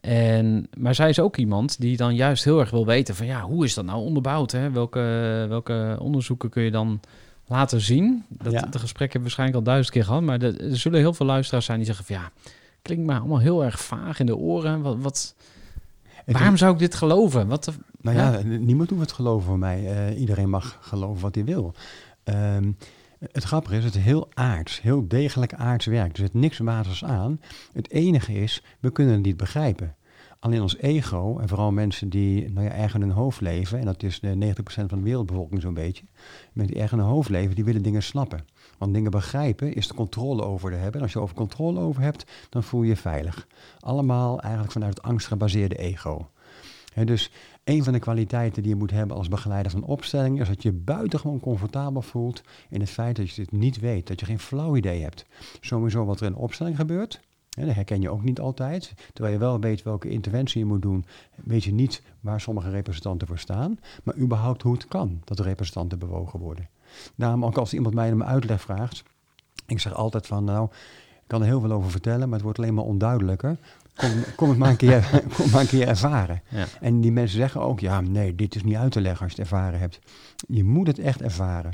En, 0.00 0.68
maar 0.76 0.94
zij 0.94 1.08
is 1.08 1.20
ook 1.20 1.36
iemand 1.36 1.80
die 1.80 1.96
dan 1.96 2.14
juist 2.14 2.44
heel 2.44 2.60
erg 2.60 2.70
wil 2.70 2.86
weten 2.86 3.14
van 3.14 3.26
ja, 3.26 3.40
hoe 3.40 3.64
is 3.64 3.74
dat 3.74 3.84
nou 3.84 4.02
onderbouwd? 4.02 4.52
Hè? 4.52 4.70
Welke, 4.70 5.00
welke 5.48 5.96
onderzoeken 6.00 6.50
kun 6.50 6.62
je 6.62 6.70
dan 6.70 7.00
laten 7.46 7.80
zien? 7.80 8.24
Dat, 8.28 8.52
Ja. 8.52 8.60
De 8.60 8.78
gesprekken 8.78 9.20
waarschijnlijk 9.20 9.58
al 9.58 9.64
duizend 9.64 9.94
keer 9.94 10.04
gehad, 10.04 10.22
maar 10.22 10.42
er 10.42 10.70
er 10.70 10.76
zullen 10.76 10.98
heel 10.98 11.14
veel 11.14 11.26
luisteraars 11.26 11.64
zijn 11.64 11.76
die 11.76 11.86
zeggen 11.86 12.04
van 12.04 12.16
ja, 12.16 12.30
klinkt 12.82 13.06
me 13.06 13.18
allemaal 13.18 13.38
heel 13.38 13.64
erg 13.64 13.80
vaag 13.80 14.20
in 14.20 14.26
de 14.26 14.36
oren. 14.36 14.82
Wat, 14.82 14.96
wat, 14.98 15.34
waarom 16.26 16.56
zou 16.56 16.72
ik 16.72 16.78
dit 16.78 16.94
geloven? 16.94 17.46
Wat 17.46 17.72
Nou 18.00 18.16
ja, 18.16 18.40
niemand 18.42 18.90
hoeft 18.90 19.02
het 19.02 19.12
geloven 19.12 19.46
voor 19.46 19.58
mij. 19.58 19.86
Eh, 19.86 20.20
iedereen 20.20 20.50
mag 20.50 20.78
geloven 20.80 21.22
wat 21.22 21.34
hij 21.34 21.44
wil. 21.44 21.74
Ehm, 22.24 22.72
het 23.18 23.44
grappige 23.44 23.76
is, 23.76 23.84
het 23.84 23.94
is 23.94 24.02
heel 24.02 24.28
aards, 24.34 24.82
heel 24.82 25.08
degelijk 25.08 25.54
aards 25.54 25.86
werk. 25.86 26.12
Er 26.12 26.18
zit 26.18 26.34
niks 26.34 26.58
wazers 26.58 27.04
aan. 27.04 27.40
Het 27.72 27.90
enige 27.90 28.32
is, 28.32 28.62
we 28.80 28.90
kunnen 28.90 29.14
het 29.14 29.24
niet 29.24 29.36
begrijpen. 29.36 29.96
Alleen 30.40 30.62
ons 30.62 30.76
ego, 30.76 31.38
en 31.38 31.48
vooral 31.48 31.72
mensen 31.72 32.08
die 32.08 32.50
nou 32.50 32.66
ja, 32.66 32.72
erg 32.72 32.94
in 32.94 33.00
hun 33.00 33.10
hoofd 33.10 33.40
leven, 33.40 33.78
en 33.78 33.84
dat 33.84 34.02
is 34.02 34.20
de 34.20 34.34
90% 34.34 34.88
van 34.88 34.98
de 34.98 35.04
wereldbevolking 35.04 35.60
zo'n 35.60 35.74
beetje, 35.74 36.04
mensen 36.52 36.74
die 36.74 36.82
erg 36.82 36.92
in 36.92 36.98
hun 36.98 37.06
hoofd 37.06 37.28
leven, 37.28 37.54
die 37.54 37.64
willen 37.64 37.82
dingen 37.82 38.02
snappen. 38.02 38.44
Want 38.78 38.94
dingen 38.94 39.10
begrijpen 39.10 39.74
is 39.74 39.88
de 39.88 39.94
controle 39.94 40.42
over 40.42 40.70
te 40.70 40.76
hebben. 40.76 40.94
En 40.94 41.02
als 41.02 41.12
je 41.12 41.20
over 41.20 41.34
controle 41.34 41.80
over 41.80 42.02
hebt, 42.02 42.24
dan 42.48 42.62
voel 42.62 42.82
je 42.82 42.88
je 42.88 42.96
veilig. 42.96 43.46
Allemaal 43.80 44.40
eigenlijk 44.40 44.72
vanuit 44.72 44.94
het 44.94 45.04
angstgebaseerde 45.06 45.76
ego. 45.76 46.30
Dus 47.04 47.30
een 47.64 47.84
van 47.84 47.92
de 47.92 47.98
kwaliteiten 47.98 48.62
die 48.62 48.72
je 48.72 48.78
moet 48.78 48.90
hebben 48.90 49.16
als 49.16 49.28
begeleider 49.28 49.72
van 49.72 49.84
opstelling 49.84 50.40
is 50.40 50.48
dat 50.48 50.62
je 50.62 50.72
buitengewoon 50.72 51.40
comfortabel 51.40 52.02
voelt 52.02 52.42
in 52.68 52.80
het 52.80 52.90
feit 52.90 53.16
dat 53.16 53.30
je 53.30 53.42
dit 53.42 53.52
niet 53.52 53.80
weet, 53.80 54.06
dat 54.06 54.20
je 54.20 54.26
geen 54.26 54.38
flauw 54.38 54.76
idee 54.76 55.02
hebt. 55.02 55.26
Sowieso 55.60 56.04
wat 56.04 56.20
er 56.20 56.26
in 56.26 56.32
de 56.32 56.38
opstelling 56.38 56.76
gebeurt. 56.76 57.20
Dat 57.48 57.74
herken 57.74 58.00
je 58.00 58.10
ook 58.10 58.22
niet 58.22 58.40
altijd. 58.40 58.94
Terwijl 59.12 59.34
je 59.34 59.40
wel 59.40 59.60
weet 59.60 59.82
welke 59.82 60.08
interventie 60.08 60.58
je 60.58 60.64
moet 60.64 60.82
doen, 60.82 61.04
weet 61.44 61.64
je 61.64 61.72
niet 61.72 62.02
waar 62.20 62.40
sommige 62.40 62.70
representanten 62.70 63.26
voor 63.26 63.38
staan. 63.38 63.78
Maar 64.02 64.16
überhaupt 64.16 64.62
hoe 64.62 64.72
het 64.72 64.88
kan 64.88 65.20
dat 65.24 65.40
representanten 65.40 65.98
bewogen 65.98 66.40
worden. 66.40 66.68
Daarom 67.14 67.44
ook 67.44 67.56
als 67.56 67.74
iemand 67.74 67.94
mij 67.94 68.12
om 68.12 68.22
uitleg 68.22 68.60
vraagt, 68.60 69.02
ik 69.66 69.80
zeg 69.80 69.94
altijd 69.94 70.26
van 70.26 70.44
nou, 70.44 70.68
ik 71.12 71.34
kan 71.34 71.40
er 71.40 71.46
heel 71.46 71.60
veel 71.60 71.72
over 71.72 71.90
vertellen, 71.90 72.28
maar 72.28 72.36
het 72.36 72.42
wordt 72.42 72.58
alleen 72.58 72.74
maar 72.74 72.84
onduidelijker. 72.84 73.58
Kom, 73.98 74.10
kom 74.36 74.48
het 74.48 74.58
maar 74.58 74.70
een 74.70 74.76
keer, 74.76 75.10
kom 75.36 75.50
maar 75.50 75.60
een 75.60 75.66
keer 75.66 75.88
ervaren. 75.88 76.42
Ja. 76.48 76.64
En 76.80 77.00
die 77.00 77.12
mensen 77.12 77.36
zeggen 77.38 77.60
ook, 77.60 77.80
ja, 77.80 78.00
nee, 78.00 78.34
dit 78.34 78.54
is 78.54 78.62
niet 78.62 78.76
uit 78.76 78.92
te 78.92 79.00
leggen 79.00 79.22
als 79.26 79.34
je 79.34 79.42
het 79.42 79.50
ervaren 79.50 79.78
hebt. 79.80 79.98
Je 80.48 80.64
moet 80.64 80.86
het 80.86 80.98
echt 80.98 81.22
ervaren. 81.22 81.72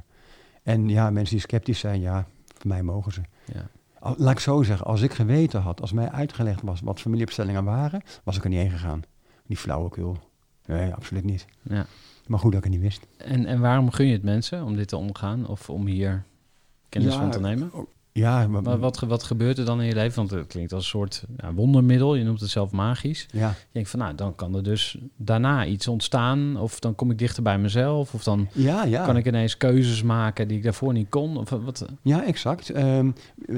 En 0.62 0.88
ja, 0.88 1.10
mensen 1.10 1.36
die 1.36 1.44
sceptisch 1.46 1.78
zijn, 1.78 2.00
ja, 2.00 2.26
voor 2.58 2.68
mij 2.68 2.82
mogen 2.82 3.12
ze. 3.12 3.20
Ja. 3.52 3.66
Al- 3.98 4.14
Laat 4.18 4.32
ik 4.32 4.38
zo 4.38 4.62
zeggen, 4.62 4.86
als 4.86 5.00
ik 5.00 5.12
geweten 5.12 5.60
had, 5.60 5.80
als 5.80 5.92
mij 5.92 6.10
uitgelegd 6.10 6.62
was 6.62 6.80
wat 6.80 7.00
familieopstellingen 7.00 7.64
waren, 7.64 8.02
was 8.24 8.36
ik 8.36 8.42
er 8.44 8.48
niet 8.50 8.58
heen 8.60 8.70
gegaan. 8.70 9.02
Die 9.46 9.56
flauwekul. 9.56 10.16
Nee, 10.66 10.92
absoluut 10.94 11.24
niet. 11.24 11.46
Ja. 11.62 11.86
Maar 12.26 12.38
goed 12.38 12.52
dat 12.52 12.64
ik 12.64 12.70
het 12.72 12.80
niet 12.80 12.90
wist. 12.90 13.06
En, 13.16 13.46
en 13.46 13.60
waarom 13.60 13.90
gun 13.90 14.06
je 14.06 14.12
het 14.12 14.22
mensen 14.22 14.64
om 14.64 14.76
dit 14.76 14.88
te 14.88 14.96
ondergaan 14.96 15.46
of 15.46 15.70
om 15.70 15.86
hier 15.86 16.24
kennis 16.88 17.12
Ja, 17.14 17.20
van 17.20 17.30
te 17.30 17.40
nemen? 17.40 17.70
Ja, 18.18 18.46
maar, 18.48 18.62
Maar 18.62 18.78
wat, 18.78 18.98
wat 18.98 19.22
gebeurt 19.22 19.58
er 19.58 19.64
dan 19.64 19.80
in 19.80 19.86
je 19.86 19.94
leven? 19.94 20.16
Want 20.16 20.30
het 20.30 20.46
klinkt 20.46 20.72
als 20.72 20.82
een 20.82 20.88
soort 20.88 21.24
ja, 21.36 21.52
wondermiddel. 21.52 22.14
Je 22.14 22.24
noemt 22.24 22.40
het 22.40 22.50
zelf 22.50 22.72
magisch. 22.72 23.26
ja, 23.32 23.48
Je 23.48 23.54
denkt 23.72 23.90
van, 23.90 23.98
nou, 23.98 24.14
dan 24.14 24.34
kan 24.34 24.54
er 24.54 24.62
dus 24.62 24.98
daarna 25.16 25.66
iets 25.66 25.88
ontstaan. 25.88 26.56
Of 26.56 26.80
dan 26.80 26.94
kom 26.94 27.10
ik 27.10 27.18
dichter 27.18 27.42
bij 27.42 27.58
mezelf. 27.58 28.14
Of 28.14 28.22
dan 28.22 28.48
ja, 28.52 28.84
ja. 28.84 29.04
kan 29.04 29.16
ik 29.16 29.26
ineens 29.26 29.56
keuzes 29.56 30.02
maken 30.02 30.48
die 30.48 30.56
ik 30.56 30.62
daarvoor 30.62 30.92
niet 30.92 31.08
kon. 31.08 31.36
Of 31.36 31.50
wat? 31.50 31.86
Ja, 32.02 32.24
exact. 32.24 32.70
Ehm, 32.70 33.10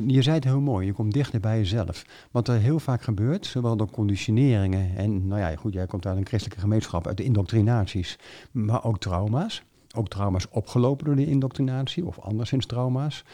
je 0.06 0.22
zei 0.22 0.34
het 0.34 0.44
heel 0.44 0.60
mooi, 0.60 0.86
je 0.86 0.92
komt 0.92 1.12
dichter 1.12 1.40
bij 1.40 1.58
jezelf. 1.58 2.04
Wat 2.30 2.48
er 2.48 2.58
heel 2.58 2.78
vaak 2.78 3.02
gebeurt, 3.02 3.46
zowel 3.46 3.76
door 3.76 3.90
conditioneringen 3.90 4.96
en, 4.96 5.26
nou 5.26 5.40
ja, 5.40 5.56
goed, 5.56 5.72
jij 5.72 5.86
komt 5.86 6.06
uit 6.06 6.16
een 6.16 6.26
christelijke 6.26 6.60
gemeenschap, 6.62 7.06
uit 7.06 7.16
de 7.16 7.24
indoctrinaties, 7.24 8.18
maar 8.50 8.84
ook 8.84 8.98
trauma's. 8.98 9.62
Ook 9.96 10.08
trauma's 10.08 10.46
opgelopen 10.50 11.04
door 11.04 11.16
de 11.16 11.26
indoctrinatie 11.26 12.06
of 12.06 12.18
anderszins 12.18 12.66
trauma's. 12.66 13.24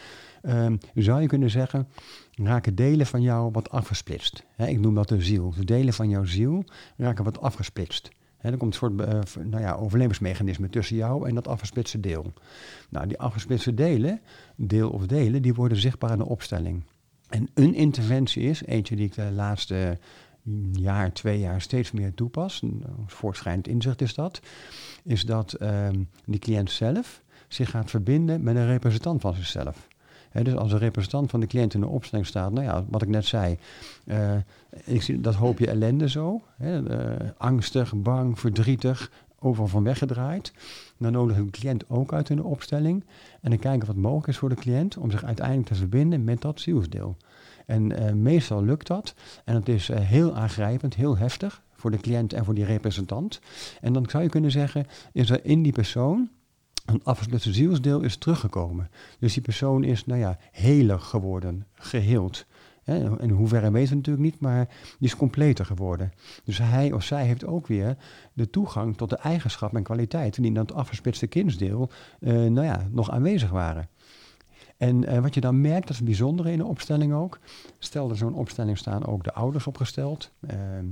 Ehm, 0.43 0.77
zou 0.95 1.21
je 1.21 1.27
kunnen 1.27 1.51
zeggen, 1.51 1.89
raken 2.35 2.75
delen 2.75 3.07
van 3.07 3.23
jou 3.23 3.51
wat 3.53 3.71
afgesplitst. 3.71 4.45
Ik 4.57 4.81
noem 4.81 4.95
dat 4.95 5.09
de 5.09 5.23
ziel. 5.23 5.55
De 5.57 5.65
delen 5.65 5.95
van 5.95 6.09
jouw 6.09 6.25
ziel 6.25 6.65
raken 6.97 7.25
wat 7.25 7.41
afgesplitst. 7.41 8.11
Hè, 8.37 8.51
er 8.51 8.57
komt 8.57 8.73
een 8.73 8.79
soort 8.79 9.01
eh, 9.01 9.45
nou 9.45 9.63
ja, 9.63 9.75
overlevingsmechanisme 9.75 10.69
tussen 10.69 10.97
jou 10.97 11.29
en 11.29 11.35
dat 11.35 11.49
afgesplitste 11.49 12.01
deel. 12.01 12.33
Nou, 12.89 13.07
die 13.07 13.19
afgesplitste 13.19 13.75
delen, 13.75 14.21
deel 14.57 14.91
of 14.91 15.07
delen, 15.07 15.43
die 15.43 15.55
worden 15.55 15.79
zichtbaar 15.79 16.11
in 16.11 16.19
de 16.19 16.29
opstelling. 16.29 16.83
En 17.29 17.49
een 17.55 17.75
interventie 17.75 18.43
is, 18.43 18.65
eentje 18.65 18.97
die 18.97 19.07
ik 19.07 19.15
de 19.15 19.31
laatste 19.31 19.99
jaar, 20.73 21.13
twee 21.13 21.39
jaar 21.39 21.61
steeds 21.61 21.93
meer 21.93 22.15
toepas, 22.15 22.63
voortschrijdend 23.07 23.69
inzicht 23.69 24.01
is 24.01 24.15
dat, 24.15 24.41
is 25.05 25.25
dat 25.25 25.53
ehm 25.53 26.03
die 26.25 26.41
cliënt 26.41 26.71
zelf 26.71 27.23
zich 27.49 27.71
gaat 27.71 27.91
verbinden 27.91 28.43
met 28.43 28.57
een 28.57 28.67
representant 28.67 29.21
van 29.21 29.35
zichzelf. 29.35 29.89
Dus 30.33 30.55
als 30.55 30.73
een 30.73 30.79
representant 30.79 31.31
van 31.31 31.41
de 31.41 31.47
cliënt 31.47 31.75
in 31.75 31.81
de 31.81 31.87
opstelling 31.87 32.27
staat, 32.27 32.53
nou 32.53 32.67
ja, 32.67 32.85
wat 32.89 33.03
ik 33.03 33.09
net 33.09 33.25
zei, 33.25 33.59
eh, 34.05 34.35
ik 34.85 35.03
zie 35.03 35.21
dat 35.21 35.35
hoopje 35.35 35.67
ellende 35.67 36.09
zo, 36.09 36.43
eh, 36.59 36.79
angstig, 37.37 37.95
bang, 37.97 38.39
verdrietig, 38.39 39.11
overal 39.39 39.69
van 39.69 39.85
weggedraaid. 39.85 40.53
Dan 40.99 41.13
nodig 41.13 41.37
ik 41.37 41.45
de 41.45 41.59
cliënt 41.59 41.85
ook 41.89 42.13
uit 42.13 42.31
in 42.31 42.37
de 42.37 42.45
opstelling 42.45 43.05
en 43.41 43.51
dan 43.51 43.59
kijken 43.59 43.87
wat 43.87 43.97
mogelijk 43.97 44.27
is 44.27 44.37
voor 44.37 44.49
de 44.49 44.55
cliënt 44.55 44.97
om 44.97 45.11
zich 45.11 45.25
uiteindelijk 45.25 45.69
te 45.69 45.75
verbinden 45.75 46.25
met 46.25 46.41
dat 46.41 46.61
zielsdeel. 46.61 47.17
En 47.67 47.93
eh, 47.93 48.13
meestal 48.13 48.65
lukt 48.65 48.87
dat 48.87 49.15
en 49.45 49.55
het 49.55 49.69
is 49.69 49.89
heel 49.89 50.35
aangrijpend, 50.35 50.95
heel 50.95 51.17
heftig 51.17 51.63
voor 51.73 51.91
de 51.91 51.99
cliënt 51.99 52.33
en 52.33 52.45
voor 52.45 52.55
die 52.55 52.65
representant. 52.65 53.41
En 53.81 53.93
dan 53.93 54.07
zou 54.09 54.23
je 54.23 54.29
kunnen 54.29 54.51
zeggen, 54.51 54.87
is 55.13 55.31
er 55.31 55.45
in 55.45 55.63
die 55.63 55.73
persoon 55.73 56.29
een 56.87 57.05
afgesloten 57.05 57.55
zielsdeel 57.55 58.01
is 58.01 58.17
teruggekomen. 58.17 58.91
Dus 59.19 59.33
die 59.33 59.43
persoon 59.43 59.85
is, 59.85 60.07
nou 60.07 60.21
ja, 60.21 60.39
heler 60.51 61.01
geworden, 61.01 61.67
geheeld. 61.75 62.47
In 63.19 63.31
hoeverre 63.31 63.71
weten 63.71 63.91
we 63.91 63.97
natuurlijk 63.97 64.25
niet, 64.25 64.41
maar 64.41 64.67
die 64.99 65.09
is 65.09 65.17
completer 65.17 65.65
geworden. 65.67 66.13
Dus 66.45 66.59
hij 66.59 66.93
of 66.93 67.03
zij 67.03 67.27
heeft 67.27 67.47
ook 67.47 67.67
weer 67.67 67.97
de 68.33 68.51
toegang 68.51 68.97
tot 68.97 69.11
de 69.11 69.17
eigenschappen 69.17 69.79
en 69.79 69.85
kwaliteiten 69.85 70.43
die 70.43 70.51
in 70.51 70.57
dat 70.57 70.73
afgespitste 70.73 71.27
kindsdeel 71.27 71.91
eh, 72.21 72.33
nou 72.33 72.65
ja, 72.65 72.89
nog 72.91 73.11
aanwezig 73.11 73.51
waren. 73.51 73.89
En 74.77 75.05
eh, 75.05 75.19
wat 75.19 75.35
je 75.35 75.41
dan 75.41 75.61
merkt, 75.61 75.83
dat 75.83 75.91
is 75.91 75.97
het 75.97 76.05
bijzondere 76.05 76.53
in 76.53 76.59
de 76.59 76.65
opstelling 76.65 77.13
ook. 77.13 77.39
Stel 77.79 78.11
er 78.11 78.17
zo'n 78.17 78.35
opstelling 78.35 78.79
staan 78.79 79.07
ook 79.07 79.25
de 79.25 79.33
ouders 79.33 79.67
opgesteld. 79.67 80.31
ehm, 80.47 80.87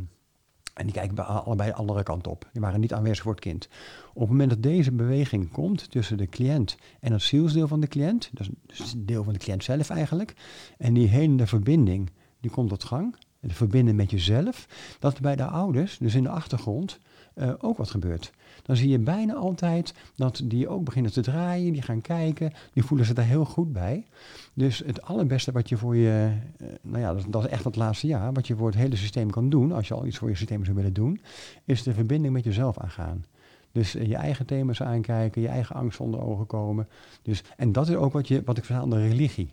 en 0.81 0.87
die 0.87 0.95
kijken 0.95 1.27
allebei 1.27 1.71
de 1.71 1.77
andere 1.77 2.03
kant 2.03 2.27
op. 2.27 2.49
Die 2.53 2.61
waren 2.63 2.81
niet 2.81 2.93
aanwezig 2.93 3.23
voor 3.23 3.33
het 3.33 3.41
kind. 3.41 3.69
Op 4.13 4.21
het 4.21 4.31
moment 4.31 4.51
dat 4.51 4.63
deze 4.63 4.93
beweging 4.93 5.51
komt 5.51 5.91
tussen 5.91 6.17
de 6.17 6.29
cliënt 6.29 6.77
en 7.01 7.13
het 7.13 7.23
zielsdeel 7.23 7.69
van 7.69 7.81
de 7.81 7.87
cliënt, 7.87 8.31
dus 8.33 8.49
dus 8.67 8.79
het 8.79 9.09
deel 9.09 9.25
van 9.25 9.33
de 9.33 9.39
cliënt 9.39 9.65
zelf 9.65 9.91
eigenlijk, 9.91 10.35
en 10.79 10.95
die 10.95 11.09
helende 11.09 11.47
verbinding, 11.47 12.11
die 12.41 12.51
komt 12.51 12.69
tot 12.69 12.85
gang, 12.85 13.17
de 13.41 13.55
verbinding 13.55 13.97
met 13.97 14.11
jezelf, 14.11 14.67
dat 14.99 15.21
bij 15.21 15.37
de 15.37 15.47
ouders, 15.47 15.99
dus 15.99 16.15
in 16.15 16.23
de 16.23 16.29
achtergrond, 16.29 16.99
eh, 17.35 17.53
ook 17.59 17.77
wat 17.77 17.91
gebeurt. 17.91 18.33
Dan 18.63 18.77
zie 18.77 18.89
je 18.89 18.99
bijna 18.99 19.35
altijd 19.35 19.95
dat 20.17 20.41
die 20.45 20.69
ook 20.69 20.85
beginnen 20.85 21.13
te 21.13 21.21
draaien, 21.21 21.73
die 21.73 21.83
gaan 21.83 22.01
kijken, 22.01 22.53
die 22.73 22.85
voelen 22.85 23.07
zich 23.07 23.15
daar 23.15 23.25
heel 23.25 23.45
goed 23.45 23.73
bij. 23.73 24.07
Dus 24.55 24.83
het 24.87 25.03
allerbeste 25.03 25.53
wat 25.53 25.69
je 25.69 25.77
voor 25.77 25.97
je, 25.97 26.33
eh, 26.59 26.67
nou 26.83 26.99
ja, 26.99 27.17
dat, 27.29 27.45
is 27.45 27.51
echt 27.51 27.65
het 27.65 27.77
laatste 27.77 28.07
jaar, 28.07 28.33
wat 28.33 28.47
je 28.47 28.57
voor 28.57 28.67
het 28.67 28.77
hele 28.77 28.97
systeem 28.97 29.31
kan 29.31 29.49
doen, 29.49 29.73
als 29.73 29.89
je 29.89 29.95
al 29.95 30.07
iets 30.07 30.19
voor 30.19 30.29
je 30.29 30.37
systeem 30.37 30.65
zou 30.65 30.77
willen 30.77 30.93
doen, 30.93 31.21
is 31.65 31.83
de 31.83 31.95
verbinding 31.95 32.33
met 32.33 32.45
jezelf 32.45 32.79
aangaan. 32.79 33.25
Dus 33.73 33.95
eh, 33.95 34.07
je 34.07 34.17
eigen 34.17 34.47
thema's 34.47 34.83
aankijken, 34.83 35.43
je 35.43 35.49
eigen 35.49 35.77
angst 35.77 36.01
onder 36.01 36.21
ogen 36.21 36.47
komen. 36.47 36.89
Dus, 37.23 37.43
en 37.57 37.73
dat 37.73 37.89
is 37.89 37.95
ook 37.95 38.13
wat, 38.13 38.29
je, 38.29 38.43
wat 38.45 38.59
ik 38.59 38.65
verhaal 38.65 38.83
aan 38.83 38.91
de 38.91 39.09
religie. 39.09 39.53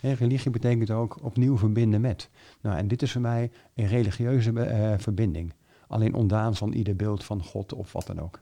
Hè, 0.00 0.12
religie 0.12 0.50
betekent 0.50 0.90
ook 0.90 1.18
opnieuw 1.22 1.58
verbinden 1.58 2.00
met. 2.00 2.28
Nou, 2.60 2.76
en 2.76 2.88
dit 2.88 3.02
is 3.02 3.12
voor 3.12 3.20
mij 3.20 3.50
een 3.74 3.86
religieuze 3.86 4.52
verbinding. 4.98 5.52
Alleen 5.88 6.14
ondaan 6.14 6.54
van 6.56 6.72
ieder 6.72 6.96
beeld 6.96 7.24
van 7.24 7.42
God 7.44 7.72
of 7.74 7.92
wat 7.92 8.06
dan 8.06 8.20
ook. 8.20 8.38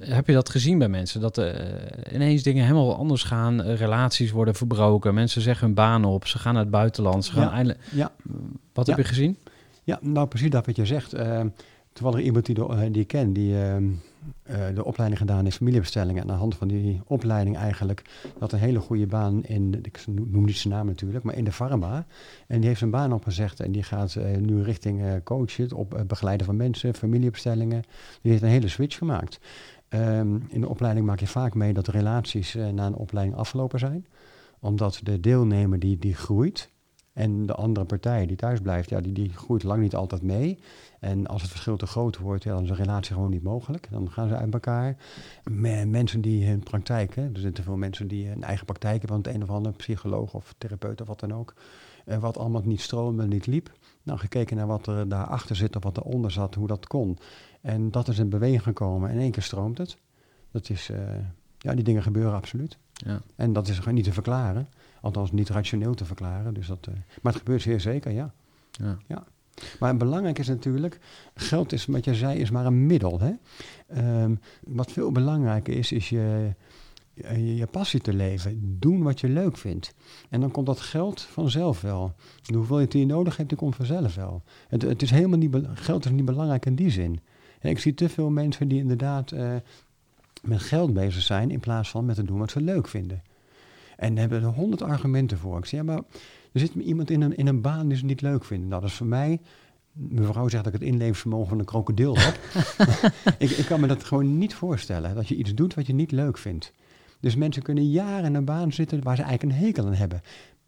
Heb 0.00 0.26
je 0.26 0.32
dat 0.32 0.48
gezien 0.48 0.78
bij 0.78 0.88
mensen? 0.88 1.20
Dat 1.20 1.38
eh, 1.38 2.14
ineens 2.14 2.42
dingen 2.42 2.62
helemaal 2.64 2.96
anders 2.96 3.22
gaan. 3.22 3.62
eh, 3.62 3.76
relaties 3.76 4.30
worden 4.30 4.54
verbroken. 4.54 5.14
Mensen 5.14 5.42
zeggen 5.42 5.66
hun 5.66 5.74
baan 5.74 6.04
op. 6.04 6.26
Ze 6.26 6.38
gaan 6.38 6.52
naar 6.54 6.62
het 6.62 6.70
buitenland. 6.70 7.24
Ze 7.24 7.32
gaan 7.32 7.42
Ja. 7.42 7.50
eindelijk... 7.52 7.80
Ja. 7.92 8.12
Wat 8.72 8.86
Ja. 8.86 8.94
heb 8.94 9.02
je 9.02 9.08
gezien? 9.08 9.38
Ja, 9.84 9.98
nou 10.02 10.26
precies 10.26 10.50
dat 10.50 10.66
wat 10.66 10.76
je 10.76 10.86
zegt. 10.86 11.14
Uh, 11.14 11.40
terwijl 11.92 12.16
er 12.16 12.22
iemand 12.22 12.46
die, 12.46 12.68
eh, 12.68 12.80
die 12.92 13.02
ik 13.02 13.08
ken, 13.08 13.32
die 13.32 13.62
eh, 13.62 13.76
eh, 14.42 14.66
de 14.74 14.84
opleiding 14.84 15.20
gedaan 15.20 15.44
heeft 15.44 15.56
familiebestellingen. 15.56 16.22
En 16.22 16.28
aan 16.28 16.34
de 16.34 16.40
hand 16.40 16.54
van 16.54 16.68
die 16.68 17.00
opleiding 17.06 17.56
eigenlijk, 17.56 18.02
dat 18.38 18.52
een 18.52 18.58
hele 18.58 18.78
goede 18.78 19.06
baan 19.06 19.44
in, 19.44 19.78
ik 19.82 20.04
noem 20.06 20.44
niet 20.44 20.56
zijn 20.56 20.74
naam 20.74 20.86
natuurlijk, 20.86 21.24
maar 21.24 21.34
in 21.34 21.44
de 21.44 21.52
pharma. 21.52 22.06
En 22.46 22.56
die 22.58 22.66
heeft 22.66 22.78
zijn 22.78 22.90
baan 22.90 23.12
opgezegd 23.12 23.60
en 23.60 23.72
die 23.72 23.82
gaat 23.82 24.14
eh, 24.14 24.36
nu 24.36 24.62
richting 24.62 25.02
eh, 25.02 25.12
coachen, 25.24 25.72
op 25.72 26.04
begeleiden 26.06 26.46
van 26.46 26.56
mensen, 26.56 26.94
familiebestellingen. 26.94 27.82
Die 28.22 28.30
heeft 28.30 28.42
een 28.42 28.48
hele 28.48 28.68
switch 28.68 28.98
gemaakt. 28.98 29.40
Ehm, 29.88 30.38
in 30.48 30.60
de 30.60 30.68
opleiding 30.68 31.06
maak 31.06 31.20
je 31.20 31.26
vaak 31.26 31.54
mee 31.54 31.72
dat 31.72 31.88
relaties 31.88 32.54
na 32.54 32.86
een 32.86 32.94
opleiding 32.94 33.36
afgelopen 33.36 33.78
zijn. 33.78 34.06
Omdat 34.60 35.00
de 35.02 35.20
deelnemer 35.20 35.78
die, 35.78 35.98
die 35.98 36.14
groeit, 36.14 36.70
en 37.16 37.46
de 37.46 37.54
andere 37.54 37.86
partij 37.86 38.26
die 38.26 38.36
thuis 38.36 38.60
blijft, 38.60 38.90
ja, 38.90 39.00
die, 39.00 39.12
die 39.12 39.32
groeit 39.32 39.62
lang 39.62 39.82
niet 39.82 39.94
altijd 39.94 40.22
mee. 40.22 40.58
En 41.06 41.26
als 41.26 41.42
het 41.42 41.50
verschil 41.50 41.76
te 41.76 41.86
groot 41.86 42.18
wordt, 42.18 42.44
ja, 42.44 42.52
dan 42.52 42.62
is 42.62 42.70
een 42.70 42.76
relatie 42.76 43.14
gewoon 43.14 43.30
niet 43.30 43.42
mogelijk. 43.42 43.88
Dan 43.90 44.10
gaan 44.10 44.28
ze 44.28 44.36
uit 44.36 44.52
elkaar. 44.52 44.96
Me- 45.44 45.84
mensen 45.84 46.20
die 46.20 46.46
hun 46.46 46.62
praktijk, 46.62 47.14
hè, 47.14 47.22
er 47.22 47.40
zijn 47.40 47.52
te 47.52 47.62
veel 47.62 47.76
mensen 47.76 48.08
die 48.08 48.30
een 48.30 48.42
eigen 48.42 48.66
praktijk 48.66 48.98
hebben, 49.00 49.22
van 49.22 49.32
het 49.32 49.34
een 49.34 49.42
of 49.48 49.56
ander 49.56 49.72
psycholoog 49.72 50.34
of 50.34 50.54
therapeut 50.58 51.00
of 51.00 51.06
wat 51.06 51.20
dan 51.20 51.34
ook. 51.34 51.54
En 52.04 52.20
wat 52.20 52.38
allemaal 52.38 52.62
niet 52.64 52.80
stroomde, 52.80 53.26
niet 53.26 53.46
liep. 53.46 53.72
Nou, 54.02 54.18
gekeken 54.18 54.56
naar 54.56 54.66
wat 54.66 54.86
er 54.86 55.08
daarachter 55.08 55.56
zit 55.56 55.76
of 55.76 55.82
wat 55.82 55.96
eronder 55.96 56.30
zat, 56.30 56.54
hoe 56.54 56.66
dat 56.66 56.86
kon. 56.86 57.18
En 57.60 57.90
dat 57.90 58.08
is 58.08 58.18
in 58.18 58.28
beweging 58.28 58.62
gekomen. 58.62 59.10
In 59.10 59.18
één 59.18 59.30
keer 59.30 59.42
stroomt 59.42 59.78
het. 59.78 59.96
Dat 60.50 60.70
is, 60.70 60.90
eh, 60.90 60.98
ja, 61.58 61.74
die 61.74 61.84
dingen 61.84 62.02
gebeuren 62.02 62.34
absoluut. 62.34 62.78
Ja. 62.92 63.20
En 63.36 63.52
dat 63.52 63.68
is 63.68 63.78
gewoon 63.78 63.94
niet 63.94 64.04
te 64.04 64.12
verklaren. 64.12 64.68
Althans, 65.00 65.32
niet 65.32 65.48
rationeel 65.48 65.94
te 65.94 66.04
verklaren. 66.04 66.54
Dus 66.54 66.66
dat, 66.66 66.86
eh, 66.86 66.94
maar 67.22 67.32
het 67.32 67.42
gebeurt 67.42 67.62
zeer 67.62 67.80
zeker, 67.80 68.10
ja. 68.12 68.32
Ja. 69.06 69.24
Maar 69.78 69.96
belangrijk 69.96 70.38
is 70.38 70.48
natuurlijk, 70.48 70.98
geld 71.34 71.72
is, 71.72 71.86
wat 71.86 72.04
jij 72.04 72.14
zei, 72.14 72.38
is 72.38 72.50
maar 72.50 72.66
een 72.66 72.86
middel. 72.86 73.20
Hè? 73.20 73.32
Ehm, 73.86 74.34
wat 74.64 74.92
veel 74.92 75.12
belangrijker 75.12 75.76
is, 75.76 75.92
is 75.92 76.08
je, 76.08 76.54
je, 77.14 77.56
je 77.56 77.66
passie 77.66 78.00
te 78.00 78.12
leven. 78.12 78.76
Doen 78.78 79.02
wat 79.02 79.20
je 79.20 79.28
leuk 79.28 79.56
vindt. 79.56 79.94
En 80.30 80.40
dan 80.40 80.50
komt 80.50 80.66
dat 80.66 80.80
geld 80.80 81.20
vanzelf 81.20 81.80
wel. 81.80 82.14
De 82.42 82.56
hoeveelheid 82.56 82.92
die 82.92 83.00
je 83.00 83.06
nodig 83.06 83.36
hebt, 83.36 83.48
die 83.48 83.58
komt 83.58 83.76
vanzelf 83.76 84.14
wel. 84.14 84.42
Het, 84.68 84.82
het 84.82 85.02
is 85.02 85.10
helemaal 85.10 85.38
niet, 85.38 85.56
geld 85.74 86.04
is 86.04 86.10
niet 86.10 86.24
belangrijk 86.24 86.66
in 86.66 86.74
die 86.74 86.90
zin. 86.90 87.20
Ik 87.60 87.78
zie 87.78 87.94
te 87.94 88.08
veel 88.08 88.30
mensen 88.30 88.68
die 88.68 88.78
inderdaad 88.78 89.32
eh, 89.32 89.54
met 90.42 90.60
geld 90.60 90.92
bezig 90.92 91.22
zijn 91.22 91.50
in 91.50 91.60
plaats 91.60 91.90
van 91.90 92.04
met 92.04 92.16
te 92.16 92.24
doen 92.24 92.38
wat 92.38 92.50
ze 92.50 92.60
leuk 92.60 92.88
vinden. 92.88 93.22
En 93.96 94.16
hebben 94.16 94.42
er 94.42 94.48
honderd 94.48 94.82
argumenten 94.82 95.38
voor. 95.38 95.58
Ik 95.58 95.64
zeg, 95.64 95.80
ja, 95.80 95.86
maar 95.86 96.02
er 96.56 96.62
zit 96.62 96.74
iemand 96.74 97.10
in 97.10 97.20
een, 97.22 97.36
in 97.36 97.46
een 97.46 97.60
baan 97.60 97.88
die 97.88 97.98
ze 97.98 98.04
niet 98.04 98.20
leuk 98.20 98.44
vinden. 98.44 98.68
Nou, 98.68 98.80
dat 98.80 98.90
is 98.90 98.96
voor 98.96 99.06
mij... 99.06 99.40
Mevrouw 99.92 100.48
zegt 100.48 100.64
dat 100.64 100.74
ik 100.74 100.80
het 100.80 100.88
inlevensvermogen 100.88 101.48
van 101.48 101.58
een 101.58 101.64
krokodil 101.64 102.16
heb. 102.18 102.38
ik, 103.38 103.50
ik 103.50 103.64
kan 103.64 103.80
me 103.80 103.86
dat 103.86 104.04
gewoon 104.04 104.38
niet 104.38 104.54
voorstellen. 104.54 105.14
Dat 105.14 105.28
je 105.28 105.36
iets 105.36 105.54
doet 105.54 105.74
wat 105.74 105.86
je 105.86 105.94
niet 105.94 106.10
leuk 106.10 106.38
vindt. 106.38 106.72
Dus 107.20 107.36
mensen 107.36 107.62
kunnen 107.62 107.90
jaren 107.90 108.24
in 108.24 108.34
een 108.34 108.44
baan 108.44 108.72
zitten 108.72 109.02
waar 109.02 109.16
ze 109.16 109.22
eigenlijk 109.22 109.52
een 109.52 109.64
hekel 109.66 109.86
aan 109.86 109.94
hebben. 109.94 110.20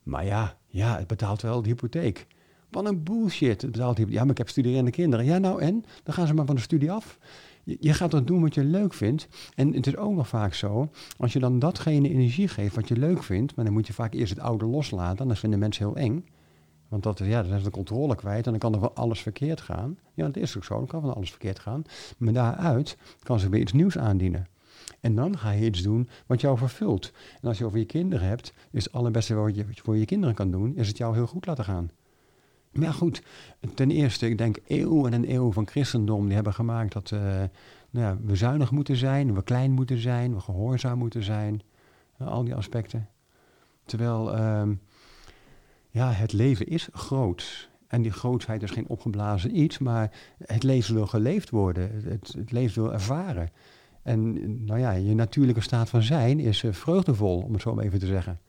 Maar 0.02 0.24
ja, 0.24 0.56
ja 0.66 0.98
het 0.98 1.06
betaalt 1.06 1.42
wel 1.42 1.62
de 1.62 1.68
hypotheek. 1.68 2.26
Wat 2.70 2.86
een 2.86 3.02
bullshit. 3.02 3.62
Het 3.62 3.70
betaalt. 3.70 3.98
Ja, 4.08 4.20
maar 4.22 4.30
ik 4.30 4.38
heb 4.38 4.48
studerende 4.48 4.90
kinderen. 4.90 5.24
Ja, 5.24 5.38
nou 5.38 5.60
en? 5.62 5.84
Dan 6.02 6.14
gaan 6.14 6.26
ze 6.26 6.34
maar 6.34 6.46
van 6.46 6.54
de 6.54 6.60
studie 6.60 6.92
af. 6.92 7.18
Je, 7.80 7.92
gaat 7.92 8.10
dan 8.10 8.24
doen 8.24 8.40
wat 8.40 8.54
je 8.54 8.64
leuk 8.64 8.94
vindt. 8.94 9.28
En 9.54 9.72
het 9.72 9.86
is 9.86 9.96
ook 9.96 10.14
nog 10.14 10.28
vaak 10.28 10.54
zo, 10.54 10.90
als 11.16 11.32
je 11.32 11.38
dan 11.38 11.58
datgene 11.58 12.08
energie 12.08 12.48
geeft 12.48 12.74
wat 12.74 12.88
je 12.88 12.96
leuk 12.96 13.22
vindt, 13.22 13.56
maar 13.56 13.64
dan 13.64 13.74
moet 13.74 13.86
je 13.86 13.92
vaak 13.92 14.14
eerst 14.14 14.34
het 14.34 14.42
oude 14.42 14.66
loslaten, 14.66 15.18
anders 15.18 15.40
vinden 15.40 15.58
mensen 15.58 15.86
heel 15.86 15.96
eng. 15.96 16.24
Want 16.88 17.02
dat, 17.02 17.18
ja, 17.18 17.42
dan 17.42 17.58
ze 17.58 17.64
de 17.64 17.70
controle 17.70 18.16
kwijt 18.16 18.44
en 18.44 18.50
dan 18.50 18.60
kan 18.60 18.74
er 18.74 18.80
van 18.80 18.94
alles 18.94 19.20
verkeerd 19.20 19.60
gaan. 19.60 19.98
Ja, 20.14 20.24
dat 20.24 20.36
is 20.36 20.56
ook 20.56 20.64
zo, 20.64 20.76
dan 20.76 20.86
kan 20.86 21.00
van 21.00 21.14
alles 21.14 21.30
verkeerd 21.30 21.58
gaan. 21.58 21.82
Maar 22.18 22.32
daaruit 22.32 22.96
kan 23.22 23.40
ze 23.40 23.48
weer 23.48 23.60
iets 23.60 23.72
nieuws 23.72 23.98
aandienen. 23.98 24.46
En 25.00 25.14
dan 25.14 25.38
ga 25.38 25.50
je 25.50 25.66
iets 25.66 25.82
doen 25.82 26.08
wat 26.26 26.40
jou 26.40 26.58
vervult. 26.58 27.12
En 27.40 27.48
als 27.48 27.58
je 27.58 27.64
over 27.64 27.78
je 27.78 27.84
kinderen 27.84 28.28
hebt, 28.28 28.52
is 28.70 28.84
het 28.84 28.92
allerbeste 28.92 29.34
wat 29.34 29.54
je 29.54 29.64
voor 29.72 29.96
je 29.96 30.04
kinderen 30.04 30.34
kan 30.34 30.50
doen, 30.50 30.76
is 30.76 30.88
het 30.88 30.96
jou 30.96 31.14
heel 31.14 31.26
goed 31.26 31.46
laten 31.46 31.64
gaan. 31.64 31.90
Maar 32.78 32.86
ja, 32.86 32.92
goed, 32.92 33.22
ten 33.74 33.90
eerste, 33.90 34.28
ik 34.28 34.38
denk 34.38 34.58
eeuwen 34.66 35.12
en 35.12 35.22
een 35.22 35.34
eeuw 35.34 35.52
van 35.52 35.66
christendom, 35.66 36.24
die 36.24 36.34
hebben 36.34 36.54
gemaakt 36.54 36.92
dat 36.92 37.10
uh, 37.10 37.20
nou 37.90 38.06
ja, 38.06 38.16
we 38.24 38.36
zuinig 38.36 38.70
moeten 38.70 38.96
zijn, 38.96 39.34
we 39.34 39.42
klein 39.42 39.72
moeten 39.72 39.98
zijn, 39.98 40.34
we 40.34 40.40
gehoorzaam 40.40 40.98
moeten 40.98 41.22
zijn. 41.22 41.62
Uh, 42.22 42.28
al 42.28 42.44
die 42.44 42.54
aspecten. 42.54 43.08
Terwijl, 43.84 44.38
uh, 44.38 44.62
ja, 45.88 46.10
het 46.10 46.32
leven 46.32 46.66
is 46.66 46.88
groot. 46.92 47.68
En 47.86 48.02
die 48.02 48.12
grootheid 48.12 48.62
is 48.62 48.70
geen 48.70 48.88
opgeblazen 48.88 49.58
iets, 49.58 49.78
maar 49.78 50.12
het 50.46 50.62
leven 50.62 50.94
wil 50.94 51.06
geleefd 51.06 51.50
worden. 51.50 51.90
Het, 52.04 52.34
het 52.38 52.52
leven 52.52 52.82
wil 52.82 52.92
ervaren. 52.92 53.50
En 54.02 54.64
nou 54.64 54.80
ja, 54.80 54.90
je 54.90 55.14
natuurlijke 55.14 55.60
staat 55.60 55.88
van 55.88 56.02
zijn 56.02 56.40
is 56.40 56.62
uh, 56.62 56.72
vreugdevol, 56.72 57.40
om 57.40 57.52
het 57.52 57.62
zo 57.62 57.74
maar 57.74 57.84
even 57.84 57.98
te 57.98 58.06
zeggen. 58.06 58.40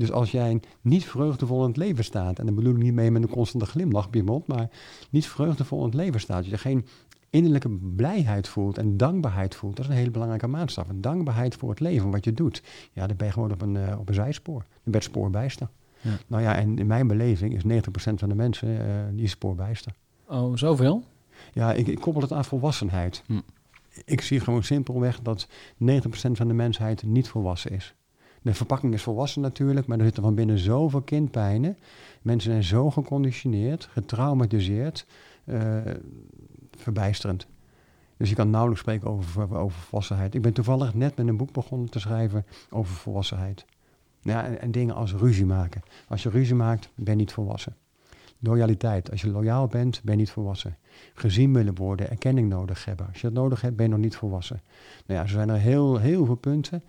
Dus 0.00 0.12
als 0.12 0.30
jij 0.30 0.60
niet 0.80 1.04
vreugdevol 1.04 1.60
in 1.60 1.68
het 1.68 1.76
leven 1.76 2.04
staat, 2.04 2.38
en 2.38 2.46
dan 2.46 2.54
bedoel 2.54 2.72
ik 2.72 2.82
niet 2.82 2.94
mee 2.94 3.10
met 3.10 3.22
een 3.22 3.28
constante 3.28 3.66
glimlach 3.66 4.06
op 4.06 4.14
je 4.14 4.22
mond, 4.22 4.46
maar 4.46 4.68
niet 5.10 5.26
vreugdevol 5.26 5.78
in 5.78 5.84
het 5.84 5.94
leven 5.94 6.20
staat, 6.20 6.46
je 6.46 6.58
geen 6.58 6.86
innerlijke 7.30 7.68
blijheid 7.96 8.48
voelt 8.48 8.78
en 8.78 8.96
dankbaarheid 8.96 9.54
voelt, 9.54 9.76
dat 9.76 9.84
is 9.84 9.90
een 9.90 9.96
hele 9.96 10.10
belangrijke 10.10 10.46
maatstaf. 10.46 10.88
Een 10.88 11.00
dankbaarheid 11.00 11.54
voor 11.54 11.70
het 11.70 11.80
leven, 11.80 12.10
wat 12.10 12.24
je 12.24 12.34
doet. 12.34 12.62
Ja, 12.92 13.06
dan 13.06 13.16
ben 13.16 13.26
je 13.26 13.32
gewoon 13.32 13.52
op 13.52 13.62
een, 13.62 13.74
uh, 13.74 13.98
op 13.98 14.08
een 14.08 14.14
zijspoor. 14.14 14.58
Dan 14.58 14.92
ben 14.92 15.00
je 15.00 15.06
spoorbijster. 15.06 15.68
Ja. 16.00 16.10
Nou 16.26 16.42
ja, 16.42 16.56
en 16.56 16.78
in 16.78 16.86
mijn 16.86 17.06
beleving 17.06 17.54
is 17.54 17.62
90% 17.62 18.14
van 18.14 18.28
de 18.28 18.34
mensen 18.34 18.68
uh, 18.68 18.80
die 19.12 19.24
is 19.24 19.30
spoorbijster. 19.30 19.92
Oh, 20.26 20.56
zoveel? 20.56 21.04
Ja, 21.52 21.72
ik, 21.72 21.86
ik 21.86 22.00
koppel 22.00 22.22
het 22.22 22.32
aan 22.32 22.44
volwassenheid. 22.44 23.22
Hm. 23.26 23.40
Ik 24.04 24.20
zie 24.20 24.40
gewoon 24.40 24.62
simpelweg 24.62 25.20
dat 25.20 25.48
90% 25.48 25.50
van 26.32 26.48
de 26.48 26.54
mensheid 26.54 27.02
niet 27.02 27.28
volwassen 27.28 27.70
is. 27.70 27.94
De 28.42 28.54
verpakking 28.54 28.94
is 28.94 29.02
volwassen 29.02 29.42
natuurlijk, 29.42 29.86
maar 29.86 29.98
er 29.98 30.04
zitten 30.04 30.22
van 30.22 30.34
binnen 30.34 30.58
zoveel 30.58 31.02
kindpijnen. 31.02 31.76
Mensen 32.22 32.50
zijn 32.50 32.64
zo 32.64 32.90
geconditioneerd, 32.90 33.84
getraumatiseerd, 33.84 35.06
uh, 35.44 35.80
verbijsterend. 36.70 37.46
Dus 38.16 38.28
je 38.28 38.34
kan 38.34 38.50
nauwelijks 38.50 38.82
spreken 38.82 39.08
over, 39.08 39.56
over 39.56 39.80
volwassenheid. 39.80 40.34
Ik 40.34 40.42
ben 40.42 40.52
toevallig 40.52 40.94
net 40.94 41.16
met 41.16 41.28
een 41.28 41.36
boek 41.36 41.52
begonnen 41.52 41.90
te 41.90 42.00
schrijven 42.00 42.46
over 42.70 42.94
volwassenheid. 42.94 43.64
Ja, 44.20 44.44
en, 44.44 44.60
en 44.60 44.70
dingen 44.70 44.94
als 44.94 45.14
ruzie 45.14 45.46
maken. 45.46 45.82
Als 46.08 46.22
je 46.22 46.30
ruzie 46.30 46.54
maakt, 46.54 46.90
ben 46.94 47.14
je 47.14 47.20
niet 47.20 47.32
volwassen. 47.32 47.76
Loyaliteit. 48.38 49.10
Als 49.10 49.20
je 49.20 49.30
loyaal 49.30 49.66
bent, 49.66 50.00
ben 50.04 50.14
je 50.14 50.20
niet 50.20 50.30
volwassen. 50.30 50.76
Gezien 51.14 51.54
willen 51.54 51.74
worden, 51.74 52.10
erkenning 52.10 52.48
nodig 52.48 52.84
hebben. 52.84 53.06
Als 53.06 53.20
je 53.20 53.30
dat 53.30 53.42
nodig 53.42 53.60
hebt, 53.60 53.76
ben 53.76 53.86
je 53.86 53.92
nog 53.92 54.00
niet 54.00 54.16
volwassen. 54.16 54.60
Nou 55.06 55.20
ja, 55.20 55.26
zo 55.26 55.34
zijn 55.34 55.48
er 55.48 55.58
heel, 55.58 55.98
heel 55.98 56.24
veel 56.24 56.34
punten. 56.34 56.82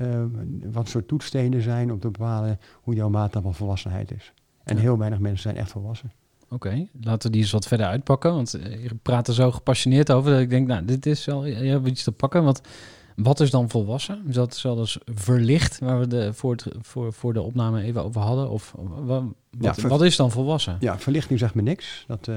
Uh, 0.00 0.24
wat 0.72 0.88
soort 0.88 1.08
toetsstenen 1.08 1.62
zijn 1.62 1.92
om 1.92 2.00
te 2.00 2.10
bepalen 2.10 2.58
hoe 2.82 2.94
jouw 2.94 3.08
mate 3.08 3.40
van 3.40 3.54
volwassenheid 3.54 4.12
is. 4.12 4.32
En 4.64 4.76
heel 4.76 4.98
weinig 4.98 5.18
mensen 5.18 5.42
zijn 5.42 5.56
echt 5.56 5.70
volwassen. 5.70 6.12
Oké, 6.44 6.54
okay, 6.54 6.88
laten 7.00 7.26
we 7.26 7.32
die 7.32 7.42
eens 7.42 7.52
wat 7.52 7.66
verder 7.66 7.86
uitpakken. 7.86 8.34
Want 8.34 8.50
je 8.60 8.90
praat 9.02 9.28
er 9.28 9.34
zo 9.34 9.50
gepassioneerd 9.50 10.12
over 10.12 10.30
dat 10.30 10.40
ik 10.40 10.50
denk, 10.50 10.66
nou, 10.66 10.84
dit 10.84 11.06
is 11.06 11.24
wel 11.24 11.46
je 11.46 11.54
hebt 11.54 11.86
iets 11.86 12.02
te 12.02 12.12
pakken. 12.12 12.44
Want 12.44 12.60
wat 13.16 13.40
is 13.40 13.50
dan 13.50 13.68
volwassen? 13.68 14.22
Is 14.28 14.34
dat 14.34 14.56
zelfs 14.56 14.98
verlicht, 15.04 15.78
waar 15.78 15.98
we 15.98 16.06
de, 16.06 16.32
voor, 16.32 16.52
het, 16.52 16.66
voor, 16.80 17.12
voor 17.12 17.32
de 17.32 17.40
opname 17.42 17.82
even 17.82 18.04
over 18.04 18.20
hadden? 18.20 18.50
Of 18.50 18.74
wat, 19.04 19.24
Ja, 19.60 19.74
ver- 19.74 19.88
wat 19.88 20.02
is 20.02 20.16
dan 20.16 20.30
volwassen? 20.30 20.76
Ja, 20.80 20.98
verlichting 20.98 21.38
zegt 21.38 21.54
me 21.54 21.62
niks. 21.62 22.04
Dat, 22.06 22.26
uh, 22.26 22.36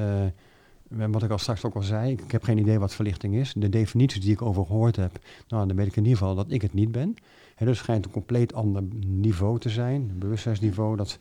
wat 0.98 1.24
ik 1.24 1.32
al 1.32 1.38
straks 1.38 1.64
ook 1.64 1.76
al 1.76 1.82
zei, 1.82 2.12
ik 2.12 2.32
heb 2.32 2.44
geen 2.44 2.58
idee 2.58 2.80
wat 2.80 2.96
verlichting 2.96 3.36
is. 3.36 3.54
De 3.58 3.70
definities 3.70 4.22
die 4.22 4.32
ik 4.32 4.42
over 4.42 4.66
gehoord 4.66 4.96
heb, 4.96 5.20
nou, 5.48 5.68
dan 5.68 5.76
weet 5.76 5.88
ik 5.88 5.96
in 5.96 6.04
ieder 6.04 6.18
geval 6.18 6.36
dat 6.36 6.52
ik 6.52 6.62
het 6.62 6.74
niet 6.74 6.92
ben. 6.92 7.16
En 7.56 7.66
dus 7.66 7.78
schijnt 7.78 8.06
een 8.06 8.12
compleet 8.12 8.54
ander 8.54 8.84
niveau 9.06 9.60
te 9.60 9.70
zijn, 9.70 10.10
een 10.10 10.20
bewustzijnsniveau. 10.20 10.96
Dat, 10.96 11.20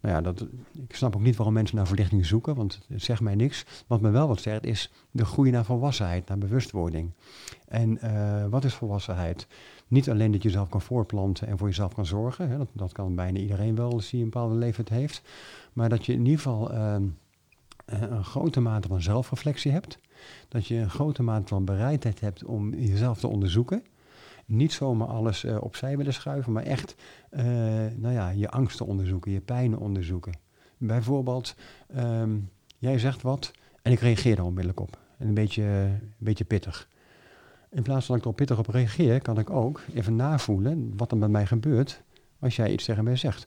nou 0.00 0.14
ja, 0.14 0.20
dat, 0.20 0.46
ik 0.88 0.94
snap 0.94 1.16
ook 1.16 1.22
niet 1.22 1.36
waarom 1.36 1.54
mensen 1.54 1.76
naar 1.76 1.86
verlichting 1.86 2.26
zoeken, 2.26 2.54
want 2.54 2.80
het 2.88 3.02
zegt 3.02 3.20
mij 3.20 3.34
niks. 3.34 3.64
Wat 3.86 4.00
me 4.00 4.10
wel 4.10 4.28
wat 4.28 4.40
zegt, 4.40 4.66
is 4.66 4.92
de 5.10 5.24
groei 5.24 5.50
naar 5.50 5.64
volwassenheid, 5.64 6.28
naar 6.28 6.38
bewustwording. 6.38 7.10
En 7.68 7.98
uh, 8.04 8.46
wat 8.46 8.64
is 8.64 8.74
volwassenheid? 8.74 9.46
Niet 9.88 10.10
alleen 10.10 10.32
dat 10.32 10.42
je 10.42 10.48
jezelf 10.48 10.68
kan 10.68 10.82
voorplanten 10.82 11.48
en 11.48 11.58
voor 11.58 11.68
jezelf 11.68 11.94
kan 11.94 12.06
zorgen. 12.06 12.58
Dat, 12.58 12.68
dat 12.72 12.92
kan 12.92 13.14
bijna 13.14 13.38
iedereen 13.38 13.74
wel 13.74 13.92
als 13.92 14.10
hij 14.10 14.20
een 14.20 14.30
bepaalde 14.30 14.54
leeftijd 14.54 14.88
heeft. 14.88 15.22
Maar 15.72 15.88
dat 15.88 16.06
je 16.06 16.12
in 16.12 16.24
ieder 16.24 16.36
geval 16.36 16.72
uh, 16.72 16.96
een 17.88 18.24
grote 18.24 18.60
mate 18.60 18.88
van 18.88 19.02
zelfreflectie 19.02 19.72
hebt. 19.72 19.98
Dat 20.48 20.66
je 20.66 20.76
een 20.76 20.90
grote 20.90 21.22
mate 21.22 21.46
van 21.46 21.64
bereidheid 21.64 22.20
hebt 22.20 22.44
om 22.44 22.74
jezelf 22.74 23.18
te 23.18 23.28
onderzoeken. 23.28 23.82
Niet 24.46 24.72
zomaar 24.72 25.08
alles 25.08 25.44
uh, 25.44 25.62
opzij 25.62 25.96
willen 25.96 26.12
schuiven, 26.12 26.52
maar 26.52 26.62
echt 26.62 26.94
uh, 27.30 27.42
nou 27.96 28.14
ja, 28.14 28.28
je 28.30 28.50
angsten 28.50 28.86
onderzoeken, 28.86 29.32
je 29.32 29.40
pijnen 29.40 29.78
onderzoeken. 29.78 30.32
Bijvoorbeeld, 30.76 31.54
um, 31.96 32.50
jij 32.78 32.98
zegt 32.98 33.22
wat 33.22 33.52
en 33.82 33.92
ik 33.92 34.00
reageer 34.00 34.38
er 34.38 34.44
onmiddellijk 34.44 34.80
op. 34.80 34.98
En 35.18 35.28
een 35.28 35.34
beetje, 35.34 35.62
een 35.62 36.12
beetje 36.18 36.44
pittig. 36.44 36.88
In 37.70 37.82
plaats 37.82 38.06
van 38.06 38.16
ik 38.16 38.24
er 38.24 38.32
pittig 38.32 38.58
op 38.58 38.68
reageer, 38.68 39.22
kan 39.22 39.38
ik 39.38 39.50
ook 39.50 39.80
even 39.94 40.16
navoelen 40.16 40.92
wat 40.96 41.10
er 41.10 41.16
met 41.16 41.30
mij 41.30 41.46
gebeurt 41.46 42.02
als 42.38 42.56
jij 42.56 42.72
iets 42.72 42.84
tegen 42.84 43.04
mij 43.04 43.16
zegt. 43.16 43.46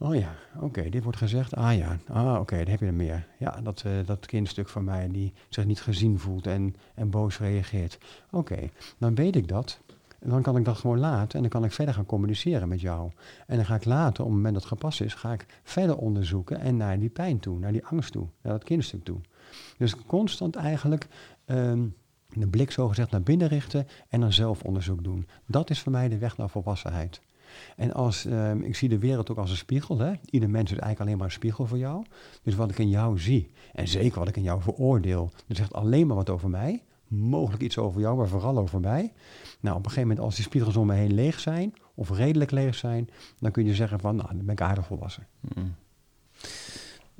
Oh 0.00 0.14
ja, 0.14 0.34
oké, 0.60 0.88
dit 0.88 1.02
wordt 1.02 1.18
gezegd. 1.18 1.54
Ah 1.54 1.76
ja, 1.76 1.98
ah, 2.08 2.40
oké, 2.40 2.56
dan 2.56 2.66
heb 2.66 2.80
je 2.80 2.86
er 2.86 2.94
meer. 2.94 3.26
Ja, 3.38 3.60
dat, 3.60 3.82
uh, 3.86 3.92
dat 4.06 4.26
kindstuk 4.26 4.68
van 4.68 4.84
mij 4.84 5.08
die 5.08 5.32
zich 5.48 5.64
niet 5.64 5.80
gezien 5.80 6.18
voelt 6.18 6.46
en, 6.46 6.76
en 6.94 7.10
boos 7.10 7.38
reageert. 7.38 7.98
Oké, 8.30 8.70
dan 8.98 9.14
weet 9.14 9.36
ik 9.36 9.48
dat. 9.48 9.80
En 10.18 10.30
dan 10.30 10.42
kan 10.42 10.56
ik 10.56 10.64
dat 10.64 10.76
gewoon 10.76 10.98
laten 10.98 11.34
en 11.34 11.40
dan 11.40 11.50
kan 11.50 11.64
ik 11.64 11.72
verder 11.72 11.94
gaan 11.94 12.06
communiceren 12.06 12.68
met 12.68 12.80
jou. 12.80 13.10
En 13.46 13.56
dan 13.56 13.64
ga 13.64 13.74
ik 13.74 13.84
later, 13.84 14.24
op 14.24 14.28
het 14.28 14.36
moment 14.36 14.54
dat 14.54 14.64
gepast 14.64 15.00
is, 15.00 15.14
ga 15.14 15.32
ik 15.32 15.46
verder 15.62 15.96
onderzoeken 15.96 16.60
en 16.60 16.76
naar 16.76 16.98
die 16.98 17.08
pijn 17.08 17.38
toe, 17.38 17.58
naar 17.58 17.72
die 17.72 17.86
angst 17.86 18.12
toe, 18.12 18.26
naar 18.42 18.52
dat 18.52 18.64
kindstuk 18.64 19.04
toe. 19.04 19.20
Dus 19.76 19.96
constant 20.06 20.56
eigenlijk 20.56 21.06
um, 21.46 21.94
de 22.28 22.46
blik 22.46 22.70
zogezegd 22.70 23.10
naar 23.10 23.22
binnen 23.22 23.48
richten 23.48 23.86
en 24.08 24.20
dan 24.20 24.32
zelfonderzoek 24.32 25.04
doen. 25.04 25.28
Dat 25.46 25.70
is 25.70 25.80
voor 25.80 25.92
mij 25.92 26.08
de 26.08 26.18
weg 26.18 26.36
naar 26.36 26.50
volwassenheid. 26.50 27.20
En 27.76 27.92
als, 27.92 28.24
um, 28.24 28.62
ik 28.62 28.76
zie 28.76 28.88
de 28.88 28.98
wereld 28.98 29.30
ook 29.30 29.38
als 29.38 29.50
een 29.50 29.56
spiegel. 29.56 29.98
Hè? 29.98 30.12
Ieder 30.30 30.50
mens 30.50 30.64
is 30.64 30.78
eigenlijk 30.78 31.00
alleen 31.00 31.16
maar 31.16 31.26
een 31.26 31.32
spiegel 31.32 31.66
voor 31.66 31.78
jou. 31.78 32.04
Dus 32.42 32.54
wat 32.54 32.70
ik 32.70 32.78
in 32.78 32.88
jou 32.88 33.18
zie, 33.18 33.50
en 33.72 33.88
zeker 33.88 34.18
wat 34.18 34.28
ik 34.28 34.36
in 34.36 34.42
jou 34.42 34.62
veroordeel, 34.62 35.30
dat 35.46 35.56
zegt 35.56 35.72
alleen 35.72 36.06
maar 36.06 36.16
wat 36.16 36.30
over 36.30 36.50
mij. 36.50 36.82
Mogelijk 37.08 37.62
iets 37.62 37.78
over 37.78 38.00
jou, 38.00 38.16
maar 38.16 38.28
vooral 38.28 38.58
over 38.58 38.80
mij. 38.80 39.12
Nou, 39.60 39.76
op 39.76 39.84
een 39.84 39.90
gegeven 39.90 40.08
moment 40.08 40.26
als 40.26 40.34
die 40.34 40.44
spiegels 40.44 40.76
om 40.76 40.86
me 40.86 40.94
heen 40.94 41.14
leeg 41.14 41.40
zijn, 41.40 41.74
of 41.94 42.10
redelijk 42.10 42.50
leeg 42.50 42.74
zijn, 42.74 43.08
dan 43.38 43.50
kun 43.50 43.64
je 43.64 43.74
zeggen 43.74 44.00
van, 44.00 44.16
nou, 44.16 44.28
dan 44.28 44.44
ben 44.44 44.54
ik 44.54 44.60
aardig 44.60 44.86
volwassen. 44.86 45.26
Mm. 45.54 45.74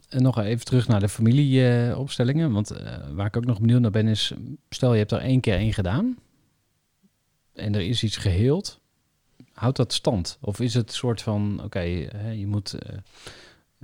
En 0.09 0.23
nog 0.23 0.39
even 0.39 0.65
terug 0.65 0.89
naar 0.89 1.01
de 1.01 1.09
familieopstellingen. 1.09 2.53
Want 2.53 2.73
uh, 2.73 2.79
waar 3.13 3.27
ik 3.27 3.37
ook 3.37 3.45
nog 3.45 3.61
benieuwd 3.61 3.81
naar 3.81 3.91
ben 3.91 4.07
is... 4.07 4.33
stel 4.71 4.93
je 4.93 4.99
hebt 4.99 5.13
er 5.13 5.21
één 5.21 5.41
keer 5.41 5.55
één 5.55 5.73
gedaan... 5.73 6.17
en 7.55 7.75
er 7.75 7.81
is 7.81 8.03
iets 8.03 8.17
geheeld... 8.17 8.81
houdt 9.59 9.77
dat 9.77 9.93
stand? 9.93 10.39
Of 10.41 10.61
is 10.61 10.75
het 10.75 10.89
een 10.89 10.95
soort 10.95 11.23
van... 11.23 11.53
oké, 11.55 11.65
okay, 11.65 12.11
je 12.33 12.47
moet 12.47 12.75
uh, 12.75 12.97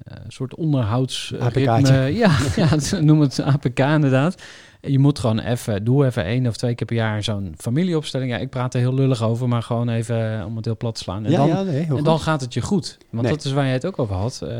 eh, 0.04 0.24
soort 0.28 0.54
onderhoudsritme. 0.54 1.70
APK'tje. 1.70 1.94
Ja, 2.22 2.38
ja, 2.56 3.00
noem 3.00 3.20
het 3.20 3.40
APK 3.40 3.78
inderdaad. 3.78 4.42
Je 4.80 4.98
moet 4.98 5.18
gewoon 5.18 5.38
even, 5.38 5.84
doe 5.84 6.06
even 6.06 6.24
één 6.24 6.46
of 6.46 6.56
twee 6.56 6.74
keer 6.74 6.86
per 6.86 6.96
jaar 6.96 7.22
zo'n 7.22 7.54
familieopstelling. 7.56 8.30
Ja, 8.30 8.38
ik 8.38 8.50
praat 8.50 8.74
er 8.74 8.80
heel 8.80 8.94
lullig 8.94 9.22
over, 9.22 9.48
maar 9.48 9.62
gewoon 9.62 9.88
even 9.88 10.38
eh, 10.38 10.46
om 10.46 10.56
het 10.56 10.64
heel 10.64 10.76
plat 10.76 10.94
te 10.94 11.00
slaan. 11.02 11.24
En, 11.24 11.30
ja, 11.30 11.36
dan, 11.36 11.48
ja, 11.48 11.62
nee, 11.62 11.86
en 11.86 12.04
dan 12.04 12.20
gaat 12.20 12.40
het 12.40 12.54
je 12.54 12.60
goed. 12.60 12.98
Want 13.10 13.22
Nee. 13.22 13.32
dat 13.32 13.44
is 13.44 13.52
waar 13.52 13.66
je 13.66 13.72
het 13.72 13.86
ook 13.86 13.98
over 13.98 14.14
had. 14.14 14.42
Eh, 14.42 14.56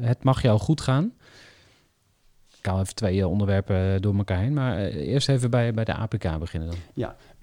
het 0.00 0.24
mag 0.24 0.42
jou 0.42 0.58
goed 0.58 0.80
gaan. 0.80 1.12
Ik 2.64 2.70
haal 2.70 2.80
even 2.80 2.94
twee 2.94 3.20
eh, 3.20 3.30
onderwerpen 3.30 4.02
door 4.02 4.16
elkaar 4.16 4.38
heen. 4.38 4.52
Maar 4.52 4.76
eh, 4.76 4.94
eerst 4.94 5.28
even 5.28 5.50
bij, 5.50 5.74
bij 5.74 5.84
de 5.84 5.94
APK 5.94 6.38
beginnen 6.38 6.70
dan. 6.70 6.78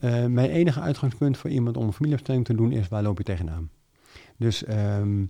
Eh, 0.02 0.26
mijn 0.26 0.50
enige 0.50 0.80
uitgangspunt 0.80 1.38
voor 1.38 1.50
iemand 1.50 1.78
om 1.78 1.86
een 1.86 1.94
familieopstelling 1.94 2.46
te 2.46 2.56
doen 2.56 2.72
is 2.72 2.88
waar 2.88 3.04
loop 3.04 3.18
je 3.18 3.24
tegenaan. 3.24 3.70
Dus 4.38 4.64
ehm, 4.64 5.22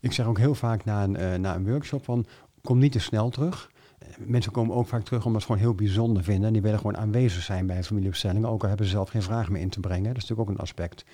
ik 0.00 0.12
zeg 0.12 0.26
ook 0.26 0.38
heel 0.38 0.54
vaak 0.54 0.84
na 0.84 1.02
een, 1.02 1.16
eh, 1.16 1.34
na 1.34 1.54
een 1.54 1.66
workshop 1.66 2.04
van 2.04 2.26
kom 2.62 2.78
niet 2.78 2.92
te 2.92 2.98
snel 2.98 3.28
terug. 3.30 3.70
Eh, 3.98 4.08
Mensen 4.18 4.52
komen 4.52 4.76
ook 4.76 4.86
vaak 4.86 5.04
terug 5.04 5.26
omdat 5.26 5.40
ze 5.40 5.46
gewoon 5.46 5.62
heel 5.62 5.74
bijzonder 5.74 6.24
vinden. 6.24 6.46
En 6.46 6.52
die 6.52 6.62
willen 6.62 6.78
gewoon 6.78 6.96
aanwezig 6.96 7.42
zijn 7.42 7.66
bij 7.66 7.76
een 7.76 7.84
familieopstelling. 7.84 8.44
Ook 8.44 8.62
al 8.62 8.68
hebben 8.68 8.86
ze 8.86 8.92
zelf 8.92 9.08
geen 9.08 9.22
vraag 9.22 9.48
meer 9.48 9.62
in 9.62 9.68
te 9.68 9.80
brengen. 9.80 10.14
Dat 10.14 10.22
is 10.22 10.28
natuurlijk 10.28 10.48
ook 10.48 10.54
een 10.56 10.62
aspect. 10.62 11.04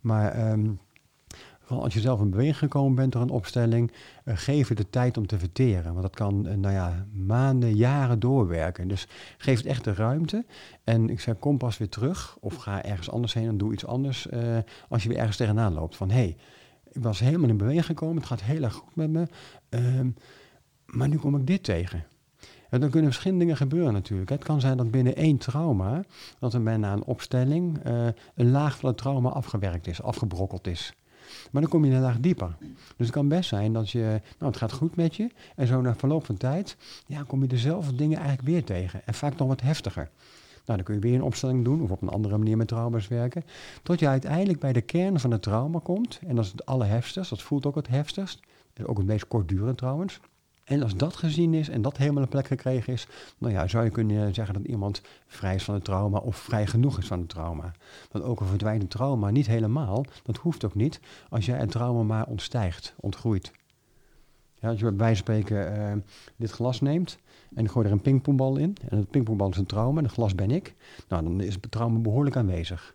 Maar 0.00 0.32
ehm, 0.32 0.70
als 1.66 1.94
je 1.94 2.00
zelf 2.00 2.20
in 2.20 2.30
beweging 2.30 2.58
gekomen 2.58 2.94
bent 2.94 3.12
door 3.12 3.22
een 3.22 3.30
opstelling, 3.30 3.92
eh, 4.24 4.36
geef 4.36 4.68
het 4.68 4.76
de 4.76 4.90
tijd 4.90 5.16
om 5.16 5.26
te 5.26 5.38
verteren. 5.38 5.90
Want 5.90 6.02
dat 6.02 6.14
kan 6.14 6.46
eh, 6.46 6.56
nou 6.56 6.74
ja, 6.74 7.06
maanden, 7.12 7.74
jaren 7.74 8.18
doorwerken. 8.18 8.88
Dus 8.88 9.08
geef 9.38 9.56
het 9.56 9.66
echt 9.66 9.84
de 9.84 9.94
ruimte. 9.94 10.44
En 10.84 11.10
ik 11.10 11.20
zeg, 11.20 11.38
kom 11.38 11.58
pas 11.58 11.78
weer 11.78 11.88
terug 11.88 12.36
of 12.40 12.54
ga 12.54 12.84
ergens 12.84 13.10
anders 13.10 13.34
heen 13.34 13.48
en 13.48 13.58
doe 13.58 13.72
iets 13.72 13.86
anders 13.86 14.28
eh, 14.28 14.40
als 14.88 15.02
je 15.02 15.08
weer 15.08 15.18
ergens 15.18 15.36
tegenaan 15.36 15.72
loopt. 15.72 15.96
Van 15.96 16.10
hé, 16.10 16.14
hey, 16.14 16.36
ik 16.92 17.02
was 17.02 17.18
helemaal 17.18 17.48
in 17.48 17.56
beweging 17.56 17.86
gekomen, 17.86 18.16
het 18.16 18.26
gaat 18.26 18.42
heel 18.42 18.62
erg 18.62 18.74
goed 18.74 18.96
met 18.96 19.10
me, 19.10 19.26
ehm, 19.68 20.10
maar 20.86 21.08
nu 21.08 21.16
kom 21.16 21.36
ik 21.36 21.46
dit 21.46 21.62
tegen. 21.62 22.04
En 22.68 22.80
dan 22.80 22.90
kunnen 22.90 23.10
verschillende 23.10 23.44
dingen 23.44 23.58
gebeuren 23.58 23.92
natuurlijk. 23.92 24.30
Het 24.30 24.44
kan 24.44 24.60
zijn 24.60 24.76
dat 24.76 24.90
binnen 24.90 25.16
één 25.16 25.36
trauma, 25.36 26.04
dat 26.38 26.54
er 26.54 26.62
bijna 26.62 26.92
een 26.92 27.04
opstelling, 27.04 27.80
een 28.34 28.50
laag 28.50 28.78
van 28.78 28.88
het 28.88 28.98
trauma 28.98 29.28
afgewerkt 29.28 29.86
is, 29.86 30.02
afgebrokkeld 30.02 30.66
is. 30.66 30.94
Maar 31.50 31.62
dan 31.62 31.70
kom 31.70 31.84
je 31.84 31.92
een 31.92 32.20
dieper. 32.20 32.56
Dus 32.96 33.06
het 33.06 33.10
kan 33.10 33.28
best 33.28 33.48
zijn 33.48 33.72
dat 33.72 33.90
je, 33.90 34.20
nou 34.38 34.50
het 34.50 34.56
gaat 34.56 34.72
goed 34.72 34.96
met 34.96 35.16
je, 35.16 35.30
en 35.56 35.66
zo 35.66 35.80
na 35.80 35.94
verloop 35.94 36.26
van 36.26 36.36
tijd, 36.36 36.76
ja, 37.06 37.22
kom 37.26 37.42
je 37.42 37.48
dezelfde 37.48 37.94
dingen 37.94 38.18
eigenlijk 38.18 38.48
weer 38.48 38.64
tegen. 38.64 39.00
En 39.06 39.14
vaak 39.14 39.36
nog 39.36 39.48
wat 39.48 39.60
heftiger. 39.60 40.10
Nou, 40.64 40.76
dan 40.76 40.82
kun 40.82 40.94
je 40.94 41.00
weer 41.00 41.14
een 41.14 41.22
opstelling 41.22 41.64
doen 41.64 41.82
of 41.82 41.90
op 41.90 42.02
een 42.02 42.08
andere 42.08 42.38
manier 42.38 42.56
met 42.56 42.68
trauma's 42.68 43.08
werken. 43.08 43.44
Tot 43.82 44.00
je 44.00 44.08
uiteindelijk 44.08 44.58
bij 44.58 44.72
de 44.72 44.80
kern 44.80 45.20
van 45.20 45.30
het 45.30 45.42
trauma 45.42 45.78
komt. 45.82 46.20
En 46.26 46.36
dat 46.36 46.44
is 46.44 46.50
het 46.50 46.66
allerheftigst, 46.66 47.30
dat 47.30 47.42
voelt 47.42 47.66
ook 47.66 47.74
het 47.74 47.88
heftigst. 47.88 48.40
Ook 48.84 48.96
het 48.96 49.06
meest 49.06 49.28
kortdurend 49.28 49.78
trouwens. 49.78 50.20
En 50.64 50.82
als 50.82 50.96
dat 50.96 51.16
gezien 51.16 51.54
is 51.54 51.68
en 51.68 51.82
dat 51.82 51.96
helemaal 51.96 52.22
een 52.22 52.28
plek 52.28 52.46
gekregen 52.46 52.92
is, 52.92 53.06
nou 53.38 53.52
ja, 53.52 53.68
zou 53.68 53.84
je 53.84 53.90
kunnen 53.90 54.34
zeggen 54.34 54.54
dat 54.54 54.64
iemand 54.64 55.02
vrij 55.26 55.54
is 55.54 55.64
van 55.64 55.74
het 55.74 55.84
trauma 55.84 56.18
of 56.18 56.36
vrij 56.36 56.66
genoeg 56.66 56.98
is 56.98 57.06
van 57.06 57.18
het 57.18 57.28
trauma. 57.28 57.72
Want 58.10 58.24
ook 58.24 58.40
al 58.40 58.46
verdwijnt 58.46 58.82
een 58.82 58.88
trauma 58.88 59.30
niet 59.30 59.46
helemaal, 59.46 60.04
dat 60.22 60.36
hoeft 60.36 60.64
ook 60.64 60.74
niet, 60.74 61.00
als 61.28 61.46
jij 61.46 61.60
een 61.60 61.68
trauma 61.68 62.02
maar 62.02 62.26
ontstijgt, 62.26 62.94
ontgroeit. 63.00 63.52
Ja, 64.54 64.68
als 64.68 64.78
je 64.78 64.84
bij 64.84 64.96
wijze 64.96 65.22
van 65.24 65.34
spreken 65.34 65.76
eh, 65.76 65.96
dit 66.36 66.50
glas 66.50 66.80
neemt 66.80 67.18
en 67.54 67.68
gooi 67.68 67.86
er 67.86 67.92
een 67.92 68.00
pingpongbal 68.00 68.56
in, 68.56 68.76
en 68.88 68.98
het 68.98 69.10
pingpongbal 69.10 69.48
is 69.48 69.56
een 69.56 69.66
trauma 69.66 69.98
en 69.98 70.04
het 70.04 70.12
glas 70.12 70.34
ben 70.34 70.50
ik, 70.50 70.74
nou 71.08 71.22
dan 71.22 71.40
is 71.40 71.54
het 71.54 71.70
trauma 71.70 71.98
behoorlijk 71.98 72.36
aanwezig. 72.36 72.94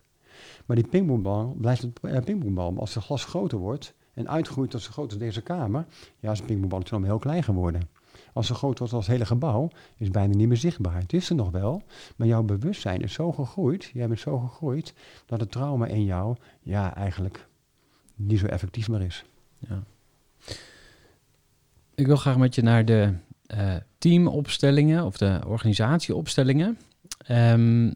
Maar 0.66 0.76
die 0.76 0.88
pingpongbal 0.88 1.56
blijft 1.60 1.82
een 1.82 1.92
eh, 2.00 2.22
pingpongbal. 2.24 2.74
Als 2.78 2.94
het 2.94 3.04
glas 3.04 3.24
groter 3.24 3.58
wordt 3.58 3.94
en 4.18 4.28
uitgroeit 4.28 4.70
tot 4.70 4.82
zo 4.82 4.90
groot 4.90 5.10
als 5.10 5.18
deze 5.18 5.40
kamer, 5.40 5.86
ja, 6.18 6.30
is 6.32 6.40
een 6.40 6.46
pingpongbal 6.46 6.78
natuurlijk 6.78 7.06
heel 7.06 7.18
klein 7.18 7.42
geworden. 7.42 7.88
Als 8.32 8.46
zo 8.46 8.54
groot 8.54 8.78
wordt 8.78 8.92
als 8.92 9.06
het 9.06 9.14
hele 9.14 9.26
gebouw, 9.26 9.70
is 9.96 10.10
bijna 10.10 10.34
niet 10.34 10.48
meer 10.48 10.56
zichtbaar. 10.56 11.00
Het 11.00 11.12
is 11.12 11.30
er 11.30 11.34
nog 11.34 11.50
wel, 11.50 11.82
maar 12.16 12.26
jouw 12.26 12.42
bewustzijn 12.42 13.00
is 13.02 13.12
zo 13.12 13.32
gegroeid, 13.32 13.90
jij 13.94 14.08
bent 14.08 14.20
zo 14.20 14.38
gegroeid, 14.38 14.94
dat 15.26 15.40
het 15.40 15.50
trauma 15.50 15.86
in 15.86 16.04
jou, 16.04 16.36
ja, 16.60 16.94
eigenlijk 16.94 17.46
niet 18.14 18.38
zo 18.38 18.46
effectief 18.46 18.88
meer 18.88 19.02
is. 19.02 19.24
Ja. 19.58 19.82
Ik 21.94 22.06
wil 22.06 22.16
graag 22.16 22.36
met 22.36 22.54
je 22.54 22.62
naar 22.62 22.84
de 22.84 23.14
eh, 23.46 23.76
teamopstellingen 23.98 25.04
of 25.04 25.16
de 25.16 25.40
organisatieopstellingen. 25.46 26.78
Ehm, 27.18 27.92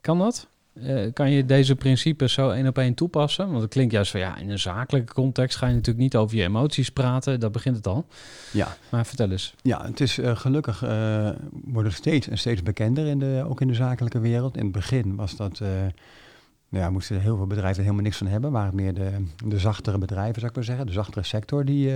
kan 0.00 0.18
dat? 0.18 0.48
Eh, 0.72 1.12
kan 1.12 1.30
je 1.30 1.44
deze 1.44 1.74
principes 1.74 2.32
zo 2.32 2.50
één 2.50 2.66
op 2.66 2.78
één 2.78 2.94
toepassen? 2.94 3.48
Want 3.50 3.62
het 3.62 3.70
klinkt 3.70 3.92
juist 3.92 4.10
van 4.10 4.20
ja, 4.20 4.36
in 4.36 4.50
een 4.50 4.58
zakelijke 4.58 5.12
context 5.12 5.56
ga 5.58 5.66
je 5.66 5.72
natuurlijk 5.72 6.02
niet 6.02 6.16
over 6.16 6.36
je 6.36 6.42
emoties 6.42 6.90
praten. 6.90 7.40
Dat 7.40 7.52
begint 7.52 7.76
het 7.76 7.86
al. 7.86 8.06
Ja, 8.52 8.76
Maar 8.88 9.06
vertel 9.06 9.30
eens. 9.30 9.54
Ja, 9.62 9.84
het 9.86 10.00
is 10.00 10.18
eh, 10.18 10.36
gelukkig 10.36 10.82
eh 10.82 11.30
wordt 11.50 11.88
het 11.88 11.96
steeds 11.96 12.28
en 12.28 12.38
steeds 12.38 12.62
bekender, 12.62 13.06
in 13.06 13.18
de, 13.18 13.44
ook 13.48 13.60
in 13.60 13.68
de 13.68 13.74
zakelijke 13.74 14.20
wereld. 14.20 14.56
In 14.56 14.62
het 14.62 14.72
begin 14.72 15.16
was 15.16 15.36
dat, 15.36 15.60
nou 16.72 16.84
ja, 16.84 16.90
moesten 16.90 17.20
heel 17.20 17.36
veel 17.36 17.46
bedrijven 17.46 17.82
helemaal 17.82 18.04
niks 18.04 18.16
van 18.16 18.26
hebben. 18.26 18.52
Waren 18.52 18.74
meer 18.74 18.94
de, 18.94 19.24
de 19.46 19.58
zachtere 19.58 19.98
bedrijven, 19.98 20.34
zou 20.34 20.46
ik 20.46 20.54
maar 20.54 20.64
zeggen. 20.64 20.86
De 20.86 20.92
zachtere 20.92 21.24
sector 21.24 21.64
die 21.64 21.90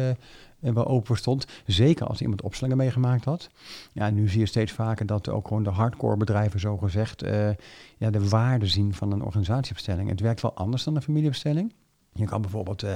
er 0.61 0.75
wel 0.75 0.87
open 0.87 1.17
stond. 1.17 1.47
Zeker 1.67 2.07
als 2.07 2.21
iemand 2.21 2.43
opstellingen 2.43 2.79
meegemaakt 2.79 3.25
had. 3.25 3.49
Ja, 3.93 4.11
nu 4.11 4.29
zie 4.29 4.41
je 4.41 4.47
steeds 4.47 4.73
vaker 4.73 5.07
dat 5.07 5.29
ook 5.29 5.49
gewoon 5.49 5.63
de 5.63 5.71
hardcore 5.71 6.17
bedrijven, 6.17 6.61
zo 6.61 6.77
gezegd, 6.77 7.23
eh, 7.23 7.49
ja, 7.97 8.11
de 8.11 8.29
waarde 8.29 8.67
zien 8.67 8.95
van 8.95 9.13
een 9.13 9.23
organisatieopstelling. 9.23 10.09
Het 10.09 10.21
werkt 10.21 10.41
wel 10.41 10.55
anders 10.55 10.85
dan 10.85 10.97
een 10.97 11.03
familieopstelling. 11.03 11.73
Je 12.13 12.25
kan 12.25 12.41
bijvoorbeeld... 12.41 12.83
eh, 12.83 12.95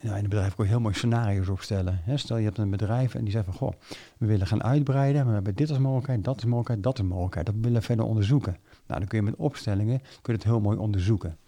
nou, 0.00 0.16
in 0.16 0.22
een 0.24 0.30
bedrijf 0.30 0.54
kun 0.54 0.64
je 0.64 0.70
heel 0.70 0.80
mooi 0.80 0.94
scenario's 0.94 1.48
opstellen. 1.48 2.00
Stel 2.14 2.36
je 2.36 2.44
hebt 2.44 2.58
een 2.58 2.70
bedrijf 2.70 3.14
en 3.14 3.22
die 3.22 3.32
zegt 3.32 3.44
van 3.44 3.54
goh, 3.54 3.72
we 4.18 4.26
willen 4.26 4.46
gaan 4.46 4.62
uitbreiden, 4.62 5.20
maar 5.20 5.28
we 5.28 5.34
hebben 5.34 5.54
dit 5.54 5.68
als 5.68 5.78
mogelijkheid, 5.78 6.24
dat 6.24 6.36
is 6.36 6.44
mogelijkheid, 6.44 6.82
dat 6.82 6.98
is 6.98 7.04
mogelijkheid. 7.04 7.46
Dat 7.46 7.54
willen 7.60 7.80
we 7.80 7.86
verder 7.86 8.04
onderzoeken. 8.04 8.56
Nou, 8.88 9.00
dan 9.00 9.08
kun 9.08 9.18
je 9.18 9.24
met 9.24 9.36
opstellingen 9.36 10.00
kun 10.22 10.34
het 10.34 10.44
heel 10.44 10.60
mooi 10.60 10.78
onderzoeken. 10.78 11.38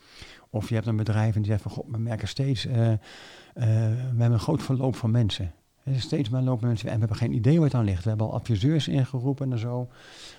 Of 0.51 0.69
je 0.69 0.75
hebt 0.75 0.87
een 0.87 0.97
bedrijf 0.97 1.35
en 1.35 1.43
die 1.43 1.51
zegt 1.51 1.63
van 1.63 1.71
goh, 1.71 1.91
we 1.91 1.99
merken 1.99 2.29
steeds, 2.29 2.67
eh, 2.67 2.93
eh, 2.93 2.99
we 3.55 4.19
hebben 4.19 4.33
een 4.33 4.39
groot 4.39 4.63
verloop 4.63 4.97
van 4.97 5.11
mensen. 5.11 5.53
Er 5.83 5.93
is 5.93 6.03
steeds 6.03 6.29
meer 6.29 6.41
lopen 6.41 6.67
mensen 6.67 6.89
en 6.89 6.95
we 6.95 6.99
hebben 6.99 7.17
geen 7.17 7.33
idee 7.33 7.63
het 7.63 7.75
aan 7.75 7.85
ligt. 7.85 8.03
We 8.03 8.09
hebben 8.09 8.27
al 8.27 8.35
adviseurs 8.35 8.89
ingeroepen 8.89 9.53
en 9.53 9.59
zo. 9.59 9.89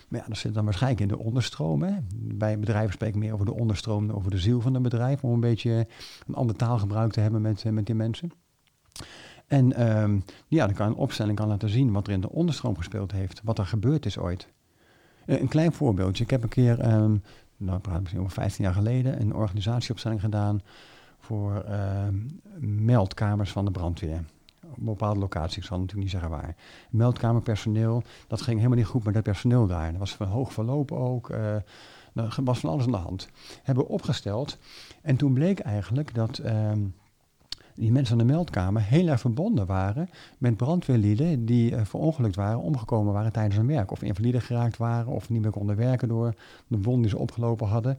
Maar 0.07 0.19
ja, 0.19 0.25
dat 0.27 0.37
zit 0.37 0.53
dan 0.53 0.63
waarschijnlijk 0.63 1.01
in 1.01 1.07
de 1.07 1.17
onderstroom. 1.17 1.81
Hè. 1.81 1.93
Bij 2.15 2.59
bedrijven 2.59 2.93
spreek 2.93 3.09
ik 3.09 3.15
meer 3.15 3.33
over 3.33 3.45
de 3.45 3.53
onderstroom 3.53 4.07
dan 4.07 4.15
over 4.15 4.31
de 4.31 4.37
ziel 4.37 4.61
van 4.61 4.75
een 4.75 4.81
bedrijf. 4.81 5.23
Om 5.23 5.33
een 5.33 5.39
beetje 5.39 5.87
een 6.27 6.35
ander 6.35 6.55
taalgebruik 6.55 7.11
te 7.11 7.19
hebben 7.19 7.41
met, 7.41 7.63
eh, 7.65 7.71
met 7.71 7.85
die 7.85 7.95
mensen. 7.95 8.31
En 9.47 9.73
ehm, 9.73 10.19
ja, 10.47 10.65
dan 10.65 10.75
kan 10.75 10.87
een 10.87 10.95
opstelling 10.95 11.37
kan 11.37 11.47
laten 11.47 11.69
zien 11.69 11.91
wat 11.91 12.07
er 12.07 12.13
in 12.13 12.21
de 12.21 12.29
onderstroom 12.29 12.77
gespeeld 12.77 13.11
heeft. 13.11 13.41
Wat 13.43 13.59
er 13.59 13.65
gebeurd 13.65 14.05
is 14.05 14.17
ooit. 14.17 14.47
Eh, 15.31 15.41
een 15.41 15.47
klein 15.47 15.73
voorbeeldje. 15.73 16.23
Ik 16.23 16.29
heb 16.29 16.43
een 16.43 16.49
keer, 16.49 16.79
ehm, 16.79 17.15
nou 17.57 17.77
ik 17.77 17.81
praat 17.81 17.99
misschien 17.99 18.21
over 18.21 18.33
15 18.33 18.63
jaar 18.63 18.73
geleden, 18.73 19.21
een 19.21 19.33
organisatieopstelling 19.33 20.21
gedaan 20.21 20.61
voor 21.19 21.61
ehm, 21.61 22.15
meldkamers 22.85 23.51
van 23.51 23.65
de 23.65 23.71
brandweer. 23.71 24.23
Op 24.69 24.85
bepaalde 24.85 25.19
locatie, 25.19 25.57
ik 25.57 25.67
zal 25.67 25.77
natuurlijk 25.77 26.03
niet 26.03 26.11
zeggen 26.21 26.29
waar. 26.29 26.55
Meldkamerpersoneel, 26.89 28.03
dat 28.27 28.41
ging 28.41 28.57
helemaal 28.57 28.77
niet 28.77 28.87
goed 28.87 29.03
met 29.03 29.13
dat 29.13 29.23
personeel 29.23 29.67
daar. 29.67 29.89
Dat 29.89 29.99
was 29.99 30.15
van 30.15 30.27
hoog 30.27 30.53
verloop 30.53 30.91
ook. 30.91 31.29
eh 31.29 31.55
er 32.13 32.37
was 32.43 32.59
van 32.59 32.69
alles 32.69 32.85
aan 32.85 32.91
de 32.91 32.97
hand. 32.97 33.29
Hebben 33.63 33.83
we 33.83 33.89
opgesteld. 33.89 34.57
En 35.01 35.15
toen 35.15 35.33
bleek 35.33 35.59
eigenlijk 35.59 36.15
dat 36.15 36.37
ehm, 36.37 36.79
die 37.81 37.91
mensen 37.91 38.19
aan 38.19 38.27
de 38.27 38.33
meldkamer 38.33 38.81
heel 38.81 39.07
erg 39.07 39.19
verbonden 39.19 39.65
waren 39.65 40.09
met 40.37 40.57
brandweerlieden 40.57 41.45
die 41.45 41.75
eh, 41.75 41.85
verongelukt 41.85 42.35
waren, 42.35 42.59
omgekomen 42.59 43.13
waren 43.13 43.31
tijdens 43.31 43.55
hun 43.55 43.67
werk. 43.67 43.91
Of 43.91 44.01
invalide 44.01 44.41
geraakt 44.41 44.77
waren 44.77 45.13
of 45.13 45.29
niet 45.29 45.41
meer 45.41 45.51
konden 45.51 45.75
werken 45.75 46.07
door 46.07 46.33
de 46.67 46.81
wond 46.81 47.01
die 47.01 47.09
ze 47.09 47.17
opgelopen 47.17 47.67
hadden. 47.67 47.97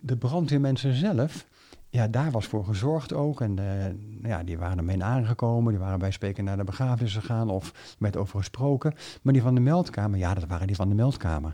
De 0.00 0.16
brandweermensen 0.16 0.94
zelf, 0.94 1.46
ja, 1.90 2.08
daar 2.08 2.30
was 2.30 2.46
voor 2.46 2.64
gezorgd 2.64 3.12
ook. 3.12 3.40
En 3.40 3.58
eh, 3.58 3.84
nou 4.20 4.28
ja, 4.28 4.42
die 4.42 4.58
waren 4.58 4.78
ermee 4.78 5.04
aangekomen, 5.04 5.72
die 5.72 5.80
waren 5.82 5.98
bij 5.98 6.10
spreken 6.10 6.44
naar 6.44 6.56
de 6.56 6.64
begrafenis 6.64 7.14
gegaan 7.14 7.50
of 7.50 7.96
met 7.98 8.16
over 8.16 8.38
gesproken. 8.38 8.94
Maar 9.22 9.32
die 9.32 9.42
van 9.42 9.54
de 9.54 9.60
meldkamer, 9.60 10.18
ja, 10.18 10.34
dat 10.34 10.46
waren 10.46 10.66
die 10.66 10.76
van 10.76 10.88
de 10.88 10.94
meldkamer. 10.94 11.52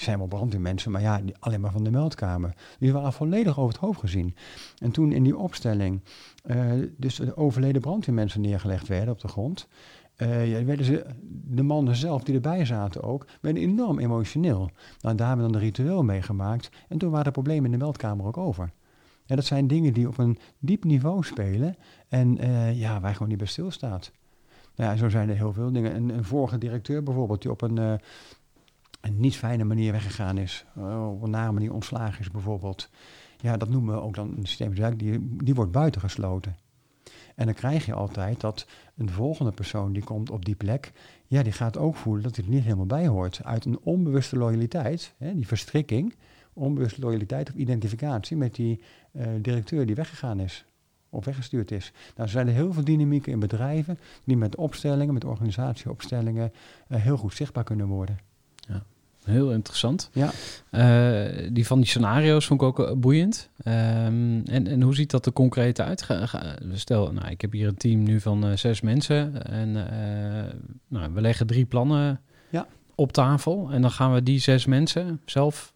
Zijn 0.00 0.18
wel 0.18 0.26
brandweermensen, 0.26 0.90
maar 0.90 1.00
ja, 1.00 1.20
alleen 1.38 1.60
maar 1.60 1.72
van 1.72 1.84
de 1.84 1.90
meldkamer. 1.90 2.54
Die 2.78 2.92
waren 2.92 3.12
volledig 3.12 3.58
over 3.58 3.72
het 3.72 3.82
hoofd 3.82 4.00
gezien. 4.00 4.34
En 4.78 4.90
toen 4.90 5.12
in 5.12 5.22
die 5.22 5.36
opstelling 5.36 6.00
eh, 6.44 6.70
dus 6.96 7.16
de 7.16 7.36
overleden 7.36 7.80
brandweermensen 7.80 8.40
neergelegd 8.40 8.88
werden 8.88 9.14
op 9.14 9.20
de 9.20 9.28
grond. 9.28 9.68
eh, 10.16 10.28
werden 10.64 10.84
ze, 10.84 11.06
de 11.44 11.62
mannen 11.62 11.96
zelf 11.96 12.22
die 12.22 12.34
erbij 12.34 12.64
zaten 12.64 13.02
ook, 13.02 13.26
werden 13.40 13.62
enorm 13.62 13.98
emotioneel. 13.98 14.70
Nou, 15.00 15.16
daar 15.16 15.26
hebben 15.28 15.46
we 15.46 15.52
dan 15.52 15.60
een 15.60 15.66
ritueel 15.66 16.02
meegemaakt. 16.02 16.70
En 16.88 16.98
toen 16.98 17.10
waren 17.10 17.24
de 17.26 17.30
problemen 17.30 17.64
in 17.64 17.70
de 17.78 17.84
meldkamer 17.84 18.26
ook 18.26 18.36
over. 18.36 18.70
Ja, 19.24 19.36
dat 19.36 19.44
zijn 19.44 19.66
dingen 19.66 19.92
die 19.92 20.08
op 20.08 20.18
een 20.18 20.38
diep 20.58 20.84
niveau 20.84 21.24
spelen 21.24 21.76
en 22.08 22.38
eh, 22.38 22.80
ja, 22.80 23.00
waar 23.00 23.12
gewoon 23.12 23.28
niet 23.28 23.38
bij 23.38 23.46
stilstaat. 23.46 24.12
Nou 24.76 24.90
ja, 24.90 24.96
zo 24.96 25.08
zijn 25.08 25.28
er 25.28 25.36
heel 25.36 25.52
veel 25.52 25.72
dingen. 25.72 26.10
Een, 26.10 26.24
vorige 26.24 26.58
directeur 26.58 27.02
bijvoorbeeld, 27.02 27.42
die 27.42 27.50
op 27.50 27.62
een, 27.62 28.00
een 29.00 29.20
niet 29.20 29.36
fijne 29.36 29.64
manier 29.64 29.92
weggegaan 29.92 30.38
is, 30.38 30.64
eh, 30.76 31.12
op 31.12 31.22
een 31.22 31.30
nare 31.30 31.52
manier 31.52 31.72
ontslagen 31.72 32.20
is 32.20 32.30
bijvoorbeeld. 32.30 32.90
Ja, 33.40 33.56
dat 33.56 33.68
noemen 33.68 33.94
we 33.94 34.00
ook 34.00 34.14
dan 34.14 34.34
een 34.36 34.46
systeemzaak, 34.46 34.98
die, 34.98 35.36
die 35.44 35.54
wordt 35.54 35.72
buitengesloten. 35.72 36.56
En 37.34 37.46
dan 37.46 37.54
krijg 37.54 37.86
je 37.86 37.94
altijd 37.94 38.40
dat 38.40 38.66
een 38.96 39.10
volgende 39.10 39.52
persoon 39.52 39.92
die 39.92 40.04
komt 40.04 40.30
op 40.30 40.44
die 40.44 40.54
plek, 40.54 40.92
ja, 41.26 41.42
die 41.42 41.52
gaat 41.52 41.78
ook 41.78 41.96
voelen 41.96 42.22
dat 42.22 42.36
hij 42.36 42.44
er 42.44 42.50
niet 42.50 42.62
helemaal 42.62 42.86
bij 42.86 43.06
hoort. 43.06 43.44
Uit 43.44 43.64
een 43.64 43.78
onbewuste 43.82 44.36
loyaliteit, 44.36 45.14
hè, 45.18 45.34
die 45.34 45.46
verstrikking, 45.46 46.14
onbewuste 46.52 47.00
loyaliteit 47.00 47.48
of 47.48 47.54
identificatie 47.54 48.36
met 48.36 48.54
die 48.54 48.80
eh, 49.12 49.26
directeur 49.40 49.86
die 49.86 49.94
weggegaan 49.94 50.40
is 50.40 50.64
of 51.10 51.24
weggestuurd 51.24 51.70
is. 51.70 51.92
Nou, 51.92 52.22
er 52.22 52.28
zijn 52.28 52.46
er 52.48 52.54
heel 52.54 52.72
veel 52.72 52.84
dynamieken 52.84 53.32
in 53.32 53.38
bedrijven 53.38 53.98
die 54.24 54.36
met 54.36 54.56
opstellingen, 54.56 55.14
met 55.14 55.24
organisatieopstellingen, 55.24 56.52
eh, 56.88 57.00
heel 57.00 57.16
goed 57.16 57.34
zichtbaar 57.34 57.64
kunnen 57.64 57.86
worden. 57.86 58.18
Heel 59.24 59.52
interessant. 59.52 60.10
Ja. 60.12 60.30
Eh, 60.70 61.48
die 61.52 61.66
van 61.66 61.78
die 61.78 61.88
scenario's 61.88 62.46
vond 62.46 62.60
ik 62.62 62.66
ook 62.66 62.80
eh, 62.80 62.92
boeiend. 62.94 63.48
Ehm, 63.64 64.40
en, 64.44 64.66
en 64.66 64.82
hoe 64.82 64.94
ziet 64.94 65.10
dat 65.10 65.26
er 65.26 65.32
concreet 65.32 65.80
uit? 65.80 66.02
Ga- 66.02 66.26
ga- 66.26 66.56
stel, 66.72 67.12
nou, 67.12 67.28
ik 67.30 67.40
heb 67.40 67.52
hier 67.52 67.68
een 67.68 67.76
team 67.76 68.02
nu 68.02 68.20
van 68.20 68.46
eh, 68.46 68.56
zes 68.56 68.80
mensen. 68.80 69.46
En 69.46 69.72
nou, 70.88 71.12
we 71.14 71.20
leggen 71.20 71.46
drie 71.46 71.64
plannen 71.64 72.20
Ja. 72.50 72.66
op 72.94 73.12
tafel. 73.12 73.68
En 73.72 73.82
dan 73.82 73.90
gaan 73.90 74.12
we 74.14 74.22
die 74.22 74.38
zes 74.38 74.66
mensen 74.66 75.20
zelf 75.24 75.72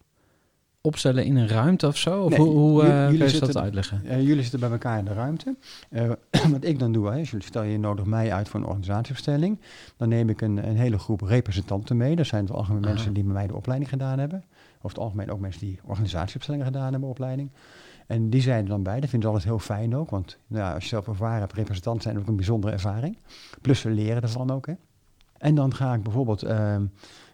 opstellen 0.85 1.25
in 1.25 1.35
een 1.35 1.47
ruimte 1.47 1.87
of 1.87 1.97
zo? 1.97 2.21
Of 2.21 2.29
Nee, 2.29 2.39
hoe, 2.39 2.49
hoe 2.49 2.83
eh, 2.83 3.11
jullie 3.11 3.31
je 3.31 3.39
dat 3.39 3.57
uitleggen? 3.57 4.23
Jullie 4.23 4.41
zitten 4.41 4.59
bij 4.59 4.71
elkaar 4.71 4.97
in 4.99 5.05
de 5.05 5.13
ruimte. 5.13 5.55
Eh, 5.89 6.11
wat 6.51 6.63
ik 6.63 6.79
dan 6.79 6.91
doe, 6.91 7.09
hè, 7.09 7.19
is 7.19 7.29
jullie 7.29 7.45
stel 7.45 7.63
je 7.63 7.79
nodig 7.79 8.05
mij 8.05 8.33
uit 8.33 8.49
voor 8.49 8.59
een 8.59 8.65
organisatieopstelling. 8.65 9.59
Dan 9.97 10.09
neem 10.09 10.29
ik 10.29 10.41
een, 10.41 10.67
een 10.67 10.77
hele 10.77 10.97
groep 10.97 11.21
representanten 11.21 11.97
mee. 11.97 12.15
Dat 12.15 12.25
zijn 12.25 12.43
het 12.45 12.53
algemeen 12.53 12.83
Aha. 12.83 12.93
mensen 12.93 13.13
die 13.13 13.23
bij 13.23 13.33
mij 13.33 13.47
de 13.47 13.55
opleiding 13.55 13.89
gedaan 13.89 14.19
hebben. 14.19 14.43
Over 14.77 14.89
het 14.89 14.99
algemeen 14.99 15.31
ook 15.31 15.39
mensen 15.39 15.61
die 15.61 15.79
organisatieopstellingen 15.83 16.65
gedaan 16.65 16.91
hebben, 16.91 17.09
opleiding. 17.09 17.49
En 18.07 18.29
die 18.29 18.41
zijn 18.41 18.63
er 18.63 18.69
dan 18.69 18.83
bij. 18.83 18.99
Dat 18.99 19.09
vinden 19.09 19.29
ze 19.29 19.35
altijd 19.35 19.53
heel 19.53 19.75
fijn 19.75 19.95
ook. 19.95 20.09
Want 20.09 20.37
nou, 20.47 20.63
ja, 20.63 20.73
als 20.73 20.83
je 20.83 20.89
zelf 20.89 21.07
ervaren 21.07 21.39
hebt, 21.39 21.53
representant 21.53 22.01
zijn 22.01 22.19
ook 22.19 22.27
een 22.27 22.35
bijzondere 22.35 22.73
ervaring. 22.73 23.17
Plus 23.61 23.79
ze 23.79 23.89
leren 23.89 24.21
ervan 24.21 24.51
ook. 24.51 24.65
Hè. 24.65 24.73
En 25.37 25.55
dan 25.55 25.73
ga 25.73 25.93
ik 25.93 26.03
bijvoorbeeld 26.03 26.43
ehm, 26.43 26.85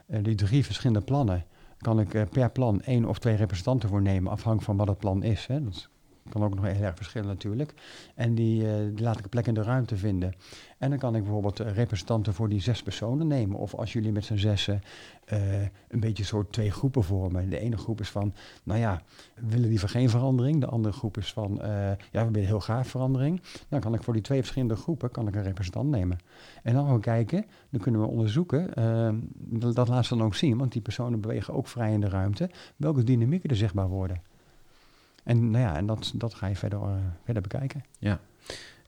eh, 0.08 0.24
die 0.24 0.36
drie 0.36 0.66
verschillende 0.66 1.02
plannen 1.02 1.45
kan 1.82 2.00
ik 2.00 2.14
eh, 2.14 2.22
per 2.32 2.52
plan 2.52 2.82
één 2.82 3.06
of 3.06 3.20
twee 3.20 3.36
representanten 3.36 3.90
voor 3.90 4.02
nemen, 4.02 4.32
afhankelijk 4.32 4.64
van 4.64 4.78
wat 4.78 4.88
het 4.88 4.98
plan 4.98 5.24
is. 5.24 5.48
Hè. 5.48 5.64
Dat 5.64 5.90
kan 6.30 6.44
ook 6.44 6.56
nog 6.56 6.66
heel 6.66 6.84
erg 6.84 6.96
verschillen 6.96 7.28
natuurlijk. 7.28 7.74
En 8.16 8.36
die, 8.36 8.68
eh, 8.68 8.76
die 8.94 9.04
laat 9.04 9.18
ik 9.18 9.24
een 9.24 9.30
plek 9.30 9.48
in 9.48 9.54
de 9.54 9.64
ruimte 9.64 9.98
vinden. 9.98 10.34
En 10.78 10.90
dan 10.90 11.00
kan 11.00 11.16
ik 11.16 11.24
bijvoorbeeld 11.24 11.60
eh, 11.60 11.74
representanten 11.74 12.34
voor 12.34 12.50
die 12.50 12.62
zes 12.62 12.84
personen 12.84 13.28
nemen. 13.28 13.58
Of 13.58 13.76
als 13.76 13.94
jullie 13.94 14.12
met 14.12 14.26
z'n 14.26 14.36
zessen 14.36 14.82
een 15.88 16.00
beetje 16.00 16.24
soort 16.24 16.52
twee 16.52 16.72
groepen 16.72 17.04
vormen. 17.04 17.50
De 17.50 17.60
ene 17.60 17.78
groep 17.78 18.00
is 18.00 18.10
van, 18.10 18.34
nou 18.64 18.80
ja, 18.80 19.02
willen 19.36 19.70
liever 19.70 19.90
geen 19.90 20.10
verandering. 20.10 20.60
De 20.60 20.66
andere 20.66 20.94
groep 20.94 21.18
is 21.18 21.34
van, 21.34 21.62
eh, 21.62 21.70
ja, 22.12 22.26
we 22.26 22.32
willen 22.32 22.48
heel 22.48 22.60
graag 22.60 22.88
verandering. 22.88 23.42
Dan 23.70 23.80
kan 23.80 23.94
ik 23.94 24.04
voor 24.04 24.14
die 24.14 24.22
twee 24.22 24.40
verschillende 24.40 24.76
groepen 24.76 25.12
kan 25.12 25.28
ik 25.28 25.36
een 25.36 25.44
representant 25.44 25.90
nemen. 25.90 26.18
En 26.64 26.74
dan 26.74 26.86
gaan 26.86 26.96
we 26.96 27.02
kijken, 27.02 27.46
dan 27.70 27.82
kunnen 27.82 28.02
we 28.02 28.08
onderzoeken, 28.08 28.74
eh, 28.76 29.14
dat, 29.74 29.88
laat 29.88 30.06
ze 30.06 30.16
dan 30.16 30.26
ook 30.26 30.36
zien, 30.36 30.58
want 30.58 30.72
die 30.72 30.82
personen 30.82 31.22
bewegen 31.22 31.54
ook 31.54 31.68
vrij 31.68 31.94
in 31.94 32.02
de 32.02 32.10
ruimte, 32.10 32.50
welke 32.76 33.04
dynamieken 33.04 33.50
er 33.50 33.56
zichtbaar 33.56 33.88
worden. 33.88 34.22
En, 35.24 35.52
nou 35.52 35.64
ja, 35.64 35.76
en 35.76 35.86
dat, 35.86 36.14
dat 36.16 36.34
ga 36.34 36.48
je 36.48 36.56
verder, 36.56 36.82
eh, 36.82 36.96
verder 37.24 37.42
bekijken. 37.42 37.84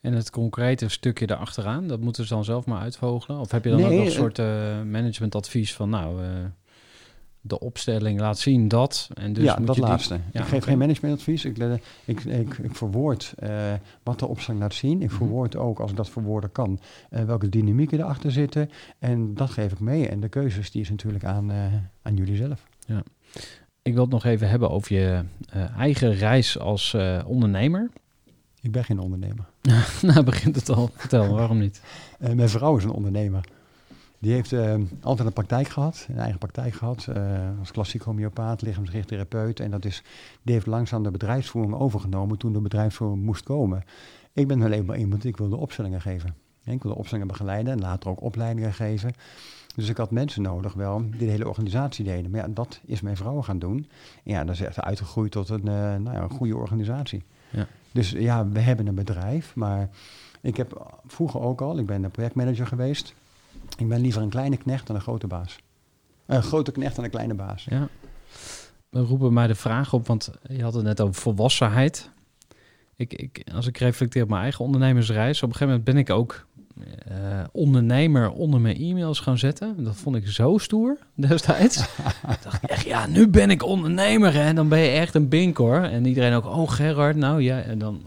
En 0.04 0.14
het 0.14 0.30
concrete 0.30 0.90
stukje 0.90 1.28
daarachteraan, 1.28 1.88
dat 1.88 2.00
moeten 2.00 2.24
ze 2.28 2.34
dan 2.34 2.44
zelf 2.44 2.66
maar 2.66 2.82
uitvogelen? 2.82 3.40
Of 3.40 3.52
heb 3.52 3.64
je 3.64 3.70
dan 3.70 3.80
Nee, 3.80 3.88
ook 3.90 3.94
nog 3.96 4.04
een 4.06 4.12
eh, 4.12 4.18
soort 4.18 4.40
eh, 4.40 4.82
managementadvies 4.92 5.74
van, 5.74 5.90
nou, 5.90 6.24
eh, 6.24 6.28
de 7.42 7.60
opstelling 7.60 8.20
laat 8.20 8.40
zien 8.40 8.68
dat. 8.68 9.10
En 9.14 9.34
dus 9.34 9.44
ja, 9.44 9.56
moet 9.58 9.68
dat 9.68 9.76
je 9.76 9.82
die- 9.82 9.90
laatste. 9.90 10.20
Ja, 10.32 10.42
ik 10.42 10.48
geef 10.48 10.64
geen 10.64 10.78
managementadvies. 10.78 11.46
Ik, 11.46 11.58
ik, 12.06 12.24
ik, 12.24 12.58
ik 12.58 12.76
verwoord 12.76 13.34
wat 14.04 14.20
de 14.20 14.28
opstelling 14.28 14.62
laat 14.64 14.74
zien. 14.74 15.02
Ik 15.02 15.08
Mhm. 15.08 15.18
verwoord 15.18 15.56
ook, 15.56 15.80
als 15.80 15.92
ik 15.92 15.98
dat 15.98 16.10
verwoorden 16.10 16.52
kan, 16.52 16.80
welke 17.10 17.50
dynamieken 17.50 18.00
erachter 18.00 18.32
zitten. 18.32 18.70
En 19.00 19.34
dat 19.34 19.50
geef 19.50 19.72
ik 19.72 19.80
mee. 19.80 20.08
En 20.08 20.20
de 20.20 20.30
keuzes, 20.30 20.72
die 20.72 20.82
is 20.82 20.90
natuurlijk 20.90 21.24
aan, 21.24 21.52
aan 22.02 22.16
jullie 22.16 22.36
zelf. 22.36 22.68
Ik 23.82 23.94
wil 23.94 24.02
het 24.02 24.12
nog 24.12 24.26
even 24.26 24.50
hebben 24.50 24.70
over 24.70 24.96
je 24.96 25.24
eigen 25.78 26.14
reis 26.14 26.60
als 26.60 26.96
ondernemer. 27.26 27.90
Ik 28.62 28.72
ben 28.72 28.84
geen 28.84 29.00
ondernemer. 29.00 29.46
nou, 30.02 30.24
begint 30.24 30.56
het 30.56 30.70
al. 30.70 30.90
Vertel, 30.96 31.34
waarom 31.34 31.58
niet? 31.58 31.82
Eh, 32.20 32.34
mijn 32.34 32.50
vrouw 32.50 32.78
is 32.78 32.84
een 32.84 32.92
ondernemer. 32.92 33.46
Die 34.20 34.34
heeft 34.34 34.54
eh, 34.54 34.76
altijd 35.02 35.28
een 35.28 35.34
praktijk 35.34 35.68
gehad, 35.68 36.06
een 36.10 36.18
eigen 36.18 36.40
praktijk 36.40 36.74
gehad, 36.74 37.08
eh, 37.08 37.50
als 37.60 37.72
klassiek 37.72 38.02
homeopaat, 38.02 38.62
lichaamsgericht 38.62 39.08
therapeut. 39.08 39.60
En 39.60 39.72
dat 39.72 39.86
is, 39.86 40.04
die 40.42 40.54
heeft 40.54 40.66
langzaam 40.66 41.04
de 41.04 41.12
bedrijfsvoering 41.12 41.76
overgenomen 41.76 42.38
toen 42.38 42.54
de 42.54 42.62
bedrijfsvoering 42.62 43.24
moest 43.24 43.44
komen. 43.44 43.84
Ik 44.34 44.48
ben 44.48 44.62
alleen 44.62 44.86
maar 44.86 44.98
iemand, 44.98 45.26
ik 45.26 45.38
wilde 45.38 45.56
opstellingen 45.56 46.02
geven. 46.02 46.36
Ik 46.64 46.84
wilde 46.84 46.98
opstellingen 46.98 47.28
begeleiden 47.28 47.74
en 47.74 47.80
later 47.80 48.10
ook 48.10 48.22
opleidingen 48.22 48.74
geven. 48.74 49.14
Dus 49.76 49.90
ik 49.90 49.98
had 49.98 50.12
mensen 50.12 50.42
nodig 50.42 50.74
wel 50.74 51.10
die 51.10 51.20
de 51.20 51.26
hele 51.26 51.48
organisatie 51.48 52.06
deden. 52.06 52.32
Maar 52.32 52.42
ja, 52.42 52.48
dat 52.48 52.80
is 52.86 53.02
mijn 53.02 53.18
vrouw 53.18 53.42
gaan 53.42 53.60
doen. 53.60 53.78
En 54.24 54.32
ja, 54.32 54.44
dat 54.44 54.56
is 54.56 54.62
echt 54.62 54.82
uitgegroeid 54.82 55.32
tot 55.32 55.50
een, 55.50 55.64
nou 55.64 56.12
ja, 56.12 56.22
een 56.22 56.30
goede 56.30 56.56
organisatie. 56.56 57.24
Ja. 57.50 57.68
Dus 57.94 58.12
ja, 58.12 58.48
we 58.48 58.60
hebben 58.60 58.88
een 58.88 58.96
bedrijf, 58.96 59.56
maar 59.56 59.90
ik 60.42 60.58
heb 60.58 61.00
vroeger 61.06 61.42
ook 61.42 61.62
al, 61.62 61.78
ik 61.78 61.86
ben 61.86 62.04
een 62.04 62.12
projectmanager 62.12 62.68
geweest. 62.68 63.14
Ik 63.78 63.88
ben 63.88 64.02
liever 64.02 64.22
een 64.22 64.30
kleine 64.30 64.58
knecht 64.58 64.88
dan 64.88 64.96
een 64.96 65.02
grote 65.02 65.28
baas. 65.28 65.60
Een 66.26 66.44
grote 66.44 66.72
knecht 66.72 66.96
dan 66.96 67.04
een 67.04 67.10
kleine 67.10 67.34
baas. 67.34 67.64
Ja. 67.70 67.88
We 68.90 69.00
roepen 69.00 69.34
mij 69.34 69.48
de 69.48 69.56
vraag 69.56 69.94
op, 69.94 70.08
want 70.08 70.32
je 70.48 70.64
had 70.64 70.74
het 70.74 70.84
net 70.84 71.02
over 71.02 71.14
volwassenheid. 71.16 72.10
Ik, 72.96 73.14
ik, 73.14 73.44
als 73.54 73.68
ik 73.68 73.78
reflecteer 73.78 74.24
op 74.24 74.30
mijn 74.30 74.42
eigen 74.42 74.66
ondernemersreis, 74.66 75.44
op 75.44 75.50
een 75.50 75.56
gegeven 75.56 75.68
moment 75.68 75.84
ben 75.84 75.98
ik 75.98 76.10
ook 76.10 76.46
eh, 77.08 77.44
ondernemer 77.52 78.32
onder 78.32 78.62
mijn 78.62 78.78
e-mails 78.78 79.20
gaan 79.20 79.38
zetten. 79.38 79.84
Dat 79.84 79.96
vond 79.96 80.16
ik 80.16 80.28
zo 80.28 80.58
stoer 80.58 80.98
destijds. 81.16 81.78
ik 82.36 82.44
dacht 82.44 82.66
echt, 82.66 82.86
ja, 82.86 83.08
nu 83.08 83.28
ben 83.28 83.50
ik 83.50 83.64
ondernemer 83.64 84.40
en 84.40 84.56
dan 84.56 84.68
ben 84.68 84.80
je 84.80 84.90
echt 84.90 85.16
een 85.16 85.30
bink 85.30 85.58
hoor. 85.58 85.80
En 85.80 86.06
iedereen 86.06 86.34
ook, 86.34 86.46
oh 86.46 86.70
Gerard, 86.70 87.16
nou 87.16 87.42
ja. 87.42 87.62
En 87.62 87.80
dan 87.80 88.06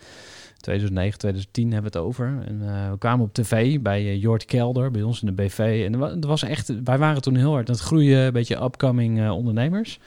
2009, 0.61 1.19
2010 1.19 1.73
hebben 1.73 1.93
we 1.93 1.99
het 1.99 2.07
over. 2.07 2.43
En 2.47 2.69
eh, 2.69 2.91
we 2.91 2.99
kwamen 2.99 3.27
op 3.27 3.35
tv 3.35 3.81
bij 3.81 4.01
eh, 4.01 4.21
Jort 4.21 4.45
Kelder, 4.45 4.91
bij 4.91 5.03
ons 5.03 5.21
in 5.21 5.27
de 5.27 5.43
BV. 5.43 5.83
En 5.87 6.01
er 6.01 6.27
was 6.27 6.43
echt, 6.43 6.83
wij 6.85 6.99
waren 6.99 7.23
toen 7.23 7.37
heel 7.37 7.53
hard 7.53 7.69
aan 7.69 7.75
het 7.75 7.85
groeien, 7.85 8.21
een 8.21 8.33
beetje 8.33 8.63
upcoming 8.63 9.31
ondernemers. 9.31 9.99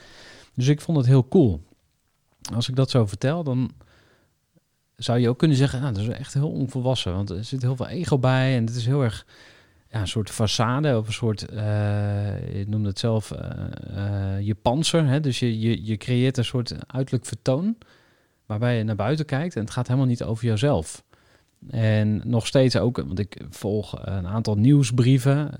Dus 0.54 0.68
ik 0.68 0.80
vond 0.80 0.98
het 0.98 1.06
heel 1.06 1.28
cool. 1.28 1.60
Als 2.54 2.68
ik 2.68 2.76
dat 2.76 2.90
zo 2.90 3.06
vertel, 3.06 3.44
dan 3.44 3.70
zou 5.02 5.18
je 5.18 5.28
ook 5.28 5.38
kunnen 5.38 5.56
zeggen, 5.56 5.80
nou, 5.80 5.92
dat 5.94 6.02
is 6.02 6.08
echt 6.08 6.34
heel 6.34 6.50
onvolwassen. 6.50 7.14
Want 7.14 7.30
er 7.30 7.44
zit 7.44 7.62
heel 7.62 7.76
veel 7.76 7.88
ego 7.88 8.18
bij 8.18 8.56
en 8.56 8.64
het 8.64 8.76
is 8.76 8.86
heel 8.86 9.02
erg 9.02 9.26
ja, 9.90 10.00
een 10.00 10.08
soort 10.08 10.32
façade 10.32 10.96
of 10.96 11.06
een 11.06 11.12
soort, 11.12 11.48
eh, 11.48 12.58
je 12.58 12.64
noemde 12.68 12.88
het 12.88 12.98
zelf, 12.98 13.30
eh, 13.30 14.36
eh, 14.36 14.46
je 14.46 14.54
panzer. 14.54 15.06
Hè? 15.06 15.20
Dus 15.20 15.38
je, 15.38 15.60
je, 15.60 15.84
je 15.84 15.96
creëert 15.96 16.36
een 16.36 16.44
soort 16.44 16.74
uiterlijk 16.86 17.26
vertoon 17.26 17.76
waarbij 18.46 18.76
je 18.76 18.84
naar 18.84 18.96
buiten 18.96 19.26
kijkt 19.26 19.54
en 19.54 19.60
het 19.60 19.70
gaat 19.70 19.86
helemaal 19.86 20.08
niet 20.08 20.22
over 20.22 20.44
jezelf. 20.44 21.04
En 21.70 22.20
nog 22.24 22.46
steeds 22.46 22.76
ook, 22.76 22.96
want 22.96 23.18
ik 23.18 23.42
volg 23.50 24.06
een 24.06 24.26
aantal 24.26 24.54
nieuwsbrieven, 24.54 25.50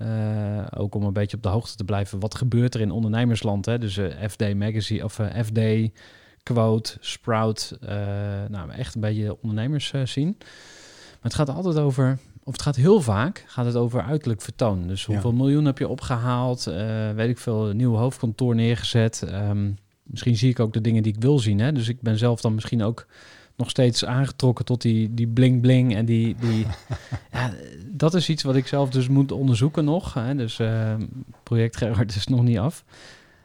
ook 0.77 0.95
om 0.95 1.03
een 1.03 1.13
beetje 1.13 1.37
op 1.37 1.43
de 1.43 1.49
hoogte 1.49 1.75
te 1.75 1.83
blijven. 1.83 2.19
Wat 2.19 2.35
gebeurt 2.35 2.75
er 2.75 2.81
in 2.81 2.91
ondernemersland? 2.91 3.65
Hè? 3.65 3.77
Dus 3.77 3.99
FD 4.27 4.55
Magazine 4.55 5.03
of 5.03 5.19
FD, 5.43 5.59
Quote, 6.43 6.97
Sprout, 6.99 7.77
eh, 7.81 7.95
nou 8.49 8.71
echt 8.71 8.95
een 8.95 9.01
beetje 9.01 9.37
ondernemers 9.41 9.91
eh, 9.91 10.05
zien. 10.05 10.35
Maar 10.39 11.19
het 11.31 11.33
gaat 11.33 11.49
altijd 11.49 11.77
over, 11.77 12.17
of 12.43 12.51
het 12.53 12.61
gaat 12.61 12.75
heel 12.75 13.01
vaak, 13.01 13.43
gaat 13.47 13.65
het 13.65 13.75
over 13.75 14.01
uiterlijk 14.01 14.41
vertoon. 14.41 14.87
Dus 14.87 15.05
Ja. 15.05 15.11
hoeveel 15.13 15.31
miljoen 15.33 15.65
heb 15.65 15.77
je 15.77 15.87
opgehaald? 15.87 16.67
eh, 16.67 17.11
weet 17.11 17.29
ik 17.29 17.37
veel, 17.37 17.69
een 17.69 17.77
nieuw 17.77 17.95
hoofdkantoor 17.95 18.55
neergezet. 18.55 19.23
Ehm, 19.27 19.71
misschien 20.03 20.37
zie 20.37 20.49
ik 20.49 20.59
ook 20.59 20.73
de 20.73 20.81
dingen 20.81 21.03
die 21.03 21.13
ik 21.15 21.21
wil 21.21 21.39
zien. 21.39 21.59
Hè? 21.59 21.71
Dus 21.71 21.87
ik 21.87 22.01
ben 22.01 22.17
zelf 22.17 22.41
dan 22.41 22.53
misschien 22.53 22.83
ook 22.83 23.05
nog 23.55 23.69
steeds 23.69 24.05
aangetrokken 24.05 24.65
tot 24.65 24.81
die, 24.81 25.13
die 25.13 25.27
bling 25.27 25.61
bling 25.61 25.95
en 25.95 26.05
die, 26.05 26.35
die 26.39 26.65
ja, 27.33 27.53
dat 27.87 28.13
is 28.13 28.29
iets 28.29 28.43
wat 28.43 28.55
ik 28.55 28.67
zelf 28.67 28.89
dus 28.89 29.07
moet 29.07 29.31
onderzoeken 29.31 29.85
nog. 29.85 30.13
Hè? 30.13 30.35
Dus 30.35 30.59
eh, 30.59 30.93
project 31.43 31.77
Gerard 31.77 32.15
is 32.15 32.27
nog 32.27 32.43
niet 32.43 32.57
af. 32.57 32.83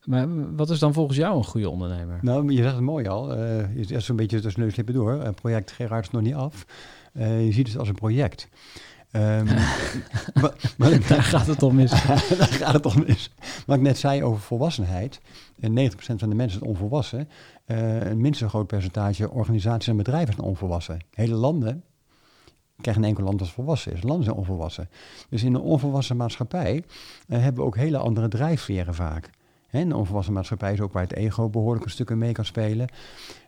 Maar 0.07 0.55
wat 0.57 0.71
is 0.71 0.79
dan 0.79 0.93
volgens 0.93 1.17
jou 1.19 1.37
een 1.37 1.45
goede 1.45 1.71
ondernemer? 1.71 2.19
Nou, 2.23 2.53
je 2.53 2.63
zegt 2.63 2.75
het 2.75 2.85
mooi 2.85 3.07
al. 3.09 3.33
eh 3.35 3.77
je 3.77 3.85
zegt 3.85 4.05
zo'n 4.05 4.17
beetje 4.17 4.41
tussen 4.41 4.61
neus 4.63 4.71
en 4.71 4.77
lippen 4.77 4.95
door. 4.95 5.21
Eh, 5.21 5.33
project 5.35 5.71
Gerard 5.71 6.05
is 6.05 6.11
nog 6.11 6.23
niet 6.23 6.35
af. 6.35 6.67
Eh, 7.13 7.45
je 7.45 7.53
ziet 7.53 7.69
het 7.69 7.79
als 7.79 7.89
een 7.89 7.95
project. 7.95 8.49
Ehm, 9.11 9.47
wat 10.79 10.91
ik- 10.93 11.09
Daar 11.09 11.23
gaat 11.23 11.47
het 11.47 11.63
om 11.63 11.75
mis. 11.75 11.91
Daar 12.39 12.49
gaat 12.53 12.73
het 12.73 12.87
om 12.87 13.03
mis. 13.07 13.31
Wat 13.67 13.77
ik 13.77 13.83
net 13.83 13.99
zei 13.99 14.23
over 14.25 14.41
volwassenheid. 14.41 15.21
En 15.61 15.75
90% 15.91 15.95
van 15.97 16.29
de 16.29 16.35
mensen 16.35 16.61
is 16.61 16.67
onvolwassen. 16.69 17.29
Eh, 17.65 18.01
een 18.11 18.21
minstens 18.21 18.51
groot 18.51 18.67
percentage 18.67 19.31
organisaties 19.31 19.89
en 19.89 19.97
bedrijven 19.97 20.35
zijn 20.35 20.47
onvolwassen. 20.47 20.99
Hele 21.11 21.35
landen 21.35 21.83
krijgen 22.81 23.03
een 23.03 23.09
enkel 23.09 23.25
land 23.25 23.39
dat 23.39 23.49
volwassen 23.51 23.93
is. 23.93 24.03
Landen 24.03 24.25
zijn 24.25 24.37
onvolwassen. 24.37 24.89
Dus 25.29 25.43
in 25.43 25.55
een 25.55 25.61
onvolwassen 25.61 26.17
maatschappij 26.17 26.85
eh, 27.29 27.39
hebben 27.41 27.61
we 27.61 27.67
ook 27.67 27.77
hele 27.77 27.99
andere 27.99 28.29
drijfveren 28.29 28.95
vaak. 28.95 29.31
Hè, 29.77 29.83
een 29.83 29.95
onvolwassen 29.95 30.35
maatschappij 30.35 30.73
is 30.73 30.81
ook 30.81 30.93
waar 30.93 31.03
het 31.03 31.15
ego 31.15 31.49
behoorlijk 31.49 31.85
een 31.85 31.91
stuk 31.91 32.11
in 32.11 32.19
mee 32.19 32.33
kan 32.33 32.45
spelen. 32.45 32.89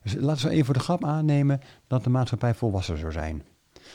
Dus 0.03 0.15
laten 0.15 0.47
we 0.47 0.53
even 0.53 0.65
voor 0.65 0.75
de 0.75 0.81
grap 0.81 1.05
aannemen 1.05 1.61
dat 1.87 2.05
de 2.05 2.11
maatschappij 2.11 2.55
volwassen 2.55 2.99
zou 2.99 3.13
zijn. 3.13 3.43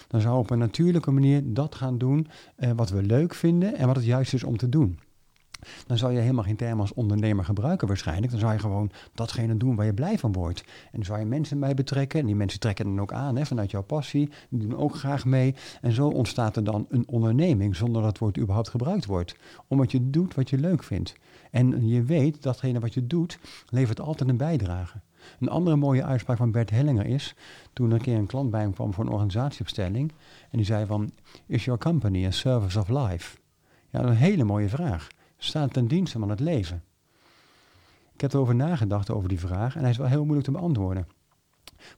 Dan 0.08 0.22
zou 0.22 0.38
op 0.38 0.50
een 0.50 0.60
natuurlijke 0.60 1.12
manier 1.12 1.42
dat 1.54 1.76
gaan 1.76 1.98
doen 1.98 2.28
eh, 2.56 2.72
wat 2.76 2.90
we 2.90 3.04
leuk 3.04 3.34
vinden 3.34 3.76
en 3.76 3.88
wat 3.88 3.96
het 3.96 4.06
juist 4.06 4.34
is 4.34 4.44
om 4.44 4.58
te 4.58 4.70
doen. 4.70 5.00
Dan 5.88 5.98
zou 5.98 6.14
je 6.14 6.20
helemaal 6.20 6.44
geen 6.44 6.56
term 6.56 6.80
als 6.80 6.94
ondernemer 6.94 7.46
gebruiken 7.46 7.88
waarschijnlijk. 7.88 8.32
Dan 8.32 8.40
zou 8.40 8.54
je 8.54 8.60
gewoon 8.60 8.92
datgene 9.14 9.58
doen 9.58 9.76
waar 9.76 9.86
je 9.86 9.94
blij 9.94 10.18
van 10.18 10.32
wordt. 10.32 10.62
En 10.62 10.92
dan 10.92 11.04
zou 11.04 11.20
je 11.20 11.26
mensen 11.26 11.60
bij 11.60 11.74
betrekken. 11.74 12.20
En 12.20 12.26
die 12.26 12.36
mensen 12.36 12.60
trekken 12.60 12.86
dan 12.86 13.02
ook 13.02 13.14
aan 13.14 13.36
hè, 13.36 13.46
vanuit 13.46 13.72
jouw 13.72 13.84
passie. 13.84 14.30
Die 14.50 14.68
doen 14.68 14.78
ook 14.78 14.96
graag 14.96 15.26
mee. 15.26 15.56
En 15.82 15.92
zo 15.92 16.08
ontstaat 16.08 16.56
er 16.56 16.64
dan 16.64 16.86
een 16.90 17.08
onderneming 17.08 17.76
zonder 17.76 18.02
dat 18.02 18.10
het 18.10 18.20
woord 18.20 18.38
überhaupt 18.38 18.70
gebruikt 18.70 19.06
wordt. 19.06 19.36
Omdat 19.68 19.92
je 19.92 20.10
doet 20.10 20.36
wat 20.36 20.50
je 20.50 20.58
leuk 20.58 20.84
vindt. 20.84 21.16
En 21.54 21.88
je 21.88 22.04
weet 22.04 22.44
datgene 22.44 22.80
wat 22.80 22.94
je 22.94 23.08
doet 23.08 23.40
levert 23.70 24.00
altijd 24.00 24.30
een 24.30 24.38
bijdrage. 24.38 25.02
Een 25.40 25.50
andere 25.50 25.76
mooie 25.76 26.04
uitspraak 26.04 26.38
van 26.38 26.52
Bert 26.52 26.70
Hellinger 26.70 27.06
is, 27.06 27.36
toen 27.74 27.90
er 27.90 27.96
een 27.96 28.02
keer 28.02 28.18
een 28.18 28.26
klant 28.26 28.52
bij 28.52 28.62
hem 28.62 28.74
kwam 28.74 28.94
voor 28.94 29.06
een 29.06 29.12
organisatieopstelling, 29.12 30.12
en 30.50 30.58
die 30.58 30.66
zei 30.66 30.86
van, 30.86 31.12
is 31.46 31.66
your 31.66 31.80
company 31.80 32.26
a 32.26 32.32
service 32.32 32.80
of 32.80 32.90
life? 32.90 33.38
Ja, 33.90 34.04
een 34.04 34.16
hele 34.16 34.44
mooie 34.44 34.70
vraag. 34.70 35.08
Staat 35.38 35.74
ten 35.74 35.88
dienste 35.88 36.20
van 36.20 36.30
het 36.30 36.40
leven? 36.40 36.84
Ik 38.14 38.22
heb 38.22 38.34
erover 38.34 38.56
nagedacht 38.56 39.10
over 39.10 39.30
die 39.30 39.40
vraag 39.40 39.76
en 39.76 39.82
hij 39.82 39.90
is 39.90 39.98
wel 39.98 40.08
heel 40.08 40.24
moeilijk 40.24 40.46
te 40.46 40.52
beantwoorden. 40.52 41.08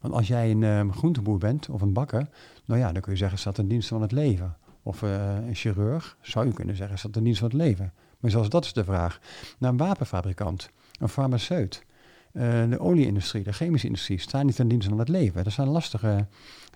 Want 0.02 0.14
als 0.14 0.28
jij 0.28 0.52
een 0.52 0.62
uh, 0.62 0.92
groenteboer 0.92 1.38
bent 1.38 1.70
of 1.70 1.82
een 1.82 1.94
bakker, 1.94 2.30
nou 2.66 2.80
ja, 2.80 2.92
dan 2.92 3.02
kun 3.02 3.12
je 3.12 3.18
zeggen, 3.18 3.40
staat 3.40 3.56
ten 3.56 3.68
dienste 3.68 3.94
van 3.94 4.02
het 4.02 4.12
leven. 4.12 4.58
Of 4.84 5.02
uh, 5.02 5.36
een 5.36 5.56
chirurg, 5.56 6.18
zou 6.22 6.46
je 6.46 6.54
kunnen 6.54 6.76
zeggen, 6.76 6.98
staat 6.98 7.14
ten 7.14 7.24
dienste 7.24 7.50
van 7.50 7.60
het 7.60 7.68
leven. 7.68 7.94
Maar 8.20 8.32
zoals 8.32 8.50
dat 8.50 8.66
is 8.66 8.74
de 8.74 8.84
vraag. 8.84 9.20
Naar 9.58 9.72
een 9.72 9.78
wapenfabrikant, 9.78 10.70
een 11.00 11.10
farmaceut, 11.10 11.84
uh, 12.32 12.70
de 12.70 12.80
olieindustrie, 12.80 13.44
de 13.44 13.54
chemische 13.54 13.88
industrie, 13.88 14.20
staan 14.20 14.46
niet 14.46 14.56
ten 14.56 14.68
dienste 14.68 14.90
van 14.90 15.00
het 15.00 15.10
leven. 15.10 15.44
Dat 15.44 15.54
zijn 15.54 15.68
lastige, 15.68 16.28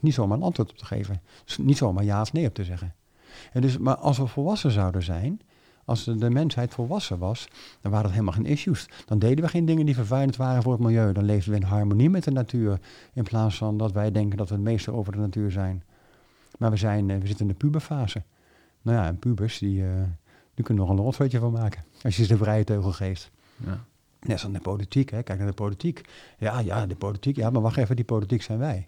niet 0.02 0.14
zomaar 0.14 0.38
een 0.38 0.44
antwoord 0.44 0.70
op 0.70 0.78
te 0.78 0.86
geven. 0.86 1.22
Dus 1.46 1.58
niet 1.58 1.78
zomaar 1.78 2.04
ja 2.04 2.22
of 2.22 2.34
nee 2.34 2.48
op 2.48 2.54
te 2.54 2.64
zeggen. 2.64 2.94
En 3.52 3.62
dus, 3.62 3.78
maar 3.78 3.96
als 3.96 4.18
we 4.18 4.28
volwassen 4.28 4.72
zouden 4.72 5.04
zijn, 5.04 5.42
als 5.90 6.04
de, 6.04 6.30
mensheid 6.30 6.74
volwassen 6.74 7.18
was, 7.18 7.48
dan 7.82 7.92
waren 7.92 8.06
dat 8.06 8.12
helemaal 8.14 8.34
geen 8.34 8.46
issues. 8.46 8.90
Dan 9.06 9.20
deden 9.20 9.44
we 9.44 9.50
geen 9.50 9.66
dingen 9.66 9.86
die 9.86 9.96
vervuilend 9.96 10.36
waren 10.36 10.64
voor 10.64 10.72
het 10.72 10.82
milieu. 10.82 11.14
Dan 11.14 11.24
leefden 11.24 11.54
we 11.54 11.60
in 11.60 11.66
harmonie 11.66 12.10
met 12.10 12.24
de 12.24 12.32
natuur. 12.32 12.80
In 13.14 13.24
plaats 13.24 13.58
van 13.58 13.78
dat 13.78 13.92
wij 13.92 14.12
denken 14.12 14.38
dat 14.38 14.50
we 14.50 14.56
het 14.56 14.64
meester 14.64 14.94
over 14.94 15.12
de 15.12 15.18
natuur 15.18 15.52
zijn. 15.52 15.84
Maar 16.58 16.72
we, 16.72 16.78
zijn, 16.78 17.10
uh, 17.10 17.18
we 17.18 17.28
zitten 17.28 17.46
in 17.46 17.52
de 17.52 17.58
puberfase. 17.58 18.24
Nou 18.82 18.98
ja, 18.98 19.08
en 19.08 19.20
pubers, 19.20 19.58
die, 19.58 19.82
uh, 19.82 19.88
die 20.60 20.68
kunnen 20.68 20.86
nog 20.86 20.98
een 20.98 21.04
rotzootje 21.04 21.40
van 21.40 21.52
maken. 21.52 21.84
Als 22.02 22.18
je 22.18 22.24
ze 22.24 22.30
de 22.30 22.38
vrije 22.38 22.64
teugel 22.64 22.92
geeft. 22.92 23.32
Ja. 23.66 23.86
Net 24.20 24.32
als 24.32 24.46
aan 24.46 24.54
de 24.54 24.60
politiek, 24.60 25.10
hè. 25.10 25.24
kijk 25.24 25.38
naar 25.38 25.48
de 25.48 25.54
politiek. 25.54 26.02
Ja, 26.38 26.60
ja, 26.60 26.86
de 26.86 26.96
politiek, 26.96 27.36
ja, 27.36 27.50
maar 27.50 27.62
wacht 27.62 27.78
even, 27.78 27.96
die 27.96 28.06
politiek 28.06 28.42
zijn 28.42 28.60
wij. 28.60 28.88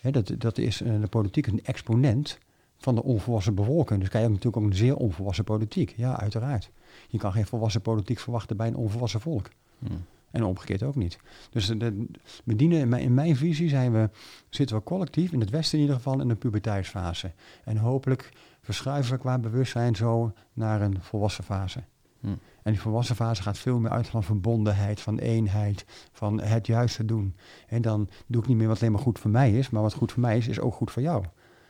Hè, 0.00 0.10
dat, 0.10 0.34
dat 0.38 0.58
is, 0.58 0.80
uh, 0.82 1.00
de 1.00 1.06
politiek 1.06 1.46
een 1.46 1.64
exponent 1.64 2.38
van 2.78 2.94
de 2.94 3.02
onvolwassen 3.02 3.54
bevolking. 3.54 4.00
Dus 4.00 4.08
krijg 4.08 4.24
je 4.24 4.30
natuurlijk 4.30 4.56
ook 4.56 4.70
een 4.70 4.76
zeer 4.76 4.96
onvolwassen 4.96 5.44
politiek. 5.44 5.94
Ja, 5.96 6.20
uiteraard. 6.20 6.70
Je 7.08 7.18
kan 7.18 7.32
geen 7.32 7.46
volwassen 7.46 7.80
politiek 7.80 8.18
verwachten 8.18 8.56
bij 8.56 8.66
een 8.66 8.76
onvolwassen 8.76 9.20
volk. 9.20 9.48
Hmm. 9.78 10.04
En 10.30 10.44
omgekeerd 10.44 10.82
ook 10.82 10.96
niet. 10.96 11.18
Dus 11.50 11.66
de, 11.66 12.06
we 12.44 12.56
dienen, 12.56 12.78
in 12.78 12.88
mijn, 12.88 13.02
in 13.02 13.14
mijn 13.14 13.36
visie 13.36 13.68
zijn 13.68 13.92
we, 13.92 14.10
zitten 14.48 14.76
we 14.76 14.82
collectief, 14.82 15.32
in 15.32 15.40
het 15.40 15.50
Westen 15.50 15.78
in 15.78 15.84
ieder 15.84 15.96
geval, 15.96 16.20
in 16.20 16.30
een 16.30 16.38
puberteitsfase. 16.38 17.32
En 17.64 17.76
hopelijk 17.76 18.32
verschuiven 18.62 19.12
we 19.12 19.18
qua 19.18 19.38
bewustzijn 19.38 19.96
zo 19.96 20.32
naar 20.52 20.80
een 20.80 21.00
volwassen 21.00 21.44
fase. 21.44 21.82
Hmm. 22.20 22.38
En 22.62 22.72
die 22.72 22.80
volwassen 22.80 23.16
fase 23.16 23.42
gaat 23.42 23.58
veel 23.58 23.78
meer 23.78 23.90
uit 23.90 24.06
van 24.06 24.22
verbondenheid, 24.22 25.00
van 25.00 25.18
eenheid, 25.18 25.84
van 26.12 26.40
het 26.40 26.66
juiste 26.66 27.04
doen. 27.04 27.36
En 27.66 27.82
dan 27.82 28.08
doe 28.26 28.42
ik 28.42 28.48
niet 28.48 28.56
meer 28.56 28.68
wat 28.68 28.80
alleen 28.80 28.92
maar 28.92 29.02
goed 29.02 29.18
voor 29.18 29.30
mij 29.30 29.52
is, 29.52 29.70
maar 29.70 29.82
wat 29.82 29.94
goed 29.94 30.12
voor 30.12 30.20
mij 30.20 30.36
is, 30.36 30.48
is 30.48 30.60
ook 30.60 30.74
goed 30.74 30.90
voor 30.90 31.02
jou. 31.02 31.24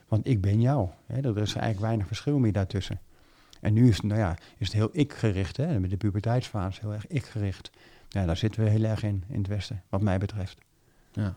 Want 0.09 0.27
ik 0.27 0.41
ben 0.41 0.61
jou. 0.61 0.89
Hè? 1.07 1.21
Er 1.21 1.37
is 1.37 1.55
eigenlijk 1.55 1.81
weinig 1.81 2.07
verschil 2.07 2.39
meer 2.39 2.53
daartussen. 2.53 3.01
En 3.61 3.73
nu 3.73 3.89
is 3.89 3.97
het, 3.97 4.05
nou 4.05 4.21
ja, 4.21 4.37
is 4.59 4.67
het 4.67 4.73
heel 4.73 4.89
ik-gericht. 4.93 5.57
Hè? 5.57 5.81
Met 5.81 5.91
de 5.91 5.97
puberteitsfase 5.97 6.81
heel 6.81 6.93
erg 6.93 7.07
ik-gericht. 7.07 7.71
Ja, 8.09 8.25
daar 8.27 8.37
zitten 8.37 8.65
we 8.65 8.71
heel 8.71 8.85
erg 8.85 9.03
in, 9.03 9.25
in 9.29 9.39
het 9.39 9.47
Westen, 9.47 9.83
wat 9.89 10.01
mij 10.01 10.19
betreft. 10.19 10.59
Ja. 11.13 11.35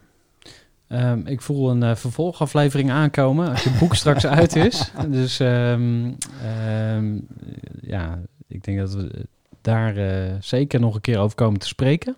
Um, 0.89 1.27
ik 1.27 1.41
voel 1.41 1.69
een 1.69 1.81
uh, 1.81 1.95
vervolgaflevering 1.95 2.91
aankomen 2.91 3.49
als 3.49 3.63
je 3.63 3.77
boek 3.79 3.95
straks 3.95 4.25
uit 4.39 4.55
is. 4.55 4.91
Dus 5.09 5.39
um, 5.39 6.15
um, 6.95 7.27
ja, 7.81 8.21
ik 8.47 8.63
denk 8.63 8.77
dat 8.77 8.93
we 8.93 9.25
daar 9.61 9.97
uh, 9.97 10.33
zeker 10.39 10.79
nog 10.79 10.95
een 10.95 11.01
keer 11.01 11.19
over 11.19 11.35
komen 11.35 11.59
te 11.59 11.67
spreken. 11.67 12.17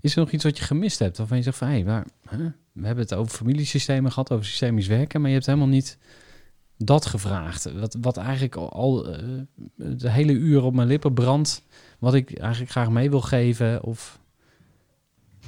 Is 0.00 0.12
er 0.12 0.20
nog 0.20 0.30
iets 0.30 0.44
wat 0.44 0.58
je 0.58 0.64
gemist 0.64 0.98
hebt? 0.98 1.18
Waarvan 1.18 1.36
je 1.36 1.42
zegt 1.42 1.56
van, 1.56 1.68
hé, 1.68 1.74
hey, 1.74 1.84
waar, 1.84 2.06
huh? 2.30 2.46
we 2.72 2.86
hebben 2.86 3.04
het 3.04 3.14
over 3.14 3.36
familiesystemen 3.36 4.12
gehad, 4.12 4.32
over 4.32 4.44
systemisch 4.44 4.86
werken, 4.86 5.20
maar 5.20 5.28
je 5.28 5.34
hebt 5.34 5.46
helemaal 5.46 5.68
niet 5.68 5.98
dat 6.76 7.06
gevraagd. 7.06 7.72
Wat, 7.72 7.96
wat 8.00 8.16
eigenlijk 8.16 8.56
al 8.56 9.08
uh, 9.08 9.40
de 9.74 10.10
hele 10.10 10.32
uur 10.32 10.62
op 10.62 10.74
mijn 10.74 10.88
lippen 10.88 11.14
brandt, 11.14 11.62
wat 11.98 12.14
ik 12.14 12.38
eigenlijk 12.38 12.70
graag 12.70 12.90
mee 12.90 13.10
wil 13.10 13.20
geven? 13.20 13.82
Of... 13.82 14.20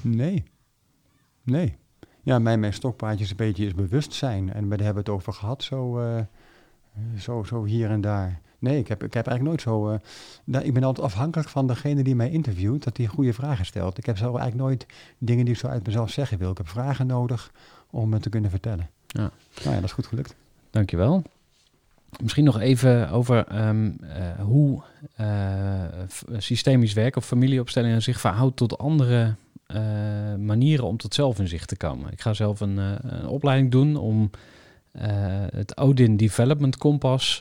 Nee. 0.01 0.45
Nee. 1.43 1.77
Ja, 2.23 2.39
mijn, 2.39 2.61
mijn 2.61 2.73
stokpaardje 2.73 3.25
is 3.25 3.31
een 3.31 3.37
beetje 3.37 3.67
is 3.67 3.75
bewustzijn. 3.75 4.53
En 4.53 4.69
we 4.69 4.75
hebben 4.75 5.03
het 5.03 5.13
over 5.13 5.33
gehad, 5.33 5.63
zo, 5.63 6.01
uh, 6.01 6.21
zo, 7.19 7.43
zo 7.43 7.65
hier 7.65 7.91
en 7.91 8.01
daar. 8.01 8.41
Nee, 8.59 8.79
ik 8.79 8.89
heb, 8.89 9.03
ik 9.03 9.15
heb 9.15 9.27
eigenlijk 9.27 9.43
nooit 9.43 9.61
zo. 9.61 9.99
Uh, 10.55 10.65
ik 10.65 10.75
ben 10.75 10.85
altijd 10.85 11.07
afhankelijk 11.07 11.49
van 11.49 11.67
degene 11.67 12.03
die 12.03 12.15
mij 12.15 12.31
interviewt, 12.31 12.85
dat 12.85 12.97
hij 12.97 13.07
goede 13.07 13.33
vragen 13.33 13.67
stelt. 13.67 13.99
Ik 13.99 14.07
heb 14.07 14.17
zo 14.17 14.25
eigenlijk 14.25 14.57
nooit 14.57 14.87
dingen 15.19 15.45
die 15.45 15.55
ik 15.55 15.61
zo 15.61 15.67
uit 15.67 15.87
mezelf 15.87 16.11
zeggen 16.11 16.39
wil. 16.39 16.51
Ik 16.51 16.57
heb 16.57 16.69
vragen 16.69 17.07
nodig 17.07 17.53
om 17.91 18.13
het 18.13 18.23
te 18.23 18.29
kunnen 18.29 18.51
vertellen. 18.51 18.91
Ja. 19.07 19.31
Nou 19.63 19.69
ja, 19.69 19.75
dat 19.75 19.85
is 19.85 19.93
goed 19.93 20.07
gelukt. 20.07 20.35
Dankjewel. 20.71 21.23
Misschien 22.21 22.45
nog 22.45 22.61
even 22.61 23.11
over 23.11 23.67
um, 23.69 23.99
uh, 24.03 24.41
hoe 24.41 24.83
uh, 25.21 26.37
systemisch 26.39 26.93
werk 26.93 27.17
of 27.17 27.27
familieopstellingen 27.27 28.03
zich 28.03 28.21
verhoudt 28.21 28.57
tot 28.57 28.79
andere 28.79 29.35
manieren 30.39 30.87
om 30.87 30.97
tot 30.97 31.15
zelfinzicht 31.15 31.69
te 31.69 31.77
komen. 31.77 32.13
Ik 32.13 32.21
ga 32.21 32.35
zelf 32.35 32.61
een, 32.61 32.77
een 32.77 33.27
opleiding 33.27 33.71
doen 33.71 33.97
om 33.97 34.31
uh, 34.93 35.03
het 35.55 35.77
Odin 35.77 36.17
Development 36.17 36.77
Compass 36.77 37.41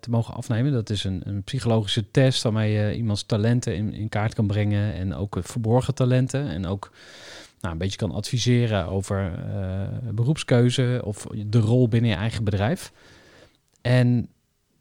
te 0.00 0.10
mogen 0.10 0.34
afnemen. 0.34 0.72
Dat 0.72 0.90
is 0.90 1.04
een, 1.04 1.22
een, 1.24 1.42
psychologische 1.42 2.10
test 2.10 2.42
waarmee 2.42 2.72
je 2.72 2.96
iemands 2.96 3.22
talenten 3.22 3.76
in, 3.76 3.92
in, 3.92 4.08
kaart 4.08 4.34
kan 4.34 4.46
brengen 4.46 4.94
en 4.94 5.14
ook 5.14 5.36
verborgen 5.40 5.94
talenten. 5.94 6.48
En 6.48 6.66
ook 6.66 6.92
nou, 7.60 7.72
een 7.72 7.78
beetje 7.78 7.98
kan 7.98 8.12
adviseren 8.12 8.88
over 8.88 9.32
beroepskeuze 10.14 11.00
of 11.04 11.26
de 11.46 11.60
rol 11.60 11.88
binnen 11.88 12.10
je 12.10 12.16
eigen 12.16 12.44
bedrijf. 12.44 12.92
En 13.80 14.28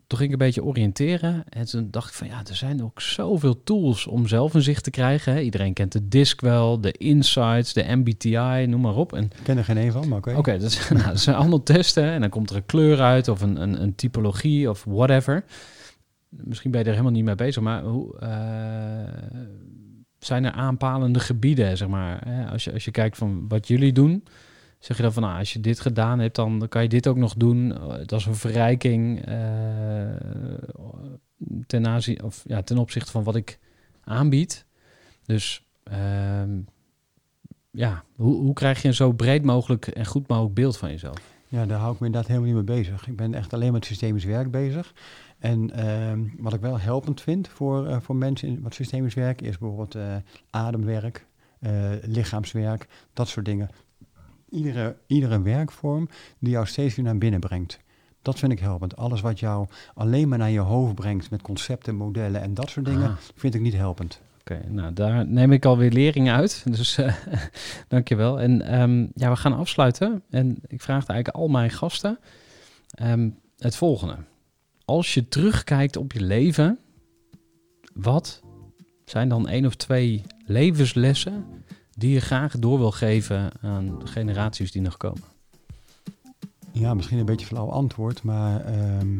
toen 0.08 0.18
ging 0.18 0.32
ik 0.32 0.40
een 0.40 0.46
beetje 0.46 0.64
oriënteren. 0.64 1.44
En 1.50 1.66
toen 1.66 1.88
dacht 1.92 2.10
ik 2.10 2.16
van 2.16 2.28
ja, 2.28 2.42
er 2.50 2.56
zijn 2.56 2.84
ook 2.84 3.02
zoveel 3.02 3.64
tools 3.64 4.08
om 4.08 4.28
zelf 4.28 4.54
een 4.54 4.62
zicht 4.62 4.84
te 4.84 4.90
krijgen. 4.90 5.34
Hè. 5.34 5.40
Iedereen 5.40 5.74
kent 5.74 5.92
de 5.92 6.08
DISC 6.08 6.42
wel, 6.42 6.82
de 6.82 6.92
Insights, 6.92 7.74
de 7.74 7.86
MBTI, 7.88 8.66
noem 8.68 8.82
maar 8.82 8.96
op. 8.96 9.14
En, 9.14 9.24
ik 9.24 9.44
ken 9.44 9.58
er 9.58 9.64
geen 9.64 9.78
een 9.78 9.92
van, 9.92 10.08
maar 10.08 10.18
oké. 10.18 10.30
Oké, 10.30 10.40
okay, 10.40 10.58
dat, 10.58 10.88
nou, 10.94 11.04
dat, 11.04 11.20
zijn 11.20 11.36
allemaal 11.36 11.64
testen. 11.64 12.12
En 12.12 12.22
dan 12.22 12.30
komt 12.30 12.50
er 12.50 12.56
een 12.56 12.66
kleur 12.66 13.02
uit 13.02 13.28
of 13.28 13.42
een, 13.42 13.62
een, 13.62 13.82
een, 13.82 13.96
typologie 13.96 14.70
of 14.70 14.84
whatever. 14.88 15.44
Misschien 16.30 16.72
ben 16.72 16.80
je 16.80 16.86
er 16.86 16.92
helemaal 16.92 17.14
niet 17.14 17.26
mee 17.26 17.36
bezig, 17.36 17.62
maar 17.64 17.84
hoe... 17.84 18.16
Uh, 18.24 18.30
zijn 20.20 20.46
er 20.46 20.52
aanpalende 20.52 21.20
gebieden, 21.20 21.78
zeg 21.78 21.88
maar? 21.88 22.24
Als, 22.52 22.64
je, 22.64 22.74
als 22.74 22.86
je 22.86 22.92
kijkt 22.92 23.18
van 23.18 23.46
wat 23.48 23.68
jullie 23.68 23.94
doen, 23.94 24.24
Zeg 24.80 24.98
je 24.98 25.04
dan 25.04 25.14
van, 25.14 25.24
nou, 25.24 25.40
als 25.40 25.54
je 25.54 25.60
dit 25.60 25.80
gedaan 25.80 26.20
hebt, 26.20 26.36
dan 26.36 26.66
kan 26.70 26.82
je 26.82 26.90
dit 26.90 27.08
ook 27.08 27.18
nog 27.18 27.34
doen. 27.34 27.74
Dat 28.06 28.20
is 28.20 28.26
een 28.26 28.36
verrijking 28.36 29.30
uh, 29.30 29.36
ten, 31.68 31.88
aanzien, 31.88 32.24
of, 32.24 32.44
ja, 32.48 32.62
ten 32.62 32.78
opzichte 32.78 33.12
van 33.12 33.24
wat 33.24 33.36
ik 33.36 33.60
aanbied. 34.04 34.66
Dus 35.26 35.66
uh, 35.92 36.44
ja, 37.72 38.04
hoe, 38.16 38.36
hoe 38.36 38.54
krijg 38.54 38.82
je 38.82 38.88
een 38.88 38.94
zo 38.94 39.12
breed 39.12 39.44
mogelijk 39.44 39.88
en 39.88 40.06
goed 40.06 40.28
mogelijk 40.28 40.54
beeld 40.54 40.78
van 40.78 40.90
jezelf? 40.90 41.36
Ja, 41.48 41.66
daar 41.66 41.80
hou 41.80 41.94
ik 41.94 42.00
me 42.00 42.06
inderdaad 42.06 42.30
helemaal 42.30 42.54
niet 42.54 42.66
mee 42.66 42.78
bezig. 42.78 43.08
Ik 43.08 43.16
ben 43.16 43.34
echt 43.34 43.54
alleen 43.54 43.72
met 43.74 43.86
systemisch 43.86 44.26
werk 44.26 44.52
bezig. 44.52 44.94
En 45.40 45.80
uh, 45.80 46.32
wat 46.38 46.54
ik 46.54 46.62
wel 46.62 46.80
helpend 46.80 47.22
vind 47.22 47.48
voor, 47.48 47.88
uh, 47.88 47.98
voor 48.00 48.16
mensen 48.16 48.48
in 48.48 48.62
wat 48.62 48.74
systemisch 48.74 49.14
werk 49.14 49.42
is 49.42 49.58
bijvoorbeeld 49.58 49.98
ademwerk, 50.50 51.26
lichaamswerk, 52.02 52.88
dat 53.14 53.28
soort 53.28 53.46
dingen 53.46 53.70
iedere, 54.50 54.96
iedere 55.08 55.42
werkvorm 55.42 56.10
die 56.40 56.52
jou 56.52 56.66
steeds 56.66 56.96
weer 56.96 57.06
naar 57.06 57.18
binnen 57.18 57.40
brengt. 57.40 57.80
Dat 58.22 58.40
vind 58.40 58.52
ik 58.52 58.60
helpend. 58.60 58.96
Alles 58.96 59.22
wat 59.22 59.40
jou 59.40 59.68
alleen 59.94 60.28
maar 60.28 60.38
naar 60.38 60.50
je 60.50 60.60
hoofd 60.60 60.96
brengt 60.96 61.30
met 61.30 61.42
concepten, 61.42 61.96
modellen 61.96 62.42
en 62.42 62.54
dat 62.54 62.70
soort 62.70 62.86
dingen, 62.86 63.16
vind 63.36 63.54
ik 63.54 63.62
niet 63.62 63.74
helpend. 63.74 64.22
Oké, 64.40 64.62
nou 64.70 64.94
daar 64.94 65.28
neem 65.28 65.52
ik 65.52 65.66
alweer 65.66 65.92
leringen 65.92 66.36
uit. 66.36 66.64
Dus 66.78 66.98
uh, 66.98 67.16
dankjewel. 67.88 68.40
En 68.40 68.82
um, 68.82 69.12
ja, 69.14 69.30
we 69.30 69.36
gaan 69.36 69.54
afsluiten. 69.54 70.24
En 70.30 70.58
ik 70.68 70.82
vraag 70.82 71.06
eigenlijk 71.06 71.30
al 71.30 71.48
mijn 71.48 71.70
gasten 71.70 72.20
um, 73.02 73.40
het 73.58 73.76
volgende. 73.76 74.16
Als 74.86 75.14
je 75.14 75.28
terugkijkt 75.28 75.98
op 75.98 76.14
je 76.14 76.22
leven, 76.22 76.80
wat 77.94 78.42
zijn 79.06 79.30
dan 79.30 79.48
één 79.48 79.66
of 79.66 79.76
twee 79.76 80.24
levenslessen 80.46 81.46
die 81.98 82.12
je 82.12 82.20
graag 82.20 82.60
door 82.60 82.78
wil 82.78 82.92
geven 82.92 83.52
aan 83.62 84.00
de 84.00 84.08
generaties 84.08 84.72
die 84.72 84.82
nog 84.82 84.98
komen? 84.98 85.24
Ja, 86.72 86.94
misschien 86.94 87.18
een 87.18 87.26
beetje 87.26 87.46
flauw 87.46 87.70
antwoord, 87.70 88.24
maar 88.24 88.66
ehm, 88.66 89.18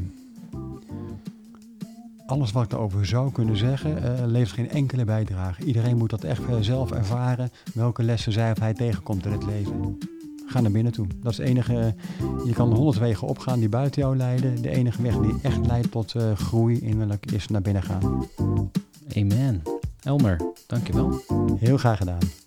alles 2.26 2.52
wat 2.52 2.64
ik 2.64 2.70
daarover 2.70 3.06
zou 3.06 3.32
kunnen 3.32 3.58
zeggen, 3.58 4.04
eh, 4.04 4.26
levert 4.26 4.52
geen 4.52 4.70
enkele 4.70 5.06
bijdrage. 5.06 5.64
Iedereen 5.64 5.98
moet 5.98 6.10
dat 6.10 6.24
echt 6.24 6.42
zelf 6.60 6.92
ervaren, 6.92 7.52
welke 7.74 8.04
lessen 8.04 8.32
zij 8.32 8.52
of 8.52 8.60
hij 8.60 8.74
tegenkomt 8.74 9.26
in 9.26 9.32
het 9.32 9.46
leven. 9.46 9.98
Ga 10.46 10.62
naar 10.62 10.72
binnen 10.72 10.92
toe. 10.92 11.08
Dat 11.24 11.32
is 11.32 11.38
het 11.38 11.48
enige. 11.48 11.96
Je 12.46 12.54
kan 12.54 12.74
honderd 12.74 12.98
wegen 12.98 13.28
opgaan 13.28 13.60
die 13.60 13.70
buiten 13.70 14.02
jou 14.02 14.18
leiden. 14.18 14.62
De 14.62 14.70
enige 14.70 15.02
weg 15.02 15.18
die 15.18 15.36
echt 15.42 15.66
leidt 15.66 15.92
tot 15.92 16.16
eh, 16.16 16.32
groei 16.32 16.80
innerlijk 16.80 17.32
is 17.32 17.48
naar 17.48 17.62
binnen 17.62 17.84
gaan. 17.84 18.26
Amen. 19.16 19.62
Elmer, 20.04 20.42
dankjewel. 20.68 21.22
Heel 21.60 21.78
graag 21.78 21.98
gedaan. 21.98 22.47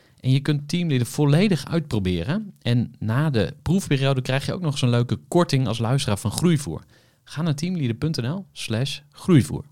En 0.21 0.31
je 0.31 0.39
kunt 0.39 0.67
Teamleader 0.67 1.07
volledig 1.07 1.65
uitproberen. 1.65 2.53
En 2.61 2.93
na 2.99 3.29
de 3.29 3.53
proefperiode 3.61 4.21
krijg 4.21 4.45
je 4.45 4.53
ook 4.53 4.61
nog 4.61 4.77
zo'n 4.77 4.89
leuke 4.89 5.19
korting 5.27 5.67
als 5.67 5.79
luisteraar 5.79 6.17
van 6.17 6.31
Groeivoer. 6.31 6.81
Ga 7.23 7.41
naar 7.41 7.55
teamleader.nl 7.55 8.45
slash 8.51 8.99
groeivoer. 9.11 9.65